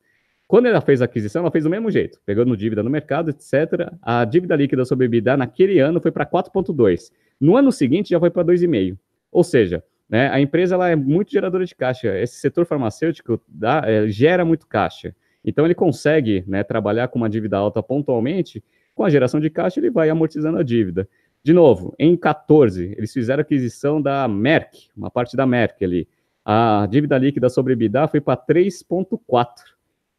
Quando 0.54 0.68
ela 0.68 0.82
fez 0.82 1.02
a 1.02 1.06
aquisição, 1.06 1.42
ela 1.42 1.50
fez 1.50 1.64
do 1.64 1.70
mesmo 1.72 1.90
jeito, 1.90 2.20
pegando 2.24 2.56
dívida 2.56 2.84
no 2.84 2.90
mercado, 2.92 3.32
etc. 3.32 3.92
A 4.00 4.24
dívida 4.24 4.56
líquida 4.56 4.86
sobre 4.86 5.06
EBITDA 5.06 5.36
naquele 5.36 5.80
ano 5.80 6.00
foi 6.00 6.12
para 6.12 6.28
4,2. 6.28 7.12
No 7.42 7.58
ano 7.58 7.72
seguinte 7.72 8.12
já 8.12 8.20
foi 8.20 8.30
para 8.30 8.46
2,5. 8.46 8.96
Ou 9.32 9.44
seja, 9.44 9.84
né, 10.08 10.30
a 10.30 10.40
empresa 10.40 10.76
ela 10.76 10.92
é 10.92 10.96
muito 10.96 11.32
geradora 11.32 11.66
de 11.66 11.74
caixa. 11.74 12.16
Esse 12.20 12.36
setor 12.36 12.68
farmacêutico 12.68 13.42
dá, 13.48 13.82
é, 13.84 14.08
gera 14.08 14.46
muito 14.46 14.68
caixa. 14.68 15.16
Então 15.44 15.66
ele 15.66 15.74
consegue 15.74 16.44
né, 16.46 16.64
trabalhar 16.64 17.08
com 17.08 17.18
uma 17.18 17.30
dívida 17.32 17.58
alta 17.58 17.82
pontualmente. 17.82 18.64
Com 18.94 19.04
a 19.04 19.10
geração 19.10 19.40
de 19.40 19.50
caixa, 19.50 19.80
ele 19.80 19.90
vai 19.90 20.12
amortizando 20.12 20.60
a 20.60 20.64
dívida. 20.64 21.10
De 21.44 21.52
novo, 21.52 21.96
em 21.98 22.16
14, 22.16 22.94
eles 22.96 23.12
fizeram 23.12 23.42
aquisição 23.42 24.00
da 24.00 24.28
Merck, 24.28 24.88
uma 24.96 25.10
parte 25.10 25.36
da 25.36 25.48
Merck 25.48 25.84
ali. 25.84 26.08
A 26.46 26.88
dívida 26.92 27.18
líquida 27.18 27.50
sobre 27.50 27.74
EBITDA 27.74 28.08
foi 28.08 28.22
para 28.22 28.38
3,4. 28.38 29.74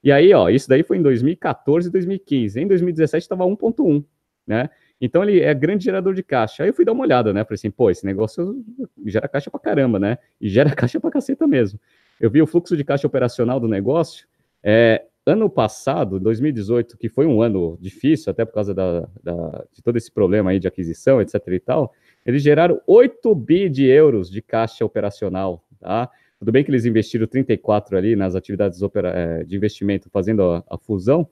E 0.05 0.13
aí, 0.13 0.35
ó, 0.35 0.51
isso 0.51 0.69
daí 0.69 0.83
foi 0.83 0.99
em 0.99 1.03
2014 1.03 1.89
e 1.89 1.91
2015. 1.91 2.61
Em 2.61 2.69
2017 2.69 3.23
estava 3.23 3.45
1,1, 3.45 4.05
né? 4.47 4.69
Então 5.01 5.23
ele 5.23 5.41
é 5.41 5.55
grande 5.55 5.85
gerador 5.85 6.13
de 6.13 6.23
caixa. 6.23 6.63
Aí 6.63 6.69
eu 6.69 6.75
fui 6.75 6.85
dar 6.85 6.93
uma 6.93 7.03
olhada, 7.03 7.33
né? 7.33 7.43
Falei 7.43 7.55
assim, 7.55 7.71
pô, 7.71 7.91
esse 7.91 8.05
negócio 8.05 8.63
gera 9.07 9.27
caixa 9.27 9.51
para 9.51 9.59
caramba, 9.59 9.99
né? 9.99 10.19
E 10.39 10.47
gera 10.47 10.69
caixa 10.77 11.01
para 11.01 11.11
caceta 11.11 11.47
mesmo. 11.47 11.81
Eu 12.21 12.31
vi 12.31 12.43
o 12.43 12.47
fluxo 12.47 12.77
de 12.77 12.85
caixa 12.85 13.07
operacional 13.07 13.59
do 13.59 13.67
negócio. 13.67 14.27
É, 14.63 15.07
ano 15.25 15.49
passado, 15.49 16.21
2018, 16.21 16.99
que 16.99 17.09
foi 17.09 17.25
um 17.25 17.41
ano 17.41 17.79
difícil, 17.81 18.31
até 18.31 18.45
por 18.45 18.53
causa 18.53 18.75
da, 18.75 19.09
da, 19.23 19.65
de 19.73 19.83
todo 19.83 19.97
esse 19.97 20.13
problema 20.13 20.51
aí 20.51 20.61
de 20.61 20.69
aquisição, 20.69 21.23
etc 21.23 21.41
e 21.49 21.61
tal, 21.61 21.95
eles 22.27 22.43
geraram 22.43 22.79
8 22.87 23.35
bi 23.35 23.71
de 23.71 23.87
euros 23.87 24.31
de 24.31 24.43
caixa 24.43 24.85
operacional, 24.85 25.65
tá? 25.81 26.11
Tudo 26.39 26.53
bem 26.53 26.65
que 26.65 26.71
eles 26.71 26.85
investiram 26.85 27.27
34 27.27 27.97
ali 27.97 28.17
nas 28.17 28.35
atividades 28.35 28.81
eh, 28.83 29.45
de 29.45 29.57
investimento 29.57 30.11
fazendo 30.11 30.63
a 30.69 30.77
fusão, 30.77 31.29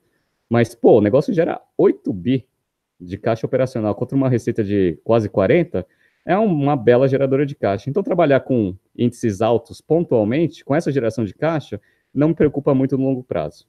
mas, 0.48 0.74
pô, 0.74 0.98
o 0.98 1.00
negócio 1.00 1.32
gera 1.32 1.60
8 1.76 2.12
bi 2.12 2.46
de 3.00 3.18
caixa 3.18 3.46
operacional 3.46 3.94
contra 3.94 4.16
uma 4.16 4.28
receita 4.28 4.62
de 4.62 4.98
quase 5.02 5.28
40, 5.28 5.86
é 6.24 6.36
uma 6.36 6.76
bela 6.76 7.08
geradora 7.08 7.44
de 7.44 7.54
caixa. 7.54 7.90
Então, 7.90 8.02
trabalhar 8.02 8.40
com 8.40 8.76
índices 8.96 9.40
altos 9.40 9.80
pontualmente, 9.80 10.64
com 10.64 10.74
essa 10.74 10.92
geração 10.92 11.24
de 11.24 11.34
caixa, 11.34 11.80
não 12.14 12.28
me 12.28 12.34
preocupa 12.34 12.74
muito 12.74 12.96
no 12.96 13.04
longo 13.04 13.24
prazo. 13.24 13.66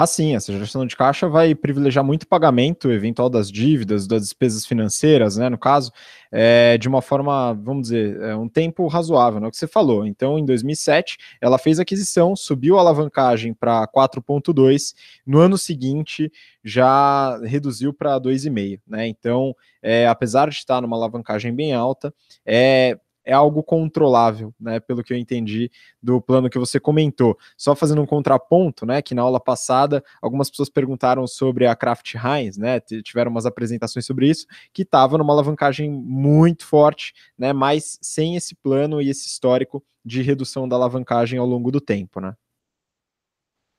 Ah, 0.00 0.06
sim, 0.06 0.36
essa 0.36 0.52
geração 0.52 0.86
de 0.86 0.94
caixa 0.94 1.28
vai 1.28 1.56
privilegiar 1.56 2.04
muito 2.04 2.22
o 2.22 2.28
pagamento 2.28 2.88
eventual 2.88 3.28
das 3.28 3.50
dívidas, 3.50 4.06
das 4.06 4.22
despesas 4.22 4.64
financeiras, 4.64 5.36
né, 5.36 5.48
no 5.48 5.58
caso, 5.58 5.90
é, 6.30 6.78
de 6.78 6.86
uma 6.86 7.02
forma, 7.02 7.52
vamos 7.52 7.88
dizer, 7.88 8.16
é, 8.20 8.36
um 8.36 8.48
tempo 8.48 8.86
razoável, 8.86 9.40
né, 9.40 9.48
o 9.48 9.50
que 9.50 9.56
você 9.56 9.66
falou. 9.66 10.06
Então, 10.06 10.38
em 10.38 10.44
2007, 10.44 11.18
ela 11.40 11.58
fez 11.58 11.80
aquisição, 11.80 12.36
subiu 12.36 12.78
a 12.78 12.80
alavancagem 12.80 13.52
para 13.52 13.88
4,2, 13.88 14.94
no 15.26 15.40
ano 15.40 15.58
seguinte 15.58 16.30
já 16.62 17.36
reduziu 17.38 17.92
para 17.92 18.20
2,5, 18.20 18.80
né, 18.86 19.08
então, 19.08 19.52
é, 19.82 20.06
apesar 20.06 20.48
de 20.48 20.54
estar 20.54 20.80
numa 20.80 20.96
alavancagem 20.96 21.52
bem 21.52 21.74
alta, 21.74 22.14
é 22.46 22.96
é 23.28 23.34
algo 23.34 23.62
controlável, 23.62 24.54
né? 24.58 24.80
Pelo 24.80 25.04
que 25.04 25.12
eu 25.12 25.16
entendi 25.18 25.70
do 26.02 26.18
plano 26.18 26.48
que 26.48 26.58
você 26.58 26.80
comentou. 26.80 27.36
Só 27.58 27.76
fazendo 27.76 28.00
um 28.00 28.06
contraponto, 28.06 28.86
né? 28.86 29.02
Que 29.02 29.14
na 29.14 29.20
aula 29.20 29.38
passada 29.38 30.02
algumas 30.22 30.48
pessoas 30.48 30.70
perguntaram 30.70 31.26
sobre 31.26 31.66
a 31.66 31.76
Kraft 31.76 32.14
Heinz, 32.14 32.56
né? 32.56 32.80
Tiveram 32.80 33.30
umas 33.30 33.44
apresentações 33.44 34.06
sobre 34.06 34.30
isso, 34.30 34.46
que 34.72 34.80
estava 34.80 35.18
numa 35.18 35.34
alavancagem 35.34 35.90
muito 35.90 36.64
forte, 36.64 37.12
né? 37.36 37.52
Mas 37.52 37.98
sem 38.00 38.34
esse 38.34 38.54
plano 38.54 39.02
e 39.02 39.10
esse 39.10 39.26
histórico 39.26 39.84
de 40.02 40.22
redução 40.22 40.66
da 40.66 40.76
alavancagem 40.76 41.38
ao 41.38 41.46
longo 41.46 41.70
do 41.70 41.82
tempo, 41.82 42.20
né? 42.22 42.34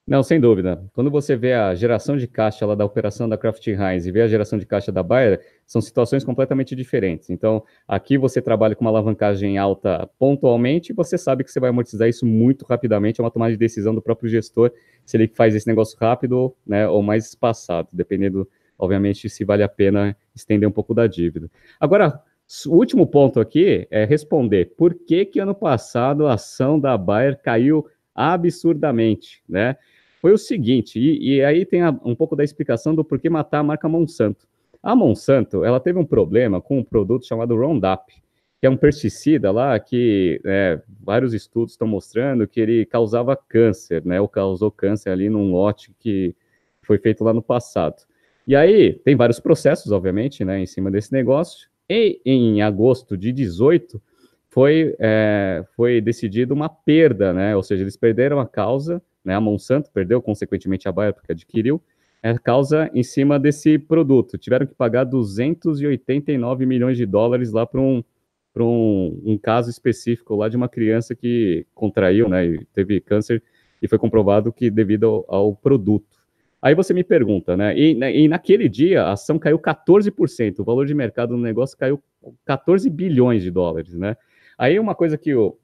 Não, 0.10 0.24
sem 0.24 0.40
dúvida. 0.40 0.84
Quando 0.92 1.12
você 1.12 1.36
vê 1.36 1.54
a 1.54 1.76
geração 1.76 2.18
de 2.18 2.28
caixa 2.28 2.66
lá 2.66 2.74
da 2.74 2.84
operação 2.84 3.30
da 3.30 3.38
Kraft 3.38 3.68
Heinz 3.68 4.08
e 4.08 4.12
vê 4.12 4.24
a 4.24 4.28
geração 4.28 4.58
de 4.58 4.66
caixa 4.66 4.92
da 4.92 5.04
Bayer, 5.04 5.40
são 5.68 5.80
situações 5.80 6.24
completamente 6.24 6.76
diferentes. 6.76 7.30
Então, 7.30 7.64
aqui 7.88 8.18
você 8.18 8.42
trabalha 8.42 8.74
com 8.74 8.84
uma 8.84 8.90
alavancagem 8.90 9.60
alta 9.60 10.10
pontualmente, 10.18 10.92
e 10.92 10.96
você 10.96 11.16
sabe 11.16 11.44
que 11.44 11.52
você 11.52 11.60
vai 11.60 11.70
amortizar 11.70 12.10
isso 12.10 12.26
muito 12.26 12.66
rapidamente, 12.66 13.22
é 13.22 13.24
uma 13.24 13.30
tomada 13.30 13.52
de 13.52 13.58
decisão 13.60 13.94
do 13.94 14.02
próprio 14.02 14.28
gestor, 14.28 14.72
se 15.06 15.16
ele 15.16 15.28
faz 15.28 15.54
esse 15.54 15.68
negócio 15.68 15.96
rápido 16.02 16.56
né, 16.66 16.88
ou 16.88 17.04
mais 17.04 17.28
espaçado, 17.28 17.88
dependendo, 17.94 18.50
obviamente, 18.80 19.30
se 19.30 19.46
vale 19.46 19.62
a 19.62 19.70
pena 19.70 20.18
estender 20.34 20.68
um 20.68 20.72
pouco 20.72 20.96
da 20.96 21.06
dívida. 21.06 21.52
Agora, 21.80 22.20
o 22.66 22.76
último 22.76 23.06
ponto 23.06 23.40
aqui 23.40 23.88
é 23.92 24.06
responder 24.06 24.74
por 24.76 24.96
que 24.96 25.24
que 25.24 25.40
ano 25.40 25.54
passado 25.54 26.26
a 26.26 26.34
ação 26.34 26.80
da 26.80 26.98
Bayer 26.98 27.40
caiu 27.40 27.86
absurdamente, 28.16 29.44
né? 29.48 29.78
Foi 30.22 30.34
o 30.34 30.38
seguinte, 30.38 31.00
e, 31.00 31.36
e 31.36 31.44
aí 31.44 31.66
tem 31.66 31.82
a, 31.82 31.90
um 32.04 32.16
pouco 32.16 32.36
da 32.36 32.44
explicação 32.44 32.94
do 32.94 33.04
porquê 33.04 33.30
matar 33.30 33.60
a 33.60 33.64
marca 33.64 33.88
Monsanto. 33.88 34.48
A 34.82 34.96
Monsanto, 34.96 35.64
ela 35.64 35.80
teve 35.80 36.00
um 36.00 36.06
problema 36.06 36.62
com 36.62 36.80
um 36.80 36.84
produto 36.84 37.26
chamado 37.26 37.56
Roundup, 37.56 38.14
que 38.60 38.68
é 38.68 38.70
um 38.70 38.78
pesticida 38.78 39.52
lá 39.52 39.80
que 39.80 40.42
é, 40.46 40.82
vários 41.02 41.34
estudos 41.34 41.74
estão 41.74 41.88
mostrando 41.88 42.48
que 42.48 42.60
ele 42.60 42.86
causava 42.86 43.36
câncer, 43.36 44.06
né? 44.06 44.20
Ou 44.20 44.28
causou 44.28 44.70
câncer 44.70 45.12
ali 45.12 45.30
num 45.30 45.52
lote 45.52 45.94
que 45.98 46.36
foi 46.82 46.98
feito 46.98 47.24
lá 47.24 47.34
no 47.34 47.42
passado. 47.42 48.04
E 48.46 48.56
aí 48.56 48.94
tem 48.94 49.16
vários 49.16 49.40
processos, 49.40 49.92
obviamente, 49.92 50.44
né, 50.44 50.60
em 50.60 50.66
cima 50.66 50.92
desse 50.92 51.14
negócio. 51.14 51.70
E 51.90 52.20
em 52.26 52.62
agosto 52.62 53.18
de 53.18 53.32
18 53.32 54.02
foi, 54.50 54.96
é, 55.00 55.64
foi 55.76 56.02
decidido 56.02 56.54
uma 56.54 56.68
perda, 56.68 57.32
né? 57.32 57.56
Ou 57.56 57.64
seja, 57.64 57.84
eles 57.84 57.96
perderam 57.96 58.40
a 58.40 58.48
causa 58.48 59.02
né, 59.24 59.36
a 59.36 59.42
Monsanto 59.42 59.92
perdeu, 59.92 60.22
consequentemente 60.22 60.88
a 60.88 60.92
Bayer, 60.92 61.14
porque 61.14 61.32
adquiriu, 61.32 61.82
é 62.22 62.38
causa 62.38 62.90
em 62.94 63.04
cima 63.04 63.40
desse 63.40 63.78
produto. 63.80 64.38
Tiveram 64.38 64.66
que 64.66 64.76
pagar 64.76 65.06
289 65.06 66.66
milhões 66.66 66.98
de 66.98 67.06
dólares 67.06 67.52
lá 67.52 67.66
para 67.66 67.80
um, 67.80 68.04
um, 68.58 69.22
um 69.26 69.38
caso 69.38 69.70
específico 69.70 70.36
lá 70.36 70.50
de 70.50 70.58
uma 70.58 70.68
criança 70.68 71.16
que 71.16 71.66
contraiu, 71.74 72.28
né, 72.28 72.46
e 72.46 72.66
teve 72.74 73.00
câncer, 73.00 73.42
e 73.82 73.88
foi 73.88 73.98
comprovado 73.98 74.52
que 74.52 74.70
devido 74.70 75.06
ao, 75.06 75.26
ao 75.28 75.56
produto. 75.56 76.20
Aí 76.62 76.76
você 76.76 76.94
me 76.94 77.06
pergunta, 77.06 77.56
né? 77.56 77.78
E, 77.78 77.96
né, 77.96 78.14
e, 78.14 78.28
naquele 78.28 78.68
dia 78.68 79.04
a 79.04 79.14
ação 79.14 79.40
caiu 79.40 79.58
14%, 79.58 80.60
o 80.60 80.64
valor 80.64 80.86
de 80.86 80.94
mercado 80.94 81.30
do 81.30 81.42
negócio 81.42 81.78
caiu 81.78 82.04
14 82.46 82.90
bilhões 82.90 83.42
de 83.42 83.50
dólares, 83.50 83.94
né? 83.94 84.18
Aí 84.58 84.78
uma 84.78 84.94
coisa 84.94 85.18
que 85.18 85.34
o, 85.34 85.58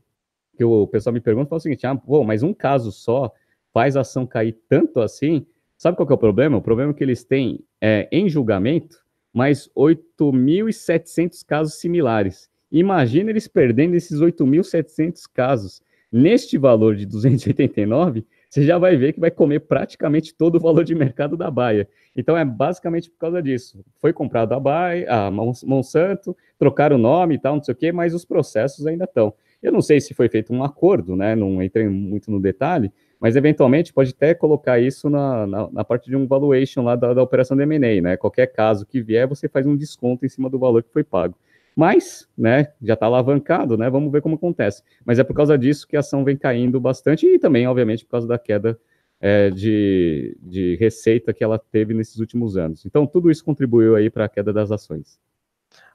que 0.56 0.64
o 0.64 0.88
pessoal 0.88 1.14
me 1.14 1.20
pergunta 1.20 1.54
é 1.54 1.58
o 1.58 1.60
seguinte: 1.60 1.86
ah, 1.86 1.96
pô, 1.96 2.24
mas 2.24 2.44
um 2.44 2.54
caso 2.54 2.94
só 2.94 3.32
faz 3.76 3.98
a 3.98 4.02
ação 4.02 4.26
cair 4.26 4.58
tanto 4.70 5.02
assim, 5.02 5.46
sabe 5.78 5.98
qual 5.98 6.08
é 6.10 6.14
o 6.14 6.18
problema? 6.18 6.56
O 6.56 6.62
problema 6.62 6.92
é 6.92 6.94
que 6.94 7.04
eles 7.04 7.26
têm 7.26 7.60
é, 7.82 8.08
em 8.10 8.30
julgamento 8.30 9.04
mais 9.34 9.70
8.700 9.78 11.46
casos 11.46 11.74
similares. 11.74 12.50
Imagina 12.72 13.32
eles 13.32 13.50
perdendo 13.50 13.94
esses 13.96 14.22
8.700 14.22 15.24
casos 15.34 15.82
neste 16.10 16.58
valor 16.58 16.96
de 16.96 17.06
289, 17.06 18.26
você 18.50 18.64
já 18.64 18.78
vai 18.78 18.96
ver 18.96 19.12
que 19.12 19.20
vai 19.20 19.30
comer 19.30 19.60
praticamente 19.60 20.34
todo 20.34 20.56
o 20.56 20.60
valor 20.62 20.86
de 20.86 20.96
mercado 20.96 21.36
da 21.36 21.52
Baia. 21.52 21.86
Então 22.16 22.38
é 22.38 22.46
basicamente 22.46 23.10
por 23.10 23.18
causa 23.18 23.44
disso. 23.44 23.84
Foi 24.00 24.14
comprado 24.14 24.54
a 24.54 24.60
Baia, 24.62 25.12
a 25.12 25.30
Monsanto, 25.30 26.34
trocaram 26.58 26.96
o 26.96 27.00
nome 27.00 27.36
e 27.36 27.38
tal, 27.38 27.56
não 27.56 27.64
sei 27.64 27.74
o 27.74 27.76
quê, 27.76 27.92
mas 27.92 28.14
os 28.14 28.24
processos 28.24 28.88
ainda 28.88 29.04
estão. 29.04 29.34
Eu 29.62 29.74
não 29.74 29.82
sei 29.82 30.00
se 30.00 30.14
foi 30.14 30.30
feito 30.30 30.54
um 30.54 30.64
acordo, 30.64 31.14
né? 31.16 31.36
Não 31.36 31.62
entrei 31.62 31.90
muito 31.90 32.32
no 32.32 32.40
detalhe, 32.40 32.90
mas 33.26 33.36
eventualmente 33.36 33.92
pode 33.92 34.12
até 34.12 34.36
colocar 34.36 34.80
isso 34.80 35.10
na, 35.10 35.48
na, 35.48 35.72
na 35.72 35.84
parte 35.84 36.12
de 36.12 36.16
um 36.16 36.28
valuation 36.28 36.84
lá 36.84 36.96
da, 36.96 37.12
da 37.12 37.24
operação 37.24 37.58
de 37.58 37.64
M&A, 37.64 38.00
né? 38.00 38.18
Qualquer 38.18 38.46
caso 38.46 38.86
que 38.86 39.02
vier, 39.02 39.28
você 39.28 39.50
faz 39.50 39.66
um 39.66 39.76
desconto 39.76 40.24
em 40.28 40.30
cima 40.30 40.48
do 40.48 40.60
valor 40.60 40.84
que 40.84 40.94
foi 40.94 41.04
pago. 41.04 41.36
Mas, 41.76 42.30
né, 42.38 42.72
já 42.80 42.94
está 42.94 43.08
alavancado, 43.08 43.80
né? 43.80 43.90
Vamos 43.90 44.12
ver 44.12 44.22
como 44.22 44.36
acontece. 44.36 44.84
Mas 45.04 45.18
é 45.18 45.24
por 45.24 45.36
causa 45.36 45.58
disso 45.58 45.88
que 45.88 45.98
a 45.98 46.02
ação 46.02 46.24
vem 46.24 46.38
caindo 46.38 46.80
bastante 46.80 47.26
e 47.26 47.40
também, 47.40 47.66
obviamente, 47.66 48.06
por 48.06 48.12
causa 48.12 48.28
da 48.28 48.38
queda 48.38 48.80
é, 49.20 49.50
de, 49.50 50.38
de 50.40 50.76
receita 50.76 51.34
que 51.34 51.44
ela 51.44 51.58
teve 51.58 51.96
nesses 51.96 52.20
últimos 52.20 52.56
anos. 52.58 52.86
Então, 52.86 53.08
tudo 53.08 53.32
isso 53.32 53.44
contribuiu 53.44 53.96
aí 53.96 54.08
para 54.08 54.26
a 54.26 54.30
queda 54.30 54.54
das 54.54 54.72
ações. 54.72 55.20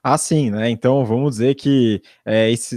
Ah, 0.03 0.17
sim, 0.17 0.49
né? 0.49 0.69
Então 0.69 1.05
vamos 1.05 1.31
dizer 1.35 1.53
que 1.53 2.01
é, 2.25 2.49
esse 2.49 2.75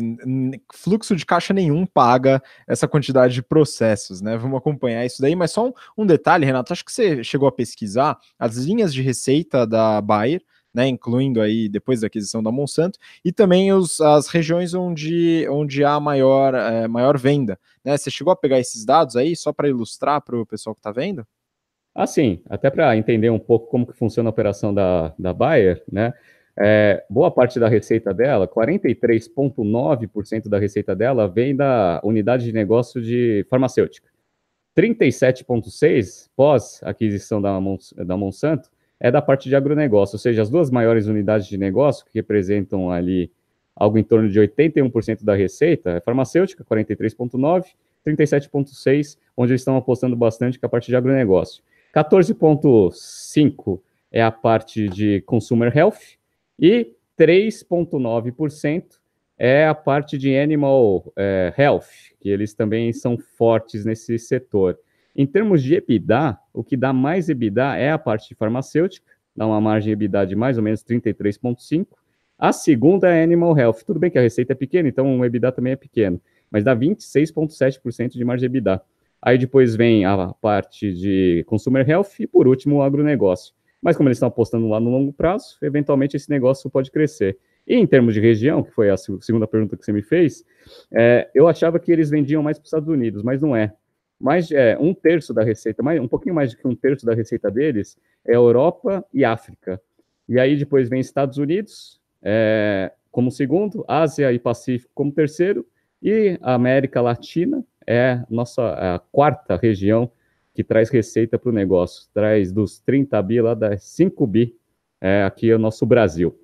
fluxo 0.74 1.16
de 1.16 1.24
caixa 1.24 1.54
nenhum 1.54 1.86
paga 1.86 2.42
essa 2.68 2.86
quantidade 2.86 3.32
de 3.32 3.42
processos, 3.42 4.20
né? 4.20 4.36
Vamos 4.36 4.58
acompanhar 4.58 5.06
isso 5.06 5.22
daí, 5.22 5.34
mas 5.34 5.50
só 5.50 5.68
um, 5.68 5.72
um 5.96 6.04
detalhe, 6.06 6.44
Renato, 6.44 6.72
acho 6.72 6.84
que 6.84 6.92
você 6.92 7.24
chegou 7.24 7.48
a 7.48 7.52
pesquisar 7.52 8.18
as 8.38 8.56
linhas 8.56 8.92
de 8.92 9.00
receita 9.00 9.66
da 9.66 10.02
Bayer, 10.02 10.42
né? 10.74 10.86
Incluindo 10.86 11.40
aí 11.40 11.66
depois 11.66 12.00
da 12.02 12.08
aquisição 12.08 12.42
da 12.42 12.52
Monsanto, 12.52 12.98
e 13.24 13.32
também 13.32 13.72
os, 13.72 14.02
as 14.02 14.28
regiões 14.28 14.74
onde, 14.74 15.48
onde 15.48 15.82
há 15.82 15.98
maior, 15.98 16.52
é, 16.54 16.86
maior 16.86 17.16
venda. 17.16 17.58
Né? 17.82 17.96
Você 17.96 18.10
chegou 18.10 18.32
a 18.32 18.36
pegar 18.36 18.58
esses 18.58 18.84
dados 18.84 19.16
aí 19.16 19.34
só 19.34 19.50
para 19.50 19.68
ilustrar 19.68 20.20
para 20.20 20.36
o 20.36 20.44
pessoal 20.44 20.74
que 20.74 20.80
está 20.80 20.92
vendo? 20.92 21.26
Ah, 21.94 22.06
sim, 22.06 22.42
até 22.50 22.70
para 22.70 22.96
entender 22.96 23.30
um 23.30 23.38
pouco 23.38 23.68
como 23.68 23.86
que 23.86 23.92
funciona 23.92 24.28
a 24.28 24.32
operação 24.32 24.74
da, 24.74 25.14
da 25.16 25.32
Bayer, 25.32 25.82
né? 25.90 26.12
É, 26.56 27.04
boa 27.10 27.32
parte 27.32 27.58
da 27.58 27.68
receita 27.68 28.14
dela, 28.14 28.46
43,9% 28.46 30.48
da 30.48 30.58
receita 30.58 30.94
dela 30.94 31.26
vem 31.26 31.56
da 31.56 32.00
unidade 32.04 32.44
de 32.44 32.52
negócio 32.52 33.02
de 33.02 33.44
farmacêutica. 33.50 34.08
37,6% 34.76 36.28
pós 36.36 36.80
aquisição 36.82 37.40
da, 37.40 37.58
da 38.04 38.16
Monsanto 38.16 38.68
é 39.00 39.10
da 39.10 39.20
parte 39.20 39.48
de 39.48 39.56
agronegócio, 39.56 40.14
ou 40.14 40.18
seja, 40.18 40.42
as 40.42 40.50
duas 40.50 40.70
maiores 40.70 41.06
unidades 41.06 41.46
de 41.46 41.58
negócio, 41.58 42.06
que 42.06 42.12
representam 42.14 42.90
ali 42.90 43.30
algo 43.74 43.98
em 43.98 44.04
torno 44.04 44.28
de 44.28 44.40
81% 44.40 45.24
da 45.24 45.34
receita, 45.34 45.90
é 45.90 46.00
farmacêutica, 46.00 46.64
43,9%, 46.64 47.64
37,6%, 48.06 49.18
onde 49.36 49.52
eles 49.52 49.60
estão 49.60 49.76
apostando 49.76 50.14
bastante 50.14 50.58
com 50.58 50.66
a 50.66 50.68
parte 50.68 50.86
de 50.86 50.96
agronegócio. 50.96 51.62
14,5% 51.94 53.80
é 54.12 54.22
a 54.22 54.30
parte 54.30 54.88
de 54.88 55.20
consumer 55.22 55.76
health, 55.76 56.16
e 56.58 56.94
3,9% 57.18 58.84
é 59.38 59.66
a 59.66 59.74
parte 59.74 60.16
de 60.16 60.36
animal 60.36 61.12
é, 61.16 61.52
health, 61.56 61.86
que 62.20 62.28
eles 62.28 62.54
também 62.54 62.92
são 62.92 63.18
fortes 63.18 63.84
nesse 63.84 64.18
setor. 64.18 64.78
Em 65.16 65.26
termos 65.26 65.62
de 65.62 65.74
EBITDA, 65.74 66.38
o 66.52 66.64
que 66.64 66.76
dá 66.76 66.92
mais 66.92 67.28
EBITDA 67.28 67.76
é 67.76 67.90
a 67.90 67.98
parte 67.98 68.28
de 68.28 68.34
farmacêutica, 68.34 69.06
dá 69.34 69.46
uma 69.46 69.60
margem 69.60 69.88
de 69.88 69.92
EBITDA 69.92 70.26
de 70.26 70.36
mais 70.36 70.56
ou 70.56 70.62
menos 70.62 70.82
33,5%. 70.84 71.86
A 72.36 72.52
segunda 72.52 73.08
é 73.08 73.22
Animal 73.22 73.56
Health. 73.56 73.84
Tudo 73.86 74.00
bem 74.00 74.10
que 74.10 74.18
a 74.18 74.22
receita 74.22 74.52
é 74.52 74.56
pequena, 74.56 74.88
então 74.88 75.18
o 75.18 75.24
EBITDA 75.24 75.52
também 75.52 75.72
é 75.72 75.76
pequeno, 75.76 76.20
mas 76.50 76.64
dá 76.64 76.74
26,7% 76.74 78.12
de 78.12 78.24
margem 78.24 78.48
de 78.48 78.58
EBITDA. 78.58 78.82
Aí 79.22 79.38
depois 79.38 79.74
vem 79.74 80.04
a 80.04 80.34
parte 80.40 80.92
de 80.92 81.44
Consumer 81.46 81.88
Health 81.88 82.10
e, 82.20 82.26
por 82.26 82.46
último, 82.46 82.76
o 82.76 82.82
agronegócio. 82.82 83.54
Mas 83.84 83.98
como 83.98 84.08
eles 84.08 84.16
estão 84.16 84.28
apostando 84.28 84.66
lá 84.66 84.80
no 84.80 84.88
longo 84.88 85.12
prazo, 85.12 85.58
eventualmente 85.60 86.16
esse 86.16 86.30
negócio 86.30 86.70
pode 86.70 86.90
crescer. 86.90 87.36
E 87.66 87.74
em 87.74 87.86
termos 87.86 88.14
de 88.14 88.20
região, 88.20 88.62
que 88.62 88.70
foi 88.70 88.88
a 88.88 88.96
segunda 88.96 89.46
pergunta 89.46 89.76
que 89.76 89.84
você 89.84 89.92
me 89.92 90.00
fez, 90.00 90.42
é, 90.90 91.30
eu 91.34 91.46
achava 91.46 91.78
que 91.78 91.92
eles 91.92 92.08
vendiam 92.08 92.42
mais 92.42 92.58
para 92.58 92.64
os 92.64 92.68
Estados 92.68 92.88
Unidos, 92.88 93.22
mas 93.22 93.42
não 93.42 93.54
é. 93.54 93.74
Mais 94.18 94.50
é, 94.50 94.78
um 94.80 94.94
terço 94.94 95.34
da 95.34 95.42
receita, 95.44 95.82
mais, 95.82 96.00
um 96.00 96.08
pouquinho 96.08 96.34
mais 96.34 96.52
do 96.52 96.56
que 96.56 96.66
um 96.66 96.74
terço 96.74 97.04
da 97.04 97.12
receita 97.12 97.50
deles 97.50 97.98
é 98.26 98.34
Europa 98.34 99.04
e 99.12 99.22
África. 99.22 99.78
E 100.26 100.40
aí 100.40 100.56
depois 100.56 100.88
vem 100.88 101.00
Estados 101.00 101.36
Unidos 101.36 102.00
é, 102.22 102.90
como 103.10 103.30
segundo, 103.30 103.84
Ásia 103.86 104.32
e 104.32 104.38
Pacífico 104.38 104.90
como 104.94 105.12
terceiro, 105.12 105.66
e 106.02 106.38
América 106.40 107.02
Latina 107.02 107.62
é 107.86 108.22
nossa 108.30 108.94
a 108.94 108.98
quarta 108.98 109.56
região 109.56 110.10
que 110.54 110.62
traz 110.62 110.88
receita 110.88 111.38
para 111.38 111.50
o 111.50 111.52
negócio. 111.52 112.08
Traz 112.14 112.52
dos 112.52 112.78
30 112.78 113.20
bi 113.22 113.40
lá 113.40 113.54
das 113.54 113.82
5 113.84 114.26
bi, 114.26 114.56
é, 115.00 115.24
aqui 115.24 115.50
é 115.50 115.56
o 115.56 115.58
nosso 115.58 115.84
Brasil. 115.84 116.38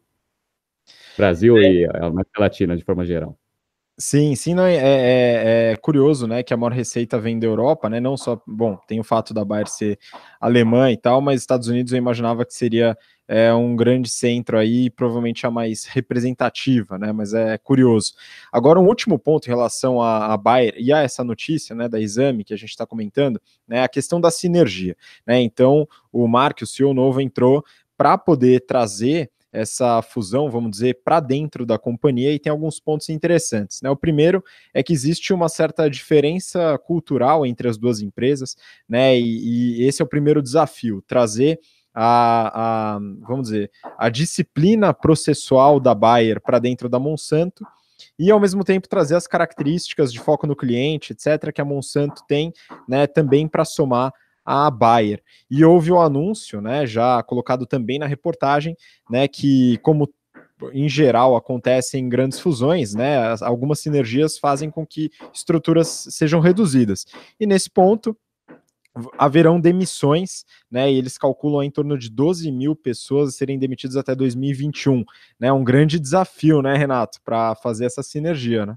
Brasil 1.16 1.56
é. 1.56 1.72
e 1.72 1.86
a 1.86 2.06
América 2.06 2.40
Latina, 2.40 2.76
de 2.76 2.84
forma 2.84 3.06
geral. 3.06 3.38
Sim, 4.02 4.34
sim, 4.34 4.54
não, 4.54 4.64
é, 4.64 4.76
é, 4.76 5.72
é, 5.72 5.76
curioso, 5.76 6.26
né, 6.26 6.42
que 6.42 6.54
a 6.54 6.56
maior 6.56 6.72
receita 6.72 7.20
vem 7.20 7.38
da 7.38 7.46
Europa, 7.46 7.86
né, 7.90 8.00
não 8.00 8.16
só, 8.16 8.40
bom, 8.46 8.78
tem 8.88 8.98
o 8.98 9.04
fato 9.04 9.34
da 9.34 9.44
Bayer 9.44 9.68
ser 9.68 9.98
alemã 10.40 10.90
e 10.90 10.96
tal, 10.96 11.20
mas 11.20 11.42
Estados 11.42 11.68
Unidos 11.68 11.92
eu 11.92 11.98
imaginava 11.98 12.46
que 12.46 12.54
seria 12.54 12.96
é, 13.28 13.52
um 13.52 13.76
grande 13.76 14.08
centro 14.08 14.56
aí, 14.56 14.88
provavelmente 14.88 15.46
a 15.46 15.50
mais 15.50 15.84
representativa, 15.84 16.96
né, 16.96 17.12
mas 17.12 17.34
é 17.34 17.58
curioso. 17.58 18.14
Agora, 18.50 18.80
um 18.80 18.86
último 18.86 19.18
ponto 19.18 19.44
em 19.46 19.50
relação 19.50 20.00
à, 20.00 20.32
à 20.32 20.36
Bayer 20.38 20.72
e 20.78 20.90
a 20.94 21.02
essa 21.02 21.22
notícia, 21.22 21.76
né, 21.76 21.86
da 21.86 22.00
Exame 22.00 22.42
que 22.42 22.54
a 22.54 22.56
gente 22.56 22.70
está 22.70 22.86
comentando, 22.86 23.38
né, 23.68 23.82
a 23.82 23.88
questão 23.88 24.18
da 24.18 24.30
sinergia, 24.30 24.96
né, 25.26 25.42
então 25.42 25.86
o 26.10 26.26
Mark, 26.26 26.62
o 26.62 26.66
CEO 26.66 26.94
novo, 26.94 27.20
entrou 27.20 27.62
para 27.98 28.16
poder 28.16 28.64
trazer 28.64 29.30
essa 29.52 30.00
fusão, 30.02 30.50
vamos 30.50 30.70
dizer, 30.70 31.00
para 31.04 31.20
dentro 31.20 31.66
da 31.66 31.78
companhia 31.78 32.32
e 32.32 32.38
tem 32.38 32.50
alguns 32.50 32.78
pontos 32.78 33.08
interessantes. 33.08 33.82
Né? 33.82 33.90
O 33.90 33.96
primeiro 33.96 34.42
é 34.72 34.82
que 34.82 34.92
existe 34.92 35.32
uma 35.32 35.48
certa 35.48 35.88
diferença 35.88 36.78
cultural 36.78 37.44
entre 37.44 37.68
as 37.68 37.76
duas 37.76 38.00
empresas, 38.00 38.56
né? 38.88 39.18
E, 39.18 39.80
e 39.80 39.84
esse 39.86 40.00
é 40.00 40.04
o 40.04 40.08
primeiro 40.08 40.42
desafio, 40.42 41.02
trazer 41.06 41.58
a, 41.94 42.94
a, 42.94 42.98
vamos 43.26 43.48
dizer, 43.48 43.70
a 43.98 44.08
disciplina 44.08 44.94
processual 44.94 45.80
da 45.80 45.94
Bayer 45.94 46.40
para 46.40 46.58
dentro 46.58 46.88
da 46.88 46.98
Monsanto 46.98 47.64
e 48.18 48.30
ao 48.30 48.40
mesmo 48.40 48.64
tempo 48.64 48.88
trazer 48.88 49.16
as 49.16 49.26
características 49.26 50.12
de 50.12 50.20
foco 50.20 50.46
no 50.46 50.56
cliente, 50.56 51.12
etc., 51.12 51.52
que 51.52 51.60
a 51.60 51.64
Monsanto 51.64 52.22
tem, 52.26 52.52
né, 52.88 53.06
também 53.06 53.48
para 53.48 53.64
somar 53.64 54.12
a 54.44 54.70
Bayer. 54.70 55.22
E 55.50 55.64
houve 55.64 55.92
o 55.92 56.00
anúncio, 56.00 56.60
né, 56.60 56.86
já 56.86 57.22
colocado 57.22 57.66
também 57.66 57.98
na 57.98 58.06
reportagem, 58.06 58.76
né, 59.08 59.28
que 59.28 59.78
como 59.78 60.08
em 60.72 60.88
geral 60.88 61.36
acontecem 61.36 62.08
grandes 62.08 62.38
fusões, 62.38 62.94
né, 62.94 63.34
algumas 63.40 63.80
sinergias 63.80 64.38
fazem 64.38 64.70
com 64.70 64.86
que 64.86 65.10
estruturas 65.32 66.06
sejam 66.10 66.40
reduzidas. 66.40 67.06
E 67.38 67.46
nesse 67.46 67.70
ponto 67.70 68.16
haverão 69.18 69.60
demissões, 69.60 70.44
né? 70.70 70.90
E 70.92 70.96
eles 70.96 71.16
calculam 71.16 71.62
em 71.62 71.70
torno 71.70 71.96
de 71.96 72.10
12 72.10 72.50
mil 72.50 72.74
pessoas 72.74 73.36
serem 73.36 73.58
demitidas 73.58 73.96
até 73.96 74.14
2021, 74.14 75.04
né? 75.38 75.52
Um 75.52 75.62
grande 75.62 75.98
desafio, 75.98 76.60
né, 76.60 76.76
Renato, 76.76 77.20
para 77.24 77.54
fazer 77.54 77.86
essa 77.86 78.02
sinergia, 78.02 78.66
né? 78.66 78.74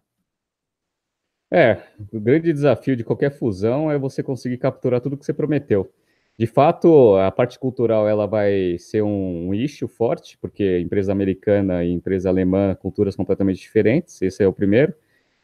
É, 1.55 1.77
o 2.11 2.19
grande 2.19 2.51
desafio 2.51 2.95
de 2.95 3.03
qualquer 3.03 3.29
fusão 3.29 3.91
é 3.91 3.95
você 3.95 4.23
conseguir 4.23 4.57
capturar 4.57 4.99
tudo 4.99 5.15
que 5.15 5.23
você 5.23 5.31
prometeu. 5.31 5.87
De 6.35 6.47
fato, 6.47 7.15
a 7.17 7.29
parte 7.29 7.59
cultural 7.59 8.07
ela 8.09 8.25
vai 8.25 8.75
ser 8.79 9.03
um, 9.03 9.49
um 9.49 9.53
issue 9.53 9.87
forte, 9.87 10.35
porque 10.39 10.79
empresa 10.79 11.11
americana 11.11 11.83
e 11.83 11.91
empresa 11.91 12.27
alemã, 12.27 12.73
culturas 12.73 13.15
completamente 13.15 13.59
diferentes, 13.59 14.19
esse 14.19 14.43
é 14.43 14.47
o 14.47 14.51
primeiro. 14.51 14.95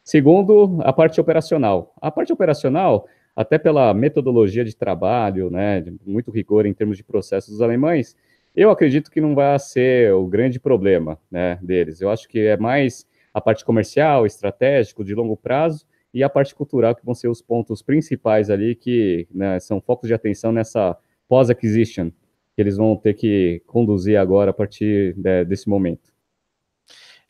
Segundo, 0.03 0.79
a 0.81 0.91
parte 0.91 1.21
operacional. 1.21 1.93
A 2.01 2.09
parte 2.09 2.33
operacional, 2.33 3.07
até 3.35 3.59
pela 3.59 3.93
metodologia 3.93 4.65
de 4.65 4.75
trabalho, 4.75 5.51
né, 5.51 5.79
de 5.79 5.93
muito 6.03 6.31
rigor 6.31 6.65
em 6.65 6.73
termos 6.73 6.97
de 6.97 7.03
processos 7.03 7.51
dos 7.51 7.61
alemães, 7.61 8.17
eu 8.55 8.71
acredito 8.71 9.11
que 9.11 9.21
não 9.21 9.35
vai 9.35 9.59
ser 9.59 10.11
o 10.15 10.25
grande 10.25 10.59
problema 10.59 11.19
né, 11.29 11.59
deles. 11.61 12.01
Eu 12.01 12.09
acho 12.09 12.27
que 12.27 12.39
é 12.39 12.57
mais 12.57 13.05
a 13.31 13.39
parte 13.39 13.63
comercial, 13.63 14.25
estratégico, 14.25 15.03
de 15.03 15.13
longo 15.13 15.37
prazo, 15.37 15.85
e 16.13 16.23
a 16.23 16.29
parte 16.29 16.55
cultural, 16.55 16.95
que 16.95 17.05
vão 17.05 17.13
ser 17.13 17.27
os 17.27 17.41
pontos 17.41 17.81
principais 17.81 18.49
ali, 18.49 18.75
que 18.75 19.27
né, 19.31 19.59
são 19.59 19.79
focos 19.79 20.07
de 20.07 20.13
atenção 20.13 20.51
nessa 20.51 20.97
pós-acquisition, 21.27 22.09
que 22.55 22.61
eles 22.61 22.77
vão 22.77 22.95
ter 22.95 23.13
que 23.13 23.61
conduzir 23.67 24.17
agora 24.17 24.51
a 24.51 24.53
partir 24.53 25.13
de, 25.15 25.45
desse 25.45 25.69
momento. 25.69 26.11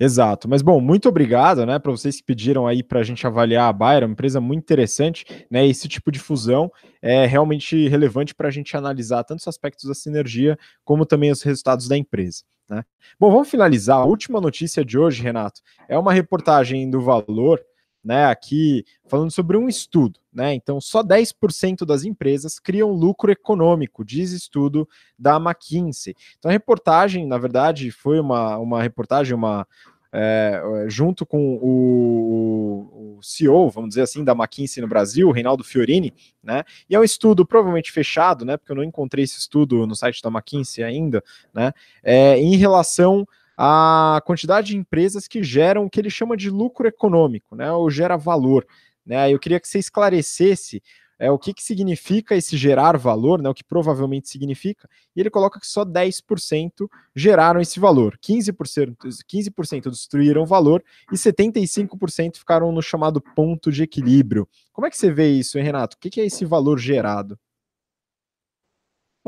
Exato, 0.02 0.48
mas 0.48 0.62
bom, 0.62 0.80
muito 0.80 1.10
obrigado, 1.10 1.66
né, 1.66 1.78
para 1.78 1.92
vocês 1.92 2.16
que 2.18 2.24
pediram 2.24 2.66
aí 2.66 2.82
para 2.82 3.02
a 3.02 3.04
gente 3.04 3.28
avaliar 3.28 3.68
a 3.68 3.74
Bayer, 3.74 4.06
uma 4.06 4.14
empresa 4.14 4.40
muito 4.40 4.62
interessante, 4.62 5.26
né, 5.52 5.68
esse 5.68 5.90
tipo 5.90 6.10
de 6.10 6.20
fusão 6.20 6.72
é 7.02 7.26
realmente 7.26 7.90
relevante 7.90 8.34
para 8.34 8.48
a 8.48 8.52
gente 8.52 8.78
analisar 8.78 9.26
tanto 9.26 9.40
os 9.40 9.48
aspectos 9.50 9.90
da 9.90 9.94
sinergia, 9.94 10.58
como 10.86 11.06
também 11.06 11.32
os 11.32 11.42
resultados 11.42 11.90
da 11.90 11.98
empresa. 11.98 12.44
Né? 12.70 12.86
Bom, 13.20 13.32
vamos 13.32 13.50
finalizar. 13.50 13.98
A 13.98 14.06
última 14.06 14.40
notícia 14.40 14.86
de 14.86 14.98
hoje, 14.98 15.24
Renato, 15.24 15.60
é 15.88 15.98
uma 15.98 16.14
reportagem 16.14 16.90
do 16.90 17.02
Valor 17.02 17.60
né, 18.04 18.26
aqui 18.26 18.86
falando 19.08 19.32
sobre 19.32 19.58
um 19.58 19.68
estudo, 19.68 20.20
né? 20.34 20.54
Então, 20.54 20.80
só 20.80 21.04
10% 21.04 21.86
das 21.86 22.04
empresas 22.04 22.60
criam 22.60 22.92
lucro 22.92 23.32
econômico, 23.32 24.06
diz 24.06 24.32
estudo 24.32 24.88
da 25.18 25.36
McKinsey. 25.38 26.16
Então, 26.38 26.50
a 26.50 26.52
reportagem, 26.52 27.28
na 27.28 27.38
verdade, 27.38 27.92
foi 27.92 28.20
uma, 28.20 28.58
uma 28.58 28.82
reportagem, 28.82 29.36
uma 29.36 29.68
é, 30.12 30.86
junto 30.88 31.26
com 31.26 31.56
o, 31.62 33.18
o, 33.18 33.20
CEO, 33.22 33.70
vamos 33.70 33.90
dizer 33.90 34.02
assim, 34.02 34.24
da 34.24 34.32
McKinsey 34.32 34.82
no 34.82 34.88
Brasil, 34.88 35.30
Reinaldo 35.30 35.64
Fiorini, 35.64 36.14
né? 36.44 36.64
E 36.90 36.96
é 36.96 37.00
um 37.00 37.04
estudo 37.04 37.46
provavelmente 37.46 37.92
fechado, 37.92 38.44
né? 38.44 38.58
Porque 38.58 38.72
eu 38.72 38.76
não 38.76 38.84
encontrei 38.84 39.24
esse 39.24 39.38
estudo 39.38 39.86
no 39.86 39.96
site 39.96 40.22
da 40.22 40.30
McKinsey 40.30 40.84
ainda, 40.84 41.24
né? 41.54 41.74
É, 42.02 42.40
em 42.40 42.56
relação 42.56 43.28
a 43.62 44.22
quantidade 44.26 44.68
de 44.68 44.78
empresas 44.78 45.28
que 45.28 45.44
geram 45.44 45.84
o 45.84 45.90
que 45.90 46.00
ele 46.00 46.10
chama 46.10 46.38
de 46.38 46.50
lucro 46.50 46.88
econômico, 46.88 47.58
né, 47.58 47.70
ou 47.70 47.92
gera 47.92 48.16
valor. 48.16 48.66
Né? 49.06 49.30
Eu 49.30 49.38
queria 49.38 49.60
que 49.60 49.68
você 49.68 49.78
esclarecesse 49.78 50.82
é, 51.20 51.30
o 51.30 51.38
que, 51.38 51.54
que 51.54 51.62
significa 51.62 52.38
esse 52.38 52.56
gerar 52.56 52.98
valor, 52.98 53.42
né, 53.42 53.50
o 53.50 53.54
que 53.54 53.66
provavelmente 53.66 54.30
significa, 54.30 54.88
e 55.14 55.20
ele 55.20 55.30
coloca 55.30 55.60
que 55.60 55.68
só 55.68 55.84
10% 55.84 56.88
geraram 57.14 57.60
esse 57.60 57.82
valor, 57.82 58.18
15%, 58.26 58.96
15 59.28 59.52
destruíram 59.90 60.46
valor 60.46 60.82
e 61.12 61.18
75% 61.18 62.38
ficaram 62.38 62.72
no 62.72 62.82
chamado 62.82 63.20
ponto 63.20 63.74
de 63.74 63.84
equilíbrio. 63.84 64.48
Como 64.72 64.88
é 64.88 64.90
que 64.90 64.98
você 64.98 65.12
vê 65.12 65.32
isso, 65.32 65.58
hein, 65.58 65.66
Renato? 65.66 65.98
O 65.98 66.00
que, 66.00 66.10
que 66.10 66.22
é 66.22 66.26
esse 66.26 66.46
valor 66.46 66.80
gerado? 66.80 67.38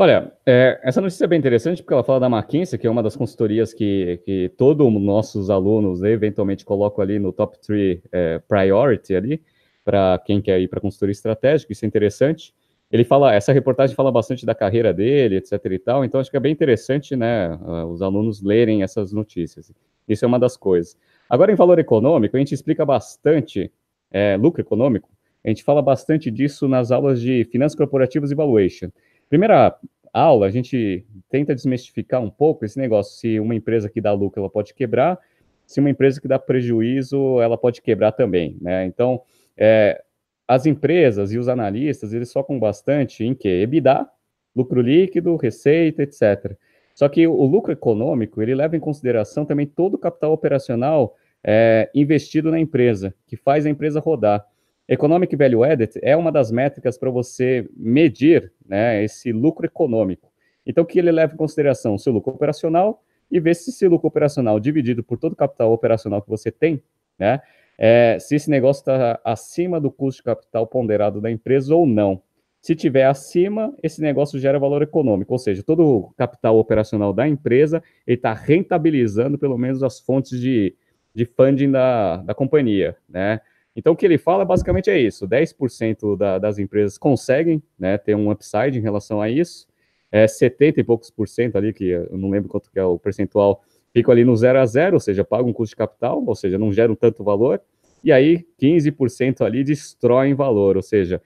Olha, 0.01 0.33
é, 0.47 0.79
essa 0.81 0.99
notícia 0.99 1.25
é 1.25 1.27
bem 1.27 1.37
interessante 1.37 1.83
porque 1.83 1.93
ela 1.93 2.03
fala 2.03 2.21
da 2.21 2.25
McKinsey, 2.25 2.79
que 2.79 2.87
é 2.87 2.89
uma 2.89 3.03
das 3.03 3.15
consultorias 3.15 3.71
que, 3.71 4.19
que 4.25 4.49
todos 4.57 4.87
os 4.87 4.99
nossos 4.99 5.51
alunos 5.51 6.01
eventualmente 6.01 6.65
colocam 6.65 7.03
ali 7.03 7.19
no 7.19 7.31
top 7.31 7.59
3 7.59 8.01
é, 8.11 8.39
priority 8.39 9.13
ali, 9.13 9.43
para 9.85 10.19
quem 10.25 10.41
quer 10.41 10.59
ir 10.59 10.67
para 10.67 10.81
consultoria 10.81 11.11
estratégica, 11.11 11.71
isso 11.71 11.85
é 11.85 11.87
interessante. 11.87 12.51
Ele 12.91 13.03
fala, 13.03 13.31
essa 13.31 13.53
reportagem 13.53 13.95
fala 13.95 14.11
bastante 14.11 14.43
da 14.43 14.55
carreira 14.55 14.91
dele, 14.91 15.35
etc 15.35 15.63
e 15.65 15.77
tal, 15.77 16.03
então 16.03 16.19
acho 16.19 16.31
que 16.31 16.37
é 16.37 16.39
bem 16.39 16.51
interessante, 16.51 17.15
né, 17.15 17.55
os 17.87 18.01
alunos 18.01 18.41
lerem 18.41 18.81
essas 18.81 19.13
notícias. 19.13 19.71
Isso 20.09 20.25
é 20.25 20.27
uma 20.27 20.39
das 20.39 20.57
coisas. 20.57 20.97
Agora, 21.29 21.51
em 21.51 21.55
valor 21.55 21.77
econômico, 21.77 22.35
a 22.35 22.39
gente 22.39 22.55
explica 22.55 22.83
bastante, 22.83 23.71
é, 24.09 24.35
lucro 24.35 24.61
econômico, 24.61 25.11
a 25.45 25.49
gente 25.49 25.63
fala 25.63 25.79
bastante 25.79 26.31
disso 26.31 26.67
nas 26.67 26.91
aulas 26.91 27.21
de 27.21 27.45
finanças 27.45 27.75
corporativas 27.77 28.31
e 28.31 28.35
valuation. 28.35 28.89
Primeira 29.31 29.73
aula, 30.11 30.45
a 30.45 30.49
gente 30.51 31.05
tenta 31.29 31.55
desmistificar 31.55 32.21
um 32.21 32.29
pouco 32.29 32.65
esse 32.65 32.77
negócio, 32.77 33.17
se 33.17 33.39
uma 33.39 33.55
empresa 33.55 33.89
que 33.89 34.01
dá 34.01 34.11
lucro, 34.11 34.41
ela 34.41 34.49
pode 34.49 34.73
quebrar, 34.73 35.17
se 35.65 35.79
uma 35.79 35.89
empresa 35.89 36.19
que 36.19 36.27
dá 36.27 36.37
prejuízo, 36.37 37.39
ela 37.39 37.57
pode 37.57 37.81
quebrar 37.81 38.11
também, 38.11 38.57
né? 38.59 38.83
Então, 38.83 39.21
é, 39.55 40.03
as 40.45 40.65
empresas 40.65 41.31
e 41.31 41.37
os 41.37 41.47
analistas, 41.47 42.11
eles 42.11 42.33
focam 42.33 42.59
bastante 42.59 43.23
em 43.23 43.33
que? 43.33 43.47
EBITDA, 43.47 44.05
lucro 44.53 44.81
líquido, 44.81 45.37
receita, 45.37 46.03
etc. 46.03 46.57
Só 46.93 47.07
que 47.07 47.25
o 47.25 47.45
lucro 47.45 47.71
econômico, 47.71 48.41
ele 48.41 48.53
leva 48.53 48.75
em 48.75 48.81
consideração 48.81 49.45
também 49.45 49.65
todo 49.65 49.93
o 49.93 49.97
capital 49.97 50.33
operacional 50.33 51.15
é, 51.41 51.89
investido 51.95 52.51
na 52.51 52.59
empresa, 52.59 53.15
que 53.25 53.37
faz 53.37 53.65
a 53.65 53.69
empresa 53.69 54.01
rodar. 54.01 54.45
Economic 54.91 55.33
Value 55.37 55.63
Added 55.63 55.93
é 56.03 56.17
uma 56.17 56.33
das 56.33 56.51
métricas 56.51 56.97
para 56.97 57.09
você 57.09 57.65
medir 57.77 58.51
né, 58.67 59.01
esse 59.01 59.31
lucro 59.31 59.65
econômico. 59.65 60.29
Então, 60.65 60.83
que 60.83 60.99
ele 60.99 61.09
leva 61.13 61.33
em 61.33 61.37
consideração? 61.37 61.95
O 61.95 61.97
seu 61.97 62.11
lucro 62.11 62.33
operacional 62.33 63.01
e 63.31 63.39
ver 63.39 63.55
se 63.55 63.69
esse 63.69 63.87
lucro 63.87 64.09
operacional 64.09 64.59
dividido 64.59 65.01
por 65.01 65.17
todo 65.17 65.31
o 65.31 65.35
capital 65.37 65.71
operacional 65.71 66.21
que 66.21 66.27
você 66.27 66.51
tem, 66.51 66.83
né, 67.17 67.39
é, 67.77 68.17
se 68.19 68.35
esse 68.35 68.49
negócio 68.49 68.81
está 68.81 69.17
acima 69.23 69.79
do 69.79 69.89
custo 69.89 70.17
de 70.17 70.23
capital 70.23 70.67
ponderado 70.67 71.21
da 71.21 71.31
empresa 71.31 71.73
ou 71.73 71.85
não. 71.85 72.21
Se 72.61 72.75
tiver 72.75 73.05
acima, 73.05 73.73
esse 73.81 74.01
negócio 74.01 74.37
gera 74.37 74.59
valor 74.59 74.81
econômico, 74.81 75.31
ou 75.33 75.39
seja, 75.39 75.63
todo 75.63 75.87
o 75.87 76.13
capital 76.17 76.59
operacional 76.59 77.13
da 77.13 77.25
empresa 77.25 77.81
está 78.05 78.33
rentabilizando 78.33 79.37
pelo 79.37 79.57
menos 79.57 79.81
as 79.83 80.01
fontes 80.01 80.37
de, 80.37 80.75
de 81.15 81.23
funding 81.23 81.71
da, 81.71 82.17
da 82.17 82.35
companhia, 82.35 82.97
né? 83.07 83.39
Então, 83.75 83.93
o 83.93 83.95
que 83.95 84.05
ele 84.05 84.17
fala 84.17 84.43
basicamente 84.43 84.89
é 84.89 84.99
isso: 84.99 85.27
10% 85.27 86.17
da, 86.17 86.37
das 86.37 86.59
empresas 86.59 86.97
conseguem 86.97 87.61
né, 87.79 87.97
ter 87.97 88.15
um 88.15 88.29
upside 88.31 88.77
em 88.77 88.81
relação 88.81 89.21
a 89.21 89.29
isso, 89.29 89.67
é 90.11 90.27
70 90.27 90.81
e 90.81 90.83
poucos 90.83 91.09
por 91.09 91.27
cento 91.27 91.57
ali, 91.57 91.73
que 91.73 91.85
eu 91.85 92.17
não 92.17 92.29
lembro 92.29 92.49
quanto 92.49 92.69
que 92.69 92.77
é 92.77 92.83
o 92.83 92.99
percentual, 92.99 93.63
ficam 93.93 94.11
ali 94.11 94.25
no 94.25 94.35
zero 94.35 94.59
a 94.59 94.65
zero, 94.65 94.95
ou 94.95 94.99
seja, 94.99 95.23
pagam 95.23 95.49
um 95.49 95.53
custo 95.53 95.71
de 95.71 95.77
capital, 95.77 96.23
ou 96.25 96.35
seja, 96.35 96.57
não 96.57 96.71
geram 96.71 96.95
tanto 96.95 97.23
valor, 97.23 97.61
e 98.03 98.11
aí 98.11 98.45
15% 98.61 99.41
ali 99.41 99.63
destroem 99.63 100.33
valor, 100.33 100.75
ou 100.75 100.83
seja, 100.83 101.21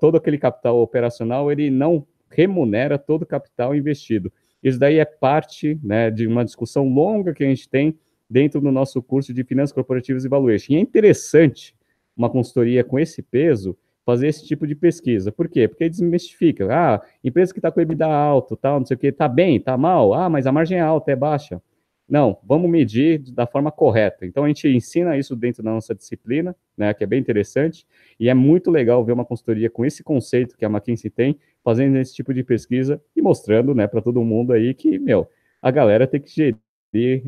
todo 0.00 0.16
aquele 0.16 0.38
capital 0.38 0.80
operacional 0.80 1.50
ele 1.50 1.70
não 1.70 2.06
remunera 2.30 2.98
todo 2.98 3.22
o 3.22 3.26
capital 3.26 3.74
investido. 3.74 4.32
Isso 4.62 4.78
daí 4.78 4.98
é 4.98 5.04
parte 5.04 5.78
né, 5.82 6.10
de 6.10 6.26
uma 6.26 6.44
discussão 6.44 6.88
longa 6.88 7.34
que 7.34 7.44
a 7.44 7.46
gente 7.46 7.68
tem 7.68 7.98
dentro 8.28 8.60
do 8.60 8.70
nosso 8.72 9.02
curso 9.02 9.32
de 9.32 9.44
Finanças 9.44 9.72
Corporativas 9.72 10.24
e 10.24 10.28
Valuation. 10.28 10.72
E 10.72 10.76
é 10.76 10.80
interessante 10.80 11.74
uma 12.16 12.30
consultoria 12.30 12.82
com 12.82 12.98
esse 12.98 13.22
peso 13.22 13.76
fazer 14.04 14.28
esse 14.28 14.46
tipo 14.46 14.66
de 14.66 14.74
pesquisa. 14.74 15.32
Por 15.32 15.48
quê? 15.48 15.66
Porque 15.66 15.88
desmistifica. 15.88 16.68
Ah, 16.70 17.02
empresa 17.24 17.52
que 17.52 17.58
está 17.58 17.72
com 17.72 17.80
EBITDA 17.80 18.06
alto, 18.06 18.56
tal, 18.56 18.78
não 18.78 18.86
sei 18.86 18.94
o 18.94 18.98
que, 18.98 19.08
está 19.08 19.28
bem, 19.28 19.56
está 19.56 19.76
mal. 19.76 20.14
Ah, 20.14 20.30
mas 20.30 20.46
a 20.46 20.52
margem 20.52 20.78
é 20.78 20.80
alta, 20.80 21.10
é 21.10 21.16
baixa. 21.16 21.60
Não, 22.08 22.38
vamos 22.44 22.70
medir 22.70 23.18
da 23.32 23.48
forma 23.48 23.72
correta. 23.72 24.24
Então 24.24 24.44
a 24.44 24.48
gente 24.48 24.68
ensina 24.68 25.18
isso 25.18 25.34
dentro 25.34 25.60
da 25.60 25.72
nossa 25.72 25.92
disciplina, 25.92 26.54
né, 26.76 26.94
que 26.94 27.02
é 27.02 27.06
bem 27.06 27.18
interessante, 27.18 27.84
e 28.18 28.28
é 28.28 28.34
muito 28.34 28.70
legal 28.70 29.04
ver 29.04 29.10
uma 29.10 29.24
consultoria 29.24 29.68
com 29.68 29.84
esse 29.84 30.04
conceito 30.04 30.56
que 30.56 30.64
a 30.64 30.68
McKinsey 30.68 31.10
tem, 31.10 31.36
fazendo 31.64 31.98
esse 31.98 32.14
tipo 32.14 32.32
de 32.32 32.44
pesquisa 32.44 33.02
e 33.14 33.20
mostrando, 33.20 33.74
né, 33.74 33.88
para 33.88 34.00
todo 34.00 34.22
mundo 34.22 34.52
aí 34.52 34.72
que, 34.72 35.00
meu, 35.00 35.28
a 35.60 35.70
galera 35.72 36.06
tem 36.06 36.20
que 36.20 36.30
gerir, 36.30 36.56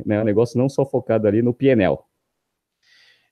né, 0.04 0.20
o 0.20 0.24
negócio 0.24 0.58
não 0.58 0.68
só 0.68 0.84
focado 0.84 1.26
ali 1.26 1.42
no 1.42 1.54
PNL. 1.54 1.98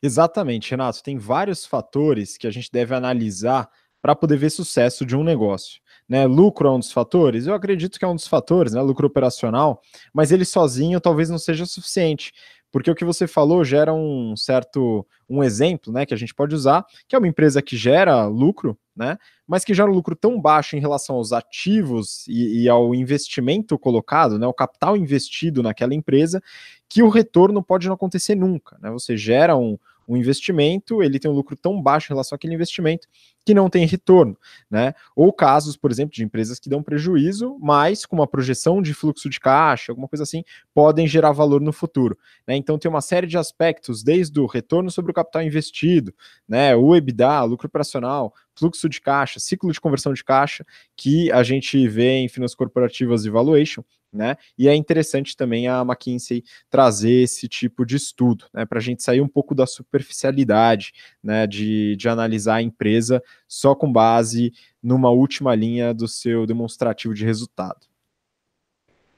Exatamente, 0.03 0.71
Renato. 0.71 1.03
Tem 1.03 1.19
vários 1.19 1.65
fatores 1.65 2.37
que 2.37 2.47
a 2.47 2.51
gente 2.51 2.71
deve 2.71 2.95
analisar 2.95 3.69
para 4.03 4.15
poder 4.15 4.37
ver 4.37 4.51
sucesso 4.51 5.05
de 5.05 5.17
um 5.17 5.25
negócio. 5.25 5.81
Né, 6.09 6.25
lucro 6.27 6.69
é 6.69 6.71
um 6.71 6.79
dos 6.79 6.93
fatores? 6.93 7.47
Eu 7.47 7.55
acredito 7.55 7.99
que 7.99 8.05
é 8.05 8.09
um 8.09 8.15
dos 8.15 8.29
fatores, 8.29 8.73
né, 8.73 8.81
lucro 8.81 9.09
operacional, 9.09 9.81
mas 10.15 10.31
ele 10.31 10.45
sozinho 10.45 11.01
talvez 11.01 11.29
não 11.29 11.39
seja 11.39 11.67
suficiente, 11.67 12.33
porque 12.71 12.89
o 12.89 12.95
que 12.95 13.05
você 13.05 13.27
falou 13.27 13.65
gera 13.65 13.93
um 13.93 14.37
certo 14.37 15.05
um 15.29 15.43
exemplo, 15.43 15.93
né, 15.93 16.07
que 16.07 16.15
a 16.15 16.17
gente 16.17 16.33
pode 16.33 16.55
usar, 16.55 16.87
que 17.09 17.17
é 17.17 17.19
uma 17.19 17.27
empresa 17.27 17.61
que 17.61 17.77
gera 17.77 18.27
lucro, 18.27 18.79
né, 18.97 19.19
mas 19.47 19.65
que 19.65 19.75
gera 19.75 19.91
um 19.91 19.95
lucro 19.95 20.17
tão 20.17 20.41
baixo 20.41 20.77
em 20.77 20.81
relação 20.81 21.17
aos 21.17 21.33
ativos 21.33 22.27
e, 22.27 22.63
e 22.63 22.69
ao 22.69 22.95
investimento 22.95 23.79
colocado, 23.79 24.39
né, 24.39 24.47
o 24.47 24.55
capital 24.55 24.97
investido 24.97 25.63
naquela 25.63 25.95
empresa, 25.95 26.43
que 26.89 27.03
o 27.03 27.09
retorno 27.09 27.63
pode 27.63 27.87
não 27.87 27.95
acontecer 27.95 28.35
nunca, 28.35 28.79
né? 28.81 28.91
Você 28.91 29.17
gera 29.17 29.57
um, 29.57 29.79
um 30.09 30.17
investimento, 30.17 31.03
ele 31.03 31.19
tem 31.19 31.31
um 31.31 31.35
lucro 31.35 31.57
tão 31.57 31.83
baixo 31.83 32.11
em 32.11 32.15
relação 32.15 32.37
àquele 32.37 32.55
investimento 32.55 33.09
que 33.47 33.55
não 33.55 33.71
tem 33.71 33.87
retorno, 33.87 34.37
né? 34.69 34.93
Ou 35.15 35.33
casos, 35.33 35.77
por 35.77 35.93
exemplo, 35.93 36.13
de 36.13 36.25
empresas 36.25 36.59
que 36.59 36.69
dão 36.69 36.83
prejuízo, 36.83 37.57
mas 37.61 38.05
com 38.05 38.17
uma 38.17 38.27
projeção 38.27 38.83
de 38.83 38.93
fluxo 38.93 39.31
de 39.31 39.39
caixa, 39.39 39.93
alguma 39.93 40.09
coisa 40.09 40.25
assim, 40.25 40.43
podem 40.75 41.07
gerar 41.07 41.31
valor 41.31 41.61
no 41.61 41.73
futuro, 41.73 42.19
né? 42.45 42.57
Então 42.57 42.77
tem 42.77 42.91
uma 42.91 43.01
série 43.01 43.29
de 43.29 43.39
aspectos, 43.39 44.03
desde 44.03 44.41
o 44.41 44.47
retorno 44.47 44.91
sobre 44.91 45.13
o 45.13 45.15
capital 45.15 45.43
investido, 45.45 46.13
né? 46.49 46.75
O 46.75 46.97
EBITDA, 46.97 47.41
lucro 47.45 47.69
operacional, 47.69 48.35
fluxo 48.57 48.89
de 48.89 49.01
caixa, 49.01 49.39
ciclo 49.39 49.71
de 49.71 49.81
conversão 49.81 50.13
de 50.13 50.25
caixa, 50.25 50.67
que 50.97 51.31
a 51.31 51.45
gente 51.45 51.87
vê 51.87 52.17
em 52.17 52.29
finanças 52.29 52.57
corporativas 52.57 53.25
e 53.25 53.31
valuation, 53.31 53.85
né? 54.17 54.37
E 54.59 54.69
é 54.69 54.75
interessante 54.75 55.37
também 55.37 55.69
a 55.69 55.83
McKinsey 55.83 56.43
trazer 56.69 57.23
esse 57.23 57.47
tipo 57.47 57.85
de 57.85 57.97
estudo, 57.97 58.47
né? 58.53 58.65
Para 58.65 58.79
a 58.79 58.83
gente 58.83 59.03
sair 59.03 59.21
um 59.21 59.29
pouco 59.29 59.55
da 59.55 59.67
superficialidade, 59.67 60.93
né? 61.23 61.47
De, 61.47 61.95
de 61.97 62.09
analisar 62.09 62.57
a 62.57 62.63
empresa 62.63 63.23
só 63.47 63.75
com 63.75 63.93
base 63.93 64.53
numa 64.83 65.11
última 65.11 65.55
linha 65.55 65.93
do 65.93 66.09
seu 66.09 66.47
demonstrativo 66.47 67.15
de 67.15 67.25
resultado. 67.25 67.87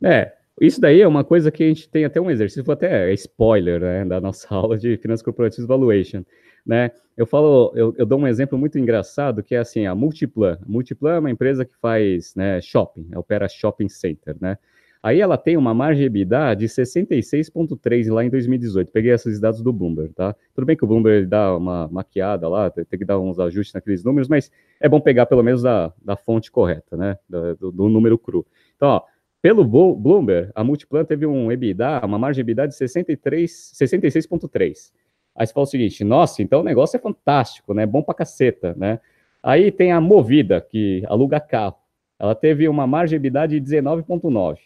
É, 0.02 0.32
isso 0.60 0.80
daí 0.80 1.00
é 1.00 1.06
uma 1.08 1.24
coisa 1.24 1.50
que 1.50 1.62
a 1.62 1.68
gente 1.68 1.88
tem 1.88 2.04
até 2.04 2.20
um 2.20 2.30
exercício, 2.30 2.70
até 2.72 3.12
spoiler, 3.14 3.80
né, 3.80 4.04
da 4.04 4.20
nossa 4.20 4.46
aula 4.54 4.76
de 4.76 4.96
Finanças 4.96 5.22
Corporativas 5.22 5.66
Valuation, 5.66 6.24
né? 6.66 6.90
Eu 7.16 7.26
falo, 7.26 7.72
eu, 7.74 7.94
eu, 7.98 8.06
dou 8.06 8.18
um 8.18 8.26
exemplo 8.26 8.56
muito 8.56 8.78
engraçado, 8.78 9.42
que 9.42 9.54
é 9.54 9.58
assim, 9.58 9.86
a 9.86 9.94
Multiplan. 9.94 10.58
A 10.62 10.70
Multiplan 10.70 11.14
é 11.14 11.18
uma 11.18 11.30
empresa 11.30 11.64
que 11.64 11.74
faz 11.80 12.34
né, 12.36 12.60
shopping, 12.60 13.08
opera 13.16 13.48
shopping 13.48 13.88
center, 13.88 14.36
né? 14.40 14.56
Aí 15.02 15.20
ela 15.20 15.38
tem 15.38 15.56
uma 15.56 15.72
margem 15.72 16.06
EBITDA 16.06 16.54
de 16.54 16.66
66,3 16.66 18.12
lá 18.12 18.24
em 18.24 18.30
2018. 18.30 18.90
Peguei 18.90 19.12
esses 19.12 19.38
dados 19.38 19.62
do 19.62 19.72
Bloomberg, 19.72 20.12
tá? 20.12 20.34
Tudo 20.54 20.64
bem 20.64 20.76
que 20.76 20.84
o 20.84 20.86
Bloomberg 20.88 21.26
dá 21.26 21.56
uma 21.56 21.88
maquiada 21.88 22.48
lá, 22.48 22.68
tem 22.70 22.98
que 22.98 23.04
dar 23.04 23.18
uns 23.18 23.38
ajustes 23.38 23.72
naqueles 23.74 24.02
números, 24.02 24.28
mas 24.28 24.50
é 24.80 24.88
bom 24.88 25.00
pegar 25.00 25.26
pelo 25.26 25.42
menos 25.42 25.62
da, 25.62 25.92
da 26.04 26.16
fonte 26.16 26.50
correta, 26.50 26.96
né? 26.96 27.16
Do, 27.28 27.70
do, 27.70 27.88
número 27.88 28.18
cru. 28.18 28.44
Então, 28.76 28.88
ó, 28.88 29.02
pelo 29.40 29.64
Bloomberg, 29.64 30.50
a 30.54 30.64
Multiplan 30.64 31.04
teve 31.04 31.24
um 31.24 31.52
EBITDA, 31.52 32.00
uma 32.04 32.18
margem 32.18 32.42
EBITDA 32.42 32.66
de 32.66 32.74
63, 32.74 33.72
66,3. 33.74 34.92
Aí 35.36 35.46
você 35.46 35.52
fala 35.52 35.64
o 35.64 35.68
seguinte, 35.68 36.02
nossa, 36.02 36.42
então 36.42 36.60
o 36.60 36.64
negócio 36.64 36.96
é 36.96 37.00
fantástico, 37.00 37.72
né? 37.72 37.86
Bom 37.86 38.02
pra 38.02 38.14
caceta, 38.14 38.74
né? 38.76 38.98
Aí 39.40 39.70
tem 39.70 39.92
a 39.92 40.00
Movida, 40.00 40.60
que 40.60 41.04
aluga 41.06 41.38
carro. 41.38 41.76
Ela 42.18 42.34
teve 42.34 42.68
uma 42.68 42.84
margem 42.84 43.16
EBITDA 43.16 43.46
de 43.46 43.60
19,9. 43.60 44.58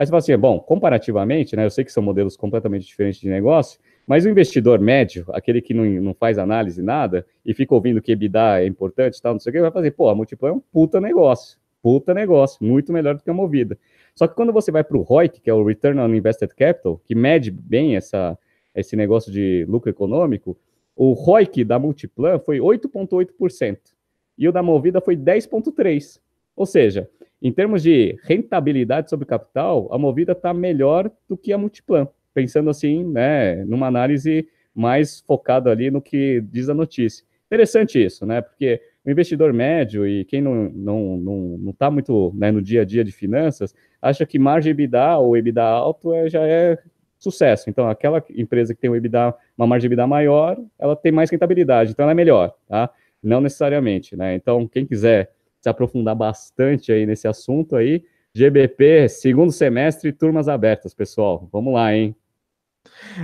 Aí 0.00 0.06
você 0.06 0.10
fala 0.12 0.18
assim, 0.20 0.36
bom, 0.38 0.58
comparativamente, 0.58 1.54
né, 1.54 1.66
eu 1.66 1.70
sei 1.70 1.84
que 1.84 1.92
são 1.92 2.02
modelos 2.02 2.34
completamente 2.34 2.86
diferentes 2.86 3.20
de 3.20 3.28
negócio, 3.28 3.78
mas 4.06 4.24
o 4.24 4.30
investidor 4.30 4.80
médio, 4.80 5.26
aquele 5.28 5.60
que 5.60 5.74
não, 5.74 5.84
não 5.84 6.14
faz 6.14 6.38
análise 6.38 6.80
nada 6.80 7.26
e 7.44 7.52
fica 7.52 7.74
ouvindo 7.74 8.00
que 8.00 8.10
EBITDA 8.10 8.62
é 8.62 8.66
importante 8.66 9.18
e 9.18 9.20
tal, 9.20 9.34
não 9.34 9.40
sei 9.40 9.50
o 9.50 9.52
que, 9.52 9.60
vai 9.60 9.70
fazer, 9.70 9.90
pô, 9.90 10.08
a 10.08 10.14
Multiplan 10.14 10.48
é 10.48 10.52
um 10.52 10.58
puta 10.58 11.02
negócio, 11.02 11.58
puta 11.82 12.14
negócio, 12.14 12.64
muito 12.64 12.94
melhor 12.94 13.14
do 13.14 13.22
que 13.22 13.28
a 13.28 13.34
Movida. 13.34 13.76
Só 14.14 14.26
que 14.26 14.34
quando 14.34 14.54
você 14.54 14.72
vai 14.72 14.82
para 14.82 14.96
o 14.96 15.02
ROIC, 15.02 15.38
que 15.38 15.50
é 15.50 15.52
o 15.52 15.62
Return 15.62 16.00
on 16.00 16.14
Invested 16.14 16.54
Capital, 16.54 16.98
que 17.04 17.14
mede 17.14 17.50
bem 17.50 17.94
essa, 17.94 18.38
esse 18.74 18.96
negócio 18.96 19.30
de 19.30 19.66
lucro 19.68 19.90
econômico, 19.90 20.56
o 20.96 21.12
ROIC 21.12 21.62
da 21.62 21.78
Multiplan 21.78 22.38
foi 22.38 22.56
8,8%. 22.58 23.76
e 24.38 24.48
o 24.48 24.52
da 24.52 24.62
Movida 24.62 24.98
foi 24.98 25.14
10,3. 25.14 26.18
Ou 26.56 26.64
seja, 26.64 27.06
em 27.42 27.52
termos 27.52 27.82
de 27.82 28.18
rentabilidade 28.22 29.08
sobre 29.08 29.26
capital, 29.26 29.88
a 29.92 29.98
Movida 29.98 30.32
está 30.32 30.52
melhor 30.52 31.10
do 31.28 31.36
que 31.36 31.52
a 31.52 31.58
Multiplan, 31.58 32.06
pensando 32.34 32.68
assim, 32.68 33.04
né, 33.04 33.64
numa 33.64 33.86
análise 33.86 34.46
mais 34.74 35.20
focada 35.20 35.70
ali 35.70 35.90
no 35.90 36.02
que 36.02 36.40
diz 36.42 36.68
a 36.68 36.74
notícia. 36.74 37.24
Interessante 37.46 38.02
isso, 38.02 38.24
né? 38.24 38.40
Porque 38.40 38.80
o 39.04 39.10
investidor 39.10 39.52
médio 39.52 40.06
e 40.06 40.24
quem 40.24 40.40
não 40.40 40.66
está 40.66 40.78
não, 40.78 41.16
não, 41.16 41.58
não 41.58 41.72
tá 41.72 41.90
muito 41.90 42.32
né, 42.36 42.52
no 42.52 42.62
dia 42.62 42.82
a 42.82 42.84
dia 42.84 43.02
de 43.02 43.10
finanças, 43.10 43.74
acha 44.00 44.24
que 44.24 44.38
margem 44.38 44.70
EBITDA 44.70 45.18
ou 45.18 45.36
EBITDA 45.36 45.62
alto 45.62 46.14
é, 46.14 46.28
já 46.28 46.46
é 46.46 46.78
sucesso. 47.18 47.68
Então, 47.68 47.88
aquela 47.88 48.24
empresa 48.30 48.74
que 48.74 48.80
tem 48.80 48.90
um 48.90 48.94
EBITDA, 48.94 49.34
uma 49.56 49.66
margem 49.66 49.86
EBITDA 49.86 50.06
maior, 50.06 50.58
ela 50.78 50.94
tem 50.94 51.10
mais 51.10 51.30
rentabilidade, 51.30 51.90
então 51.90 52.04
ela 52.04 52.12
é 52.12 52.14
melhor, 52.14 52.54
tá? 52.68 52.90
Não 53.22 53.40
necessariamente, 53.40 54.16
né? 54.16 54.34
Então, 54.34 54.66
quem 54.68 54.86
quiser 54.86 55.30
se 55.60 55.68
aprofundar 55.68 56.14
bastante 56.14 56.92
aí 56.92 57.06
nesse 57.06 57.28
assunto 57.28 57.76
aí, 57.76 58.02
GBP, 58.34 59.08
segundo 59.08 59.52
semestre, 59.52 60.12
turmas 60.12 60.48
abertas, 60.48 60.94
pessoal. 60.94 61.48
Vamos 61.52 61.74
lá, 61.74 61.94
hein? 61.94 62.14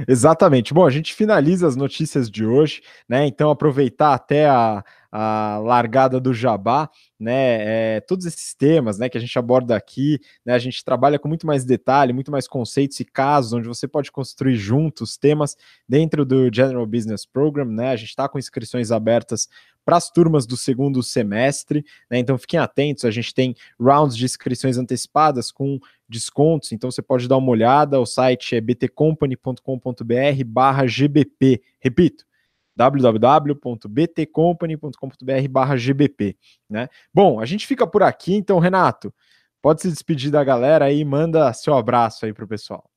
Exatamente. 0.06 0.74
Bom, 0.74 0.86
a 0.86 0.90
gente 0.90 1.14
finaliza 1.14 1.66
as 1.66 1.76
notícias 1.76 2.30
de 2.30 2.44
hoje, 2.44 2.82
né? 3.08 3.26
Então, 3.26 3.50
aproveitar 3.50 4.14
até 4.14 4.46
a, 4.46 4.84
a 5.10 5.58
largada 5.62 6.20
do 6.20 6.34
Jabá, 6.34 6.90
né? 7.18 7.96
É, 7.96 8.00
todos 8.00 8.26
esses 8.26 8.54
temas, 8.54 8.98
né, 8.98 9.08
que 9.08 9.16
a 9.16 9.20
gente 9.20 9.38
aborda 9.38 9.76
aqui, 9.76 10.20
né? 10.44 10.54
A 10.54 10.58
gente 10.58 10.84
trabalha 10.84 11.18
com 11.18 11.28
muito 11.28 11.46
mais 11.46 11.64
detalhe, 11.64 12.12
muito 12.12 12.30
mais 12.30 12.46
conceitos 12.46 13.00
e 13.00 13.04
casos, 13.04 13.52
onde 13.54 13.68
você 13.68 13.88
pode 13.88 14.12
construir 14.12 14.56
juntos 14.56 15.16
temas 15.16 15.56
dentro 15.88 16.24
do 16.24 16.52
General 16.52 16.86
Business 16.86 17.24
Program, 17.24 17.66
né? 17.66 17.90
A 17.90 17.96
gente 17.96 18.10
está 18.10 18.28
com 18.28 18.38
inscrições 18.38 18.90
abertas 18.90 19.48
para 19.86 19.96
as 19.96 20.10
turmas 20.10 20.46
do 20.46 20.56
segundo 20.56 21.00
semestre, 21.00 21.84
né? 22.10 22.18
Então 22.18 22.36
fiquem 22.36 22.58
atentos, 22.58 23.04
a 23.04 23.10
gente 23.12 23.32
tem 23.32 23.54
rounds 23.80 24.16
de 24.16 24.24
inscrições 24.24 24.76
antecipadas 24.76 25.52
com 25.52 25.78
descontos, 26.08 26.72
então 26.72 26.90
você 26.90 27.00
pode 27.00 27.28
dar 27.28 27.36
uma 27.36 27.50
olhada, 27.50 28.00
o 28.00 28.04
site 28.04 28.56
é 28.56 28.60
btcompany.com.br 28.60 30.44
barra 30.44 30.88
GBP, 30.88 31.62
repito, 31.78 32.26
www.btcompany.com.br 32.74 35.48
barra 35.48 35.76
GBP, 35.76 36.36
né? 36.68 36.88
Bom, 37.14 37.38
a 37.38 37.46
gente 37.46 37.64
fica 37.64 37.86
por 37.86 38.02
aqui, 38.02 38.34
então, 38.34 38.58
Renato, 38.58 39.14
pode 39.62 39.82
se 39.82 39.88
despedir 39.88 40.32
da 40.32 40.42
galera 40.42 40.86
aí, 40.86 41.04
manda 41.04 41.52
seu 41.52 41.76
abraço 41.76 42.26
aí 42.26 42.32
para 42.32 42.44
o 42.44 42.48
pessoal. 42.48 42.90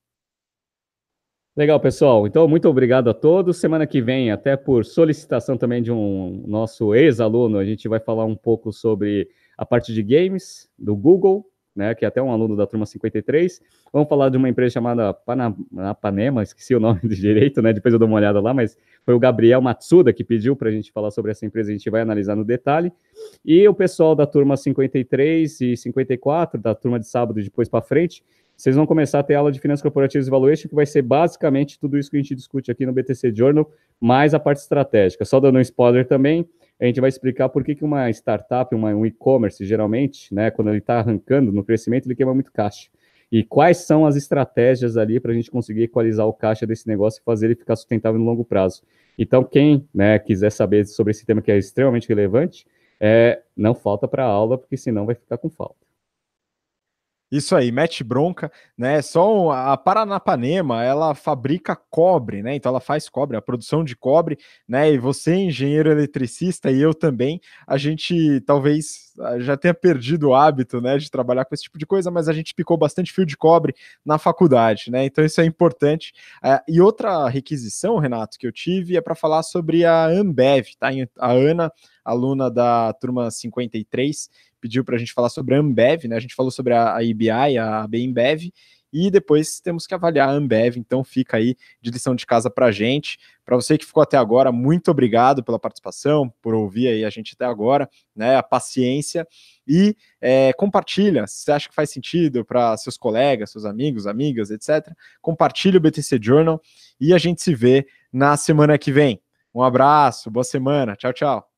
Legal, 1.56 1.80
pessoal. 1.80 2.28
Então, 2.28 2.46
muito 2.46 2.68
obrigado 2.68 3.10
a 3.10 3.14
todos. 3.14 3.58
Semana 3.58 3.84
que 3.84 4.00
vem, 4.00 4.30
até 4.30 4.56
por 4.56 4.84
solicitação 4.84 5.56
também 5.56 5.82
de 5.82 5.90
um 5.90 6.44
nosso 6.46 6.94
ex-aluno, 6.94 7.58
a 7.58 7.64
gente 7.64 7.88
vai 7.88 7.98
falar 7.98 8.24
um 8.24 8.36
pouco 8.36 8.72
sobre 8.72 9.28
a 9.58 9.66
parte 9.66 9.92
de 9.92 10.00
games 10.00 10.70
do 10.78 10.94
Google, 10.94 11.44
né, 11.74 11.92
que 11.94 12.04
é 12.04 12.08
até 12.08 12.22
um 12.22 12.30
aluno 12.30 12.56
da 12.56 12.68
turma 12.68 12.86
53. 12.86 13.60
Vamos 13.92 14.08
falar 14.08 14.28
de 14.28 14.36
uma 14.36 14.48
empresa 14.48 14.74
chamada 14.74 15.12
Panema, 16.00 16.44
esqueci 16.44 16.72
o 16.72 16.78
nome 16.78 17.00
de 17.08 17.16
direito, 17.16 17.60
né? 17.60 17.72
Depois 17.72 17.92
eu 17.92 17.98
dou 17.98 18.06
uma 18.06 18.18
olhada 18.18 18.40
lá, 18.40 18.54
mas 18.54 18.78
foi 19.04 19.14
o 19.14 19.18
Gabriel 19.18 19.60
Matsuda 19.60 20.12
que 20.12 20.22
pediu 20.22 20.54
para 20.54 20.68
a 20.68 20.72
gente 20.72 20.92
falar 20.92 21.10
sobre 21.10 21.32
essa 21.32 21.44
empresa, 21.44 21.70
a 21.70 21.72
gente 21.72 21.90
vai 21.90 22.00
analisar 22.00 22.36
no 22.36 22.44
detalhe. 22.44 22.92
E 23.44 23.66
o 23.66 23.74
pessoal 23.74 24.14
da 24.14 24.24
turma 24.24 24.56
53 24.56 25.60
e 25.60 25.76
54, 25.76 26.60
da 26.60 26.76
turma 26.76 27.00
de 27.00 27.08
sábado 27.08 27.42
depois 27.42 27.68
para 27.68 27.82
frente, 27.82 28.22
vocês 28.60 28.76
vão 28.76 28.84
começar 28.86 29.20
a 29.20 29.22
ter 29.22 29.36
aula 29.36 29.50
de 29.50 29.58
finanças 29.58 29.82
corporativas 29.82 30.26
e 30.26 30.30
valuation, 30.30 30.68
que 30.68 30.74
vai 30.74 30.84
ser 30.84 31.00
basicamente 31.00 31.80
tudo 31.80 31.96
isso 31.96 32.10
que 32.10 32.18
a 32.18 32.20
gente 32.20 32.34
discute 32.34 32.70
aqui 32.70 32.84
no 32.84 32.92
BTC 32.92 33.34
Journal, 33.34 33.70
mais 33.98 34.34
a 34.34 34.38
parte 34.38 34.58
estratégica. 34.58 35.24
Só 35.24 35.40
dando 35.40 35.56
um 35.56 35.62
spoiler 35.62 36.06
também, 36.06 36.46
a 36.78 36.84
gente 36.84 37.00
vai 37.00 37.08
explicar 37.08 37.48
por 37.48 37.64
que, 37.64 37.74
que 37.74 37.82
uma 37.82 38.10
startup, 38.10 38.74
uma, 38.74 38.94
um 38.94 39.06
e-commerce, 39.06 39.64
geralmente, 39.64 40.34
né, 40.34 40.50
quando 40.50 40.68
ele 40.68 40.76
está 40.76 40.98
arrancando 40.98 41.50
no 41.50 41.64
crescimento, 41.64 42.06
ele 42.06 42.14
queima 42.14 42.34
muito 42.34 42.52
caixa. 42.52 42.90
E 43.32 43.42
quais 43.42 43.78
são 43.78 44.04
as 44.04 44.14
estratégias 44.14 44.98
ali 44.98 45.18
para 45.18 45.32
a 45.32 45.34
gente 45.34 45.50
conseguir 45.50 45.84
equalizar 45.84 46.26
o 46.26 46.32
caixa 46.34 46.66
desse 46.66 46.86
negócio 46.86 47.22
e 47.22 47.24
fazer 47.24 47.46
ele 47.46 47.54
ficar 47.54 47.76
sustentável 47.76 48.20
no 48.20 48.26
longo 48.26 48.44
prazo. 48.44 48.82
Então, 49.16 49.42
quem 49.42 49.88
né, 49.94 50.18
quiser 50.18 50.52
saber 50.52 50.84
sobre 50.84 51.12
esse 51.12 51.24
tema 51.24 51.40
que 51.40 51.50
é 51.50 51.56
extremamente 51.56 52.06
relevante, 52.06 52.66
é, 53.00 53.40
não 53.56 53.74
falta 53.74 54.06
para 54.06 54.22
a 54.22 54.28
aula, 54.28 54.58
porque 54.58 54.76
senão 54.76 55.06
vai 55.06 55.14
ficar 55.14 55.38
com 55.38 55.48
falta. 55.48 55.89
Isso 57.30 57.54
aí, 57.54 57.70
mete 57.70 58.02
bronca, 58.02 58.50
né? 58.76 59.00
Só 59.02 59.50
a 59.50 59.76
Paranapanema, 59.76 60.82
ela 60.82 61.14
fabrica 61.14 61.76
cobre, 61.76 62.42
né? 62.42 62.56
Então 62.56 62.70
ela 62.70 62.80
faz 62.80 63.08
cobre, 63.08 63.36
a 63.36 63.42
produção 63.42 63.84
de 63.84 63.94
cobre, 63.94 64.36
né? 64.68 64.92
E 64.92 64.98
você, 64.98 65.34
engenheiro 65.34 65.90
eletricista, 65.90 66.72
e 66.72 66.80
eu 66.80 66.92
também, 66.92 67.40
a 67.66 67.76
gente 67.76 68.40
talvez 68.40 69.10
ah, 69.20 69.38
já 69.38 69.56
tenha 69.56 69.74
perdido 69.74 70.28
o 70.28 70.34
hábito, 70.34 70.80
né, 70.80 70.96
de 70.96 71.10
trabalhar 71.10 71.44
com 71.44 71.54
esse 71.54 71.64
tipo 71.64 71.78
de 71.78 71.86
coisa, 71.86 72.10
mas 72.10 72.28
a 72.28 72.32
gente 72.32 72.54
picou 72.54 72.76
bastante 72.76 73.12
fio 73.12 73.26
de 73.26 73.36
cobre 73.36 73.74
na 74.04 74.18
faculdade, 74.18 74.90
né? 74.90 75.04
Então 75.04 75.24
isso 75.24 75.40
é 75.40 75.44
importante. 75.44 76.12
Uh, 76.42 76.60
e 76.66 76.80
outra 76.80 77.28
requisição, 77.28 77.98
Renato, 77.98 78.38
que 78.38 78.46
eu 78.46 78.52
tive 78.52 78.96
é 78.96 79.00
para 79.00 79.14
falar 79.14 79.42
sobre 79.42 79.84
a 79.84 80.06
Ambev, 80.06 80.68
tá? 80.78 80.88
A 81.18 81.32
Ana, 81.32 81.72
aluna 82.04 82.50
da 82.50 82.92
turma 82.94 83.30
53, 83.30 84.30
pediu 84.60 84.84
para 84.84 84.96
a 84.96 84.98
gente 84.98 85.12
falar 85.12 85.28
sobre 85.28 85.54
a 85.54 85.58
Ambev, 85.58 86.04
né? 86.06 86.16
A 86.16 86.20
gente 86.20 86.34
falou 86.34 86.50
sobre 86.50 86.74
a, 86.74 86.96
a 86.96 87.02
IBI, 87.02 87.58
a 87.58 87.86
Bembev, 87.86 88.52
e 88.92 89.10
depois 89.10 89.60
temos 89.60 89.86
que 89.86 89.94
avaliar 89.94 90.28
a 90.28 90.32
Ambev, 90.32 90.76
então 90.76 91.04
fica 91.04 91.36
aí 91.36 91.56
de 91.80 91.90
lição 91.90 92.14
de 92.14 92.26
casa 92.26 92.50
para 92.50 92.66
a 92.66 92.72
gente. 92.72 93.18
Para 93.44 93.56
você 93.56 93.78
que 93.78 93.86
ficou 93.86 94.02
até 94.02 94.16
agora, 94.16 94.50
muito 94.50 94.90
obrigado 94.90 95.44
pela 95.44 95.58
participação, 95.58 96.32
por 96.42 96.54
ouvir 96.54 96.88
aí 96.88 97.04
a 97.04 97.10
gente 97.10 97.34
até 97.34 97.44
agora, 97.44 97.88
né? 98.14 98.36
A 98.36 98.42
paciência 98.42 99.26
e 99.66 99.96
é, 100.20 100.52
compartilha, 100.52 101.26
se 101.26 101.44
você 101.44 101.52
acha 101.52 101.68
que 101.68 101.74
faz 101.74 101.90
sentido 101.90 102.44
para 102.44 102.76
seus 102.76 102.96
colegas, 102.96 103.50
seus 103.50 103.64
amigos, 103.64 104.06
amigas, 104.06 104.50
etc. 104.50 104.92
Compartilhe 105.22 105.76
o 105.76 105.80
BTC 105.80 106.18
Journal 106.20 106.60
e 107.00 107.14
a 107.14 107.18
gente 107.18 107.42
se 107.42 107.54
vê 107.54 107.86
na 108.12 108.36
semana 108.36 108.76
que 108.76 108.90
vem. 108.90 109.22
Um 109.54 109.62
abraço, 109.62 110.30
boa 110.30 110.44
semana, 110.44 110.96
tchau, 110.96 111.12
tchau. 111.12 111.49